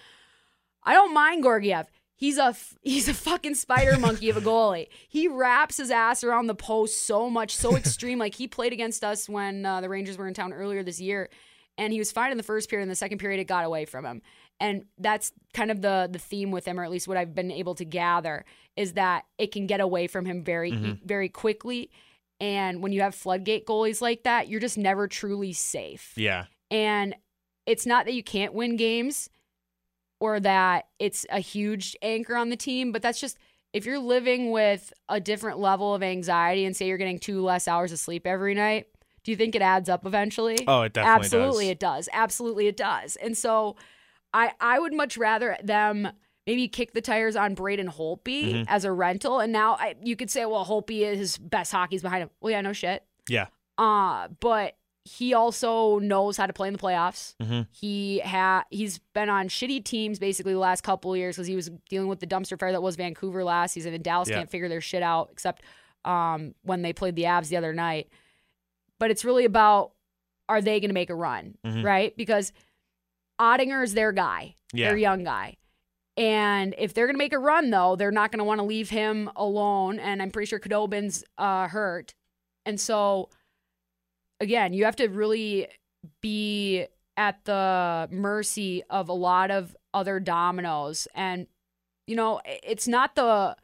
I 0.82 0.94
don't 0.94 1.14
mind 1.14 1.44
Georgiev. 1.44 1.86
He's 2.16 2.38
a 2.38 2.54
he's 2.82 3.08
a 3.08 3.14
fucking 3.14 3.54
spider 3.56 3.98
monkey 3.98 4.30
of 4.30 4.36
a 4.36 4.40
goalie. 4.40 4.88
He 5.08 5.28
wraps 5.28 5.76
his 5.76 5.90
ass 5.90 6.22
around 6.24 6.46
the 6.46 6.54
post 6.54 7.04
so 7.04 7.28
much, 7.30 7.54
so 7.54 7.76
extreme. 7.76 8.18
like 8.18 8.34
he 8.34 8.46
played 8.48 8.72
against 8.72 9.02
us 9.04 9.28
when 9.28 9.64
uh, 9.66 9.80
the 9.80 9.88
Rangers 9.88 10.16
were 10.18 10.26
in 10.28 10.34
town 10.34 10.52
earlier 10.52 10.82
this 10.82 11.00
year, 11.00 11.28
and 11.78 11.92
he 11.92 11.98
was 11.98 12.12
fine 12.12 12.30
in 12.30 12.36
the 12.36 12.42
first 12.44 12.68
period. 12.70 12.84
In 12.84 12.88
the 12.88 12.94
second 12.96 13.18
period, 13.18 13.40
it 13.40 13.44
got 13.44 13.64
away 13.64 13.84
from 13.86 14.04
him, 14.04 14.22
and 14.60 14.84
that's 14.98 15.32
kind 15.54 15.70
of 15.70 15.82
the 15.82 16.08
the 16.10 16.18
theme 16.18 16.50
with 16.50 16.64
him, 16.64 16.78
or 16.78 16.84
at 16.84 16.90
least 16.90 17.08
what 17.08 17.16
I've 17.16 17.34
been 17.34 17.50
able 17.50 17.74
to 17.76 17.84
gather, 17.84 18.44
is 18.76 18.94
that 18.94 19.24
it 19.38 19.52
can 19.52 19.66
get 19.66 19.80
away 19.80 20.06
from 20.06 20.24
him 20.24 20.42
very 20.42 20.70
e- 20.70 20.74
mm-hmm. 20.74 21.06
very 21.06 21.28
quickly. 21.28 21.90
And 22.40 22.82
when 22.82 22.92
you 22.92 23.02
have 23.02 23.14
floodgate 23.14 23.66
goalies 23.66 24.00
like 24.00 24.24
that, 24.24 24.48
you're 24.48 24.60
just 24.60 24.78
never 24.78 25.06
truly 25.06 25.52
safe. 25.52 26.12
Yeah. 26.16 26.46
And 26.70 27.14
it's 27.66 27.86
not 27.86 28.06
that 28.06 28.14
you 28.14 28.22
can't 28.24 28.52
win 28.52 28.76
games 28.76 29.30
or 30.20 30.40
that 30.40 30.86
it's 30.98 31.26
a 31.30 31.38
huge 31.38 31.96
anchor 32.02 32.36
on 32.36 32.48
the 32.48 32.56
team, 32.56 32.90
but 32.92 33.02
that's 33.02 33.20
just 33.20 33.36
if 33.72 33.86
you're 33.86 33.98
living 33.98 34.50
with 34.50 34.92
a 35.08 35.20
different 35.20 35.58
level 35.58 35.94
of 35.94 36.02
anxiety 36.02 36.64
and 36.64 36.76
say 36.76 36.86
you're 36.86 36.98
getting 36.98 37.18
two 37.18 37.42
less 37.42 37.66
hours 37.66 37.92
of 37.92 37.98
sleep 37.98 38.26
every 38.26 38.54
night, 38.54 38.86
do 39.24 39.30
you 39.30 39.36
think 39.36 39.54
it 39.54 39.62
adds 39.62 39.88
up 39.88 40.04
eventually? 40.04 40.58
Oh, 40.66 40.82
it 40.82 40.92
definitely 40.92 41.24
Absolutely 41.24 41.64
does. 41.66 41.70
it 41.70 41.78
does. 41.78 42.08
Absolutely 42.12 42.66
it 42.66 42.76
does. 42.76 43.16
And 43.16 43.36
so 43.36 43.76
I 44.34 44.52
I 44.60 44.78
would 44.78 44.92
much 44.94 45.16
rather 45.16 45.56
them 45.62 46.08
maybe 46.46 46.66
kick 46.68 46.92
the 46.92 47.00
tires 47.00 47.36
on 47.36 47.54
Braden 47.54 47.88
Holtby 47.88 48.24
Mm-hmm. 48.52 48.62
as 48.68 48.84
a 48.84 48.90
rental. 48.92 49.38
And 49.40 49.52
now 49.52 49.74
I, 49.78 49.94
you 50.02 50.16
could 50.16 50.28
say, 50.30 50.44
well, 50.44 50.64
Holtby 50.66 51.02
is 51.02 51.18
his 51.18 51.38
best 51.38 51.70
hockey's 51.70 52.02
behind 52.02 52.22
him. 52.24 52.30
Well, 52.40 52.50
yeah, 52.50 52.60
no 52.62 52.72
shit. 52.72 53.04
Yeah. 53.28 53.46
Uh, 53.78 54.26
but 54.40 54.76
he 55.04 55.34
also 55.34 55.98
knows 56.00 56.36
how 56.36 56.46
to 56.46 56.52
play 56.52 56.66
in 56.68 56.72
the 56.74 56.78
playoffs. 56.80 57.34
Mhm. 57.40 57.66
He 57.72 58.20
ha- 58.20 58.64
he's 58.70 58.98
been 59.14 59.28
on 59.28 59.48
shitty 59.48 59.84
teams 59.84 60.18
basically 60.18 60.52
the 60.52 60.58
last 60.58 60.82
couple 60.82 61.12
of 61.12 61.18
years 61.18 61.36
because 61.36 61.46
he 61.48 61.54
was 61.56 61.70
dealing 61.88 62.08
with 62.08 62.20
the 62.20 62.26
dumpster 62.26 62.58
fire 62.58 62.72
that 62.72 62.82
was 62.82 62.96
Vancouver 62.96 63.42
last 63.44 63.72
season, 63.72 63.94
and 63.94 64.02
Dallas 64.02 64.28
Yeah. 64.28 64.36
can't 64.38 64.50
figure 64.50 64.68
their 64.68 64.80
shit 64.80 65.02
out 65.02 65.28
except 65.32 65.62
um, 66.04 66.54
when 66.62 66.82
they 66.82 66.92
played 66.92 67.14
the 67.14 67.22
Avs 67.24 67.48
the 67.48 67.56
other 67.56 67.72
night. 67.72 68.08
But 68.98 69.10
it's 69.12 69.24
really 69.24 69.44
about 69.44 69.92
are 70.48 70.60
they 70.60 70.80
going 70.80 70.90
to 70.90 70.94
make 70.94 71.10
a 71.10 71.14
run, 71.14 71.56
Mhm. 71.64 71.84
right? 71.84 72.16
Because 72.16 72.52
Oettinger 73.42 73.82
is 73.82 73.94
their 73.94 74.12
guy, 74.12 74.56
Yeah. 74.72 74.88
their 74.88 74.96
young 74.98 75.24
guy. 75.24 75.56
And 76.16 76.74
if 76.78 76.92
they're 76.94 77.06
going 77.06 77.14
to 77.14 77.18
make 77.18 77.32
a 77.32 77.38
run, 77.38 77.70
though, 77.70 77.96
they're 77.96 78.10
not 78.10 78.30
going 78.30 78.38
to 78.38 78.44
want 78.44 78.58
to 78.58 78.64
leave 78.64 78.90
him 78.90 79.30
alone. 79.34 79.98
And 79.98 80.20
I'm 80.22 80.30
pretty 80.30 80.46
sure 80.46 80.60
Khudobin's 80.60 81.24
uh, 81.38 81.68
hurt. 81.68 82.14
And 82.66 82.78
so, 82.78 83.30
again, 84.40 84.72
you 84.72 84.84
have 84.84 84.96
to 84.96 85.08
really 85.08 85.68
be 86.20 86.86
at 87.16 87.44
the 87.44 88.08
mercy 88.10 88.82
of 88.90 89.08
a 89.08 89.12
lot 89.12 89.50
of 89.50 89.76
other 89.94 90.20
dominoes. 90.20 91.08
And, 91.14 91.46
you 92.06 92.16
know, 92.16 92.40
it's 92.44 92.88
not 92.88 93.14
the 93.14 93.56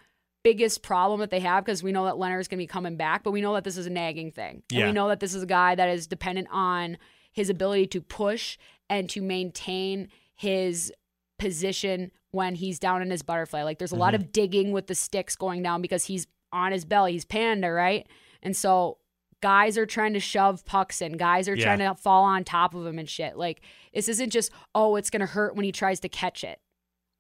biggest 0.45 0.83
problem 0.83 1.21
that 1.21 1.31
they 1.31 1.41
have 1.41 1.65
because 1.65 1.83
we 1.83 1.93
know 1.93 2.05
that 2.07 2.15
Lehner's 2.15 2.49
going 2.49 2.59
to 2.59 2.63
be 2.63 2.67
coming 2.67 2.97
back, 2.97 3.23
but 3.25 3.33
we 3.33 3.41
know 3.41 3.55
that 3.55 3.65
this 3.65 3.77
is 3.77 3.87
a 3.87 3.91
nagging 3.91 4.31
thing. 4.31 4.63
And 4.71 4.79
we 4.87 4.93
know 4.93 5.09
that 5.09 5.21
this 5.21 5.35
is 5.35 5.43
a 5.43 5.47
guy 5.47 5.75
that 5.75 5.89
is 5.91 6.07
dependent 6.07 6.49
on 6.51 6.97
his 7.33 7.51
ability 7.51 7.87
to 7.89 8.01
push 8.01 8.57
and 8.91 9.09
to 9.11 9.21
maintain 9.21 10.09
his 10.35 10.93
position 11.39 12.11
when 12.31 12.55
he's 12.55 12.79
down 12.79 13.03
in 13.03 13.11
his 13.11 13.23
butterfly. 13.23 13.63
Like 13.63 13.79
there's 13.79 13.93
a 13.93 13.97
lot 13.97 14.15
of 14.15 14.33
digging 14.33 14.73
with 14.73 14.87
the 14.87 14.95
sticks 14.95 15.37
going 15.37 15.63
down 15.63 15.81
because 15.83 16.05
he's 16.05 16.27
on 16.53 16.73
his 16.73 16.85
belly. 16.85 17.13
He's 17.13 17.25
panda, 17.25 17.71
right? 17.71 18.07
And 18.43 18.57
so 18.57 18.99
guys 19.41 19.79
are 19.79 19.87
trying 19.87 20.13
to 20.15 20.21
shove 20.21 20.65
pucks 20.65 21.01
in. 21.01 21.17
Guys 21.17 21.49
are 21.49 21.55
Yeah. 21.55 21.65
trying 21.65 21.79
to 21.79 21.95
fall 21.95 22.25
on 22.25 22.45
top 22.45 22.75
of 22.75 22.85
him 22.87 22.99
and 22.99 23.09
shit. 23.09 23.37
Like 23.37 23.63
this 23.95 24.09
isn't 24.09 24.31
just, 24.31 24.51
oh, 24.75 24.97
it's 24.97 25.11
gonna 25.11 25.27
hurt 25.27 25.55
when 25.55 25.65
he 25.65 25.73
tries 25.73 26.01
to 26.01 26.09
catch 26.09 26.45
it. 26.45 26.61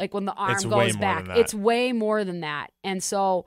Like 0.00 0.14
when 0.14 0.24
the 0.26 0.34
arm 0.34 0.52
It's 0.52 0.64
goes 0.64 0.96
back. 0.96 1.26
It's 1.30 1.54
way 1.54 1.92
more 1.92 2.24
than 2.24 2.40
that. 2.40 2.72
And 2.84 3.02
so 3.02 3.46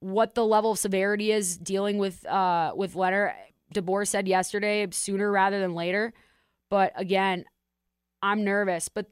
what 0.00 0.34
the 0.34 0.44
level 0.44 0.72
of 0.72 0.78
severity 0.78 1.32
is 1.32 1.56
dealing 1.56 1.98
with 1.98 2.24
uh 2.26 2.72
with 2.74 2.94
Lehner 2.94 3.32
DeBoer 3.74 4.06
said 4.06 4.28
yesterday, 4.28 4.86
sooner 4.90 5.30
rather 5.30 5.58
than 5.60 5.74
later. 5.74 6.12
But 6.70 6.92
again, 6.96 7.44
I'm 8.22 8.44
nervous. 8.44 8.88
But 8.88 9.06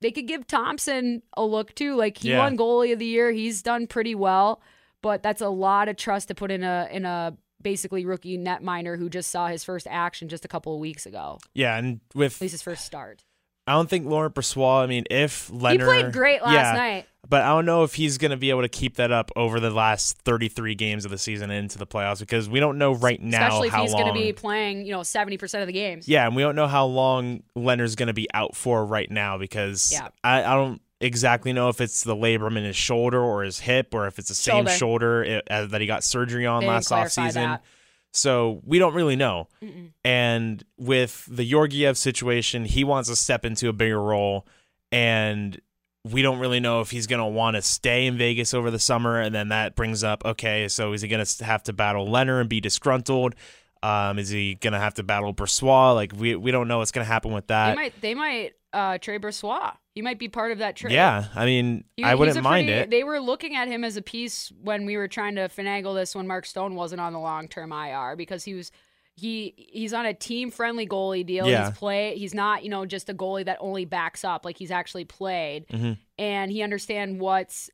they 0.00 0.10
could 0.10 0.26
give 0.28 0.46
Thompson 0.46 1.22
a 1.36 1.44
look 1.44 1.74
too. 1.74 1.96
Like 1.96 2.18
he 2.18 2.30
Yeah. 2.30 2.38
won 2.38 2.56
goalie 2.56 2.92
of 2.92 2.98
the 2.98 3.06
year. 3.06 3.32
He's 3.32 3.62
done 3.62 3.86
pretty 3.86 4.14
well, 4.14 4.60
but 5.02 5.22
that's 5.22 5.40
a 5.40 5.48
lot 5.48 5.88
of 5.88 5.96
trust 5.96 6.28
to 6.28 6.34
put 6.34 6.50
in 6.50 6.62
a 6.62 6.88
in 6.90 7.04
a 7.04 7.36
basically 7.60 8.04
rookie 8.06 8.36
net 8.36 8.62
netminder 8.62 8.96
who 8.96 9.08
just 9.08 9.30
saw 9.30 9.48
his 9.48 9.64
first 9.64 9.86
action 9.90 10.28
just 10.28 10.44
a 10.44 10.48
couple 10.48 10.72
of 10.74 10.80
weeks 10.80 11.06
ago. 11.06 11.38
Yeah, 11.54 11.76
and 11.76 12.00
with 12.14 12.36
At 12.36 12.40
least 12.42 12.52
his 12.52 12.62
first 12.62 12.84
start. 12.84 13.24
I 13.68 13.72
don't 13.72 13.88
think 13.88 14.06
Laurent 14.06 14.34
Brossoit. 14.34 14.82
I 14.82 14.86
mean, 14.86 15.04
if 15.10 15.48
Lehner 15.50 15.72
he 15.72 15.78
played 15.78 16.12
great 16.12 16.42
last 16.42 16.54
yeah, 16.54 16.72
night. 16.72 17.06
but 17.28 17.42
I 17.42 17.48
don't 17.48 17.66
know 17.66 17.84
if 17.84 17.94
he's 17.94 18.16
going 18.18 18.30
to 18.30 18.36
be 18.36 18.50
able 18.50 18.62
to 18.62 18.68
keep 18.68 18.96
that 18.96 19.12
up 19.12 19.30
over 19.36 19.60
the 19.60 19.70
last 19.70 20.18
33 20.22 20.74
games 20.74 21.04
of 21.04 21.10
the 21.10 21.18
season 21.18 21.50
into 21.50 21.78
the 21.78 21.86
playoffs 21.86 22.20
because 22.20 22.48
we 22.48 22.60
don't 22.60 22.78
know 22.78 22.92
right 22.94 23.20
now 23.22 23.46
Especially 23.46 23.68
if 23.68 23.74
he's 23.74 23.92
going 23.92 24.06
to 24.06 24.12
be 24.12 24.32
playing, 24.32 24.86
you 24.86 24.92
know, 24.92 25.00
70% 25.00 25.60
of 25.60 25.66
the 25.66 25.72
games. 25.72 26.08
yeah, 26.08 26.26
and 26.26 26.34
we 26.34 26.42
don't 26.42 26.56
know 26.56 26.66
how 26.66 26.86
long 26.86 27.42
Lehner's 27.56 27.94
going 27.94 28.06
to 28.08 28.14
be 28.14 28.26
out 28.34 28.56
for 28.56 28.84
right 28.84 29.10
now 29.10 29.36
because 29.38 29.92
Yeah. 29.92 30.08
I, 30.24 30.42
I 30.42 30.54
don't 30.54 30.80
exactly 31.00 31.52
know 31.52 31.68
if 31.68 31.80
it's 31.80 32.02
the 32.02 32.16
labrum 32.16 32.56
in 32.56 32.64
his 32.64 32.74
shoulder 32.76 33.20
or 33.22 33.44
his 33.44 33.60
hip 33.60 33.94
or 33.94 34.06
if 34.08 34.18
it's 34.18 34.28
the 34.28 34.34
same 34.34 34.64
Shoulder. 34.66 34.70
shoulder 34.70 35.22
it, 35.24 35.48
uh, 35.50 35.66
that 35.66 35.80
he 35.80 35.86
got 35.86 36.02
surgery 36.02 36.44
on 36.46 36.62
They 36.62 36.66
last 36.68 36.90
offseason. 36.90 37.34
that. 37.34 37.62
So 38.12 38.60
we 38.64 38.78
don't 38.78 38.94
really 38.94 39.16
know. 39.16 39.48
Mm-mm. 39.62 39.90
And 40.04 40.64
with 40.78 41.26
the 41.30 41.48
Georgiev 41.48 41.96
situation, 41.98 42.64
he 42.64 42.82
wants 42.84 43.08
to 43.08 43.16
step 43.16 43.44
into 43.44 43.68
a 43.68 43.72
bigger 43.72 44.00
role, 44.00 44.46
and 44.90 45.60
we 46.04 46.22
don't 46.22 46.38
really 46.38 46.60
know 46.60 46.80
if 46.80 46.90
he's 46.90 47.06
going 47.06 47.20
to 47.20 47.26
want 47.26 47.56
to 47.56 47.62
stay 47.62 48.06
in 48.06 48.16
Vegas 48.16 48.54
over 48.54 48.70
the 48.70 48.78
summer. 48.78 49.20
And 49.20 49.34
then 49.34 49.48
that 49.48 49.74
brings 49.74 50.02
up, 50.02 50.24
okay, 50.24 50.68
so 50.68 50.92
is 50.94 51.02
he 51.02 51.08
going 51.08 51.24
to 51.24 51.44
have 51.44 51.62
to 51.64 51.72
battle 51.72 52.06
Lehner 52.06 52.40
and 52.40 52.48
be 52.48 52.60
disgruntled? 52.60 53.34
Um, 53.82 54.18
is 54.18 54.28
he 54.30 54.54
going 54.54 54.72
to 54.72 54.78
have 54.78 54.94
to 54.94 55.02
battle 55.02 55.34
Brossoit? 55.34 55.94
Like 55.94 56.12
we 56.16 56.34
we 56.34 56.50
don't 56.50 56.66
know 56.66 56.78
what's 56.78 56.92
going 56.92 57.04
to 57.04 57.12
happen 57.12 57.32
with 57.32 57.46
They 57.46 57.54
that. 57.54 57.76
might 57.76 58.00
they 58.00 58.14
might 58.14 58.54
uh 58.72 58.98
trade 58.98 59.22
Brossoit. 59.22 59.76
He 59.94 60.02
might 60.02 60.18
be 60.18 60.28
part 60.28 60.52
of 60.52 60.58
that 60.58 60.76
trade. 60.76 60.92
Yeah, 60.94 61.24
I 61.34 61.44
mean, 61.44 61.84
He- 61.96 62.04
I 62.04 62.14
wouldn't 62.14 62.40
mind 62.42 62.68
pretty- 62.68 62.80
it. 62.82 62.90
They 62.90 63.02
were 63.04 63.18
looking 63.20 63.56
at 63.56 63.66
him 63.68 63.82
as 63.82 63.96
a 63.96 64.02
piece 64.02 64.52
when 64.62 64.86
we 64.86 64.96
were 64.96 65.08
trying 65.08 65.34
to 65.36 65.48
finagle 65.48 65.94
this 65.94 66.14
when 66.14 66.26
Mark 66.26 66.46
Stone 66.46 66.74
wasn't 66.74 67.00
on 67.00 67.12
the 67.12 67.18
long 67.18 67.48
term 67.48 67.72
IR 67.72 68.14
because 68.16 68.44
he 68.44 68.54
was 68.54 68.70
he 69.16 69.54
he's 69.56 69.92
on 69.92 70.06
a 70.06 70.14
team 70.14 70.50
friendly 70.52 70.86
goalie 70.86 71.26
deal. 71.26 71.48
Yeah. 71.48 71.68
He's 71.70 71.76
play 71.78 72.16
he's 72.16 72.34
not, 72.34 72.62
you 72.62 72.70
know, 72.70 72.86
just 72.86 73.08
a 73.10 73.14
goalie 73.14 73.44
that 73.46 73.56
only 73.60 73.84
backs 73.84 74.22
up. 74.24 74.44
Like 74.44 74.56
he's 74.58 74.70
actually 74.70 75.04
played 75.06 75.66
Mhm. 75.68 75.98
and 76.18 76.52
he 76.52 76.62
understand 76.62 77.20
what's 77.20 77.68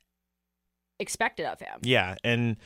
expected 1.01 1.45
of 1.47 1.61
him. 1.61 1.81
Yeah, 1.83 2.15
and 2.25 2.57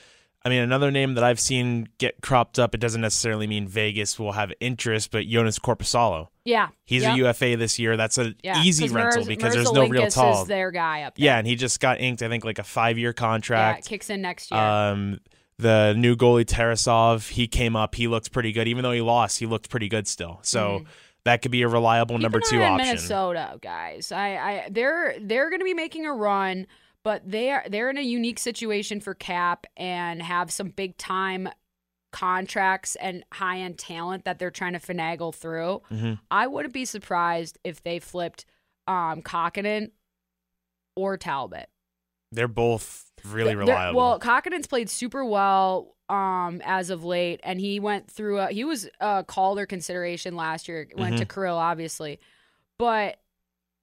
I 0.49 0.51
mean 0.51 0.63
another 0.63 0.91
name 0.91 1.15
that 1.15 1.25
I've 1.25 1.39
seen 1.41 1.89
get 1.99 2.21
cropped 2.23 2.59
up. 2.59 2.75
It 2.75 2.79
doesn't 2.79 3.01
necessarily 3.01 3.47
mean 3.47 3.69
Vegas 3.69 4.19
will 4.19 4.33
have 4.33 4.53
interest, 4.61 5.11
but 5.11 5.27
Jonas 5.27 5.59
Korpisalo. 5.59 6.29
Yeah. 6.45 6.69
He's 6.85 7.03
Yep. 7.03 7.15
a 7.15 7.17
UFA 7.19 7.55
this 7.57 7.79
year. 7.79 7.97
That's 7.97 8.19
an 8.19 8.35
Yeah, 8.43 8.63
easy 8.63 8.89
rental 8.89 9.21
Merz- 9.21 9.29
because 9.29 9.55
there's 9.55 9.73
no 9.73 9.87
real 9.87 10.09
tall. 10.09 10.43
is 10.43 10.49
their 10.49 10.71
guy 10.71 11.03
up 11.03 11.17
there. 11.17 11.25
Yeah, 11.27 11.39
and 11.39 11.47
he 11.47 11.55
just 11.55 11.79
got 11.81 12.01
inked. 12.01 12.23
I 12.23 12.29
think 12.29 12.45
like 12.45 12.59
a 12.59 12.65
five 12.65 12.99
year 12.99 13.13
contract. 13.13 13.85
Yeah, 13.85 13.89
kicks 13.91 14.09
in 14.11 14.23
next 14.23 14.51
year. 14.51 14.61
um, 14.61 15.21
the 15.59 15.93
new 15.97 16.17
goalie 16.17 16.45
Tarasov, 16.45 17.31
he 17.31 17.47
came 17.49 17.75
up. 17.77 17.95
He 17.97 18.07
looked 18.09 18.33
pretty 18.33 18.53
good, 18.53 18.69
even 18.69 18.83
though 18.83 18.93
he 18.93 19.01
lost. 19.01 19.39
He 19.41 19.47
looked 19.47 19.69
pretty 19.69 19.89
good 19.89 20.07
still. 20.07 20.39
So 20.43 20.85
that 21.25 21.43
could 21.43 21.51
be 21.51 21.63
a 21.63 21.69
reliable 21.69 22.15
Keep 22.17 22.23
number 22.23 22.41
two 22.41 22.63
option. 22.63 22.87
Minnesota 22.87 23.59
guys. 23.61 24.13
I, 24.13 24.37
I 24.37 24.69
they're 24.71 25.17
they're 25.21 25.51
going 25.51 25.61
to 25.61 25.65
be 25.65 25.75
making 25.75 26.07
a 26.07 26.13
run, 26.13 26.67
but 27.05 27.23
they 27.31 27.51
are 27.51 27.65
they're 27.69 27.91
in 27.91 27.99
a 27.99 28.03
unique 28.03 28.39
situation 28.39 29.01
for 29.01 29.15
Cap 29.15 29.67
and 29.77 30.23
have 30.23 30.51
some 30.51 30.69
big 30.71 30.97
time 30.97 31.49
contracts 32.13 32.97
and 32.97 33.23
high 33.33 33.59
end 33.59 33.79
talent 33.79 34.25
that 34.25 34.39
they're 34.39 34.51
trying 34.51 34.73
to 34.73 34.79
finagle 34.79 35.35
through. 35.35 35.83
Mhm. 35.91 36.19
I 36.31 36.47
wouldn't 36.47 36.73
be 36.75 36.85
surprised 36.85 37.59
if 37.65 37.83
they 37.83 37.99
flipped 37.99 38.45
um 38.87 39.23
or 40.97 41.17
Talbot. 41.17 41.69
They're 42.33 42.49
both 42.49 43.11
really 43.25 43.51
They're- 43.51 43.59
reliable. 43.59 43.99
Well, 44.01 44.21
Kahkonen's 44.21 44.67
played 44.67 44.91
super 44.91 45.25
well 45.25 45.95
um 46.09 46.63
as 46.65 46.89
of 46.91 47.05
late, 47.05 47.41
and 47.43 47.61
he 47.61 47.79
went 47.81 48.11
through. 48.11 48.39
A, 48.41 48.49
he 48.49 48.65
was 48.65 48.89
a 49.01 49.23
Calder 49.25 49.67
consideration 49.67 50.35
last 50.37 50.67
year. 50.69 50.89
Went 50.97 51.19
to 51.19 51.25
Mm-hmm. 51.25 51.35
Kirill, 51.35 51.57
obviously, 51.59 52.19
but 52.79 53.19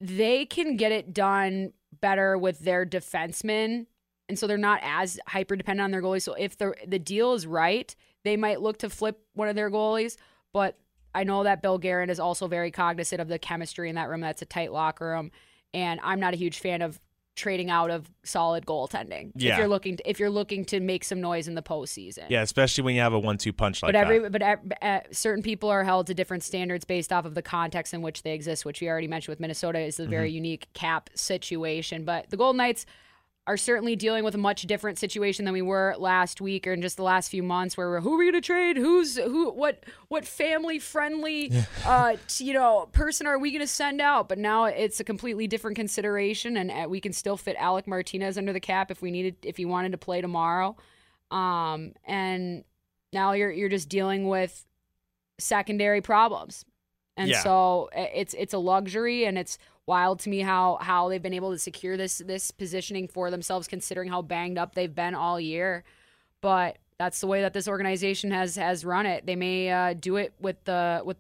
they 0.02 0.46
can 0.46 0.76
get 0.76 0.92
it 0.92 1.14
done 1.14 1.74
better 2.02 2.38
with 2.38 2.60
their 2.60 2.86
defensemen, 2.86 3.86
and 4.28 4.38
so 4.38 4.48
they're 4.48 4.58
not 4.58 4.80
as 4.84 5.20
hyper 5.28 5.56
dependent 5.56 5.84
on 5.86 5.92
their 5.92 6.02
goalies. 6.02 6.24
So 6.24 6.34
if 6.34 6.58
the 6.58 6.74
the 6.88 7.00
deal 7.00 7.34
is 7.34 7.46
right, 7.48 7.96
they 8.24 8.38
might 8.38 8.62
look 8.62 8.78
to 8.80 8.90
flip 8.90 9.20
one 9.34 9.50
of 9.50 9.56
their 9.56 9.72
goalies, 9.72 10.18
but. 10.54 10.78
I 11.18 11.24
know 11.24 11.46
that 11.46 11.62
Bill 11.62 11.78
Guerin 11.78 12.10
is 12.10 12.20
also 12.20 12.46
very 12.50 12.72
cognizant 12.72 13.22
of 13.22 13.30
the 13.30 13.40
chemistry 13.40 13.88
in 13.88 13.96
that 13.96 14.10
room. 14.10 14.20
That's 14.20 14.42
a 14.42 14.46
tight 14.46 14.74
locker 14.74 15.08
room, 15.12 15.32
and 15.74 15.98
I'm 16.04 16.20
not 16.20 16.34
a 16.34 16.38
huge 16.38 16.60
fan 16.60 16.82
of 16.82 17.00
trading 17.36 17.70
out 17.70 17.92
of 17.92 18.10
solid 18.24 18.66
goaltending. 18.66 19.32
Yeah. 19.36 19.54
If 19.54 19.58
you're 19.60 19.68
looking 19.68 19.98
to, 19.98 20.10
if 20.10 20.20
you're 20.20 20.30
looking 20.30 20.66
to 20.66 20.80
make 20.80 21.04
some 21.04 21.20
noise 21.22 21.48
in 21.48 21.56
the 21.56 21.62
postseason. 21.62 22.26
Yeah, 22.30 22.42
especially 22.42 22.84
when 22.84 22.96
you 22.96 23.02
have 23.02 23.14
a 23.14 23.20
one-two 23.20 23.52
punch 23.54 23.84
like 23.84 23.90
but 23.90 23.96
every 23.96 24.20
that. 24.20 24.32
but 24.70 24.84
uh, 24.84 25.00
certain 25.12 25.44
people 25.44 25.70
are 25.70 25.84
held 25.84 26.08
to 26.08 26.14
different 26.14 26.44
standards 26.44 26.86
based 26.86 27.12
off 27.12 27.26
of 27.26 27.36
the 27.36 27.42
context 27.42 27.94
in 27.94 28.02
which 28.02 28.24
they 28.24 28.34
exist, 28.34 28.64
which 28.66 28.80
we 28.82 28.88
already 28.90 29.08
mentioned 29.08 29.34
with 29.34 29.40
Minnesota 29.40 29.80
is 29.80 30.00
a 30.00 30.06
very 30.08 30.30
Mm-hmm. 30.30 30.36
unique 30.36 30.68
cap 30.74 31.10
situation. 31.14 32.06
But 32.06 32.30
the 32.30 32.38
Golden 32.38 32.58
Knights 32.58 32.86
are 33.48 33.58
certainly 33.58 33.96
dealing 33.96 34.24
with 34.24 34.34
a 34.34 34.40
much 34.40 34.64
different 34.64 34.98
situation 34.98 35.46
than 35.46 35.54
we 35.54 35.62
were 35.62 35.96
last 36.00 36.42
week 36.42 36.66
or 36.66 36.74
in 36.74 36.82
just 36.82 36.98
the 36.98 37.04
last 37.04 37.30
few 37.30 37.44
months 37.44 37.78
where 37.78 37.90
we're 37.90 38.02
who 38.02 38.16
are 38.16 38.18
we 38.18 38.26
going 38.26 38.42
to 38.42 38.42
trade? 38.42 38.76
Who's 38.76 39.18
who 39.18 39.52
what 39.52 39.84
what 40.08 40.26
family 40.26 40.80
friendly 40.80 41.52
uh 41.86 42.16
t- 42.28 42.46
you 42.46 42.54
know 42.54 42.90
person 42.92 43.28
are 43.28 43.38
we 43.38 43.52
going 43.52 43.62
to 43.62 43.68
send 43.68 44.02
out? 44.02 44.28
But 44.30 44.40
now 44.40 44.66
it's 44.66 45.00
a 45.00 45.04
completely 45.04 45.46
different 45.46 45.76
consideration 45.76 46.58
and 46.58 46.72
uh, 46.72 46.88
we 46.90 47.00
can 47.00 47.14
still 47.14 47.38
fit 47.38 47.56
Alec 47.60 47.86
Martinez 47.88 48.38
under 48.38 48.52
the 48.52 48.60
cap 48.60 48.90
if 48.90 49.02
we 49.02 49.12
needed 49.12 49.36
if 49.44 49.58
he 49.58 49.66
wanted 49.66 49.92
to 49.92 49.98
play 50.00 50.22
tomorrow. 50.22 50.76
Um 51.30 51.94
and 52.04 52.64
now 53.14 53.34
you're 53.34 53.52
you're 53.52 53.70
just 53.70 53.90
dealing 53.90 54.28
with 54.28 54.66
secondary 55.40 56.02
problems. 56.02 56.66
And 57.18 57.30
Yeah. 57.30 57.44
so 57.44 57.90
uh, 57.96 58.08
it's 58.14 58.34
it's 58.34 58.54
a 58.54 58.58
luxury 58.58 59.26
and 59.26 59.38
it's 59.38 59.58
wild 59.88 60.20
to 60.20 60.30
me 60.30 60.40
how 60.40 60.78
how 60.82 61.10
they've 61.10 61.22
been 61.22 61.34
able 61.34 61.52
to 61.52 61.60
secure 61.60 61.98
this 61.98 62.20
this 62.20 62.52
positioning 62.52 63.08
for 63.08 63.30
themselves 63.30 63.68
considering 63.68 64.10
how 64.10 64.22
banged 64.22 64.58
up 64.58 64.74
they've 64.74 64.96
been 64.96 65.14
all 65.14 65.40
year 65.40 65.84
but 66.42 66.78
that's 66.98 67.20
the 67.22 67.28
way 67.28 67.42
that 67.42 67.54
this 67.54 67.68
organization 67.68 68.32
has 68.32 68.56
has 68.56 68.84
run 68.84 69.06
it 69.06 69.26
they 69.26 69.36
may 69.36 69.70
uh, 69.70 69.94
do 69.94 70.16
it 70.16 70.34
with 70.40 70.64
the 70.66 71.02
with 71.06 71.18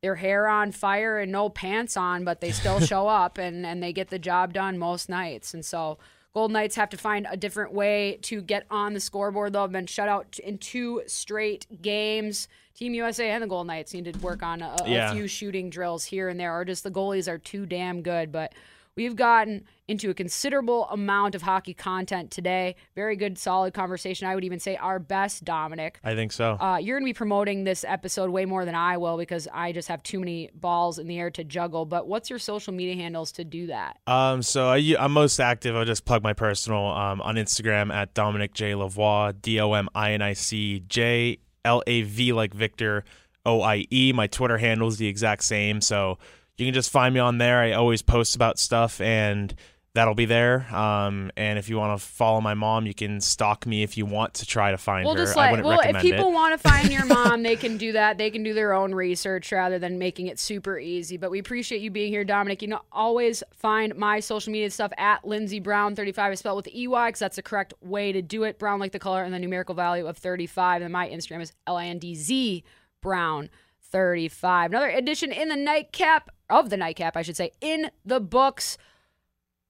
their 0.00 0.16
hair 0.16 0.48
on 0.48 0.72
fire 0.72 1.18
and 1.18 1.30
no 1.30 1.48
pants 1.48 1.96
on 1.96 2.24
but 2.24 2.40
they 2.40 2.50
still 2.50 2.80
show 2.92 3.06
up 3.06 3.38
and 3.38 3.64
and 3.64 3.82
they 3.82 3.92
get 3.92 4.08
the 4.08 4.18
job 4.18 4.52
done 4.52 4.78
most 4.78 5.08
nights 5.08 5.54
and 5.54 5.64
so 5.64 5.98
Golden 6.34 6.52
Knights 6.52 6.76
have 6.76 6.90
to 6.90 6.96
find 6.96 7.26
a 7.28 7.36
different 7.36 7.72
way 7.72 8.18
to 8.22 8.42
get 8.42 8.64
on 8.70 8.94
the 8.94 9.00
scoreboard. 9.00 9.54
Though 9.54 9.62
have 9.62 9.72
been 9.72 9.86
shut 9.86 10.08
out 10.08 10.38
in 10.38 10.58
two 10.58 11.02
straight 11.06 11.66
games. 11.82 12.46
Team 12.78 12.94
USA 12.94 13.30
and 13.30 13.42
the 13.42 13.48
Golden 13.48 13.66
Knights 13.66 13.92
need 13.92 14.04
to 14.12 14.16
work 14.20 14.40
on 14.44 14.62
a, 14.62 14.76
a 14.84 14.88
Yeah. 14.88 15.12
few 15.12 15.26
shooting 15.26 15.68
drills 15.68 16.04
here 16.04 16.28
and 16.28 16.38
there, 16.38 16.56
or 16.56 16.64
just 16.64 16.84
the 16.84 16.92
goalies 16.92 17.26
are 17.26 17.36
too 17.36 17.66
damn 17.66 18.02
good. 18.02 18.30
But 18.30 18.52
we've 18.94 19.16
gotten 19.16 19.64
into 19.88 20.10
a 20.10 20.14
considerable 20.14 20.84
amount 20.90 21.34
of 21.34 21.42
hockey 21.42 21.74
content 21.74 22.30
today. 22.30 22.76
Very 22.94 23.16
good, 23.16 23.36
solid 23.36 23.74
conversation. 23.74 24.28
I 24.28 24.34
would 24.36 24.44
even 24.44 24.60
say 24.60 24.76
our 24.76 25.00
best, 25.00 25.44
Dominic. 25.44 25.98
I 26.04 26.14
think 26.14 26.30
so. 26.30 26.52
Uh, 26.52 26.76
you're 26.80 27.00
going 27.00 27.04
to 27.04 27.08
be 27.10 27.14
promoting 27.16 27.64
this 27.64 27.82
episode 27.82 28.30
way 28.30 28.44
more 28.44 28.64
than 28.64 28.76
I 28.76 28.96
will 28.96 29.16
because 29.16 29.48
I 29.52 29.72
just 29.72 29.88
have 29.88 30.00
too 30.04 30.20
many 30.20 30.48
balls 30.54 31.00
in 31.00 31.08
the 31.08 31.18
air 31.18 31.30
to 31.32 31.42
juggle. 31.42 31.84
But 31.84 32.06
what's 32.06 32.30
your 32.30 32.38
social 32.38 32.72
media 32.72 32.94
handles 32.94 33.32
to 33.32 33.44
do 33.44 33.66
that? 33.66 33.98
Um, 34.06 34.40
so 34.40 34.68
I, 34.68 34.94
I'm 35.00 35.10
most 35.10 35.40
active. 35.40 35.74
I'll 35.74 35.84
just 35.84 36.04
plug 36.04 36.22
my 36.22 36.32
personal 36.32 36.86
um, 36.86 37.20
on 37.22 37.34
Instagram 37.34 37.92
at 37.92 38.14
Dominic 38.14 38.54
J 38.54 38.72
Lavoie, 38.74 39.34
D 39.42 39.58
O 39.58 39.72
M 39.72 39.88
I 39.96 40.12
N 40.12 40.22
I 40.22 40.34
C 40.34 40.84
J 40.86 41.38
L 41.64 41.82
A 41.86 42.02
V 42.02 42.32
like 42.32 42.54
Victor 42.54 43.04
O 43.44 43.62
I 43.62 43.86
E. 43.90 44.12
My 44.12 44.26
Twitter 44.26 44.58
handle 44.58 44.88
is 44.88 44.98
the 44.98 45.08
exact 45.08 45.44
same, 45.44 45.80
so 45.80 46.18
you 46.56 46.66
can 46.66 46.74
just 46.74 46.90
find 46.90 47.14
me 47.14 47.20
on 47.20 47.38
there. 47.38 47.60
I 47.60 47.72
always 47.72 48.02
post 48.02 48.36
about 48.36 48.58
stuff, 48.58 49.00
and 49.00 49.54
that'll 49.98 50.14
be 50.14 50.26
there. 50.26 50.72
Um, 50.72 51.32
and 51.36 51.58
if 51.58 51.68
you 51.68 51.76
want 51.76 51.98
to 51.98 52.06
follow 52.06 52.40
my 52.40 52.54
mom, 52.54 52.86
you 52.86 52.94
can 52.94 53.20
stalk 53.20 53.66
me 53.66 53.82
if 53.82 53.96
you 53.96 54.06
want 54.06 54.34
to 54.34 54.46
try 54.46 54.70
to 54.70 54.78
find 54.78 55.04
We'll 55.04 55.16
her. 55.16 55.24
just 55.24 55.36
I 55.36 55.50
wouldn't 55.50 55.66
well 55.66 55.80
if 55.80 56.00
people 56.00 56.28
it. 56.28 56.32
want 56.32 56.52
to 56.60 56.68
find 56.68 56.88
your 56.92 57.04
mom, 57.16 57.42
they 57.42 57.56
can 57.56 57.76
do 57.76 57.90
that. 57.92 58.16
They 58.16 58.30
can 58.30 58.44
do 58.44 58.54
their 58.54 58.72
own 58.72 58.94
research 58.94 59.50
rather 59.50 59.80
than 59.80 59.98
making 59.98 60.28
it 60.28 60.38
super 60.38 60.78
easy. 60.78 61.16
But 61.16 61.32
we 61.32 61.40
appreciate 61.40 61.80
you 61.80 61.90
being 61.90 62.12
here, 62.12 62.22
Dominic. 62.22 62.62
You 62.62 62.68
know, 62.68 62.80
always 62.92 63.42
find 63.52 63.96
my 63.96 64.20
social 64.20 64.52
media 64.52 64.70
stuff 64.70 64.92
at 64.98 65.26
Lindsey 65.26 65.58
Brown 65.58 65.96
35 65.96 66.32
is 66.34 66.38
spelled 66.38 66.56
with 66.56 66.68
EY 66.68 66.86
because 67.08 67.18
that's 67.18 67.36
the 67.36 67.42
correct 67.42 67.74
way 67.80 68.12
to 68.12 68.22
do 68.22 68.44
it. 68.44 68.60
Brown 68.60 68.78
like 68.78 68.92
the 68.92 69.00
color 69.00 69.24
and 69.24 69.34
the 69.34 69.38
numerical 69.40 69.74
value 69.74 70.06
of 70.06 70.16
35. 70.16 70.82
And 70.82 70.92
my 70.92 71.08
Instagram 71.08 71.40
is 71.42 71.52
L 71.66 71.76
I 71.76 71.86
N 71.86 71.98
D 71.98 72.14
Z 72.14 72.62
Brown 73.00 73.50
35. 73.90 74.70
Another 74.70 74.90
edition 74.90 75.32
in 75.32 75.48
the 75.48 75.56
nightcap 75.56 76.30
of 76.48 76.70
the 76.70 76.76
nightcap, 76.76 77.16
I 77.16 77.22
should 77.22 77.36
say, 77.36 77.50
in 77.60 77.90
the 78.04 78.20
books. 78.20 78.78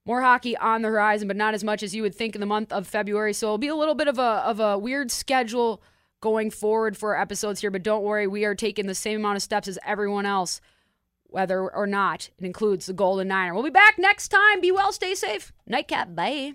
More 0.09 0.23
hockey 0.23 0.57
on 0.57 0.81
the 0.81 0.89
horizon, 0.89 1.29
but 1.29 1.37
not 1.37 1.53
as 1.53 1.63
much 1.63 1.83
as 1.83 1.95
you 1.95 2.01
would 2.01 2.15
think 2.15 2.35
in 2.35 2.41
the 2.41 2.47
month 2.47 2.73
of 2.73 2.87
February. 2.87 3.35
So 3.35 3.49
it'll 3.49 3.59
be 3.59 3.69
a 3.69 3.75
little 3.77 3.95
bit 3.95 4.09
of 4.09 4.19
a 4.19 4.23
of 4.23 4.59
a 4.59 4.79
weird 4.79 5.11
schedule 5.11 5.83
going 6.23 6.51
forward 6.51 6.97
for 6.97 7.15
our 7.15 7.21
episodes 7.21 7.61
here. 7.61 7.71
But 7.71 7.83
don't 7.83 8.03
worry, 8.03 8.27
we 8.27 8.47
are 8.47 8.55
taking 8.55 8.87
the 8.87 8.95
same 8.95 9.21
amount 9.21 9.37
of 9.37 9.43
steps 9.43 9.69
as 9.69 9.79
everyone 9.85 10.25
else, 10.25 10.63
whether 11.25 11.61
or 11.69 11.87
not 11.87 12.31
it 12.39 12.45
includes 12.47 12.87
the 12.87 12.95
Golden 12.95 13.29
Niner. 13.29 13.53
We'll 13.53 13.63
be 13.63 13.69
back 13.69 13.99
next 13.99 14.29
time. 14.29 14.63
Be 14.63 14.73
well, 14.73 14.93
stay 14.93 15.15
safe. 15.15 15.53
Nightcap, 15.67 16.15
bye. 16.15 16.55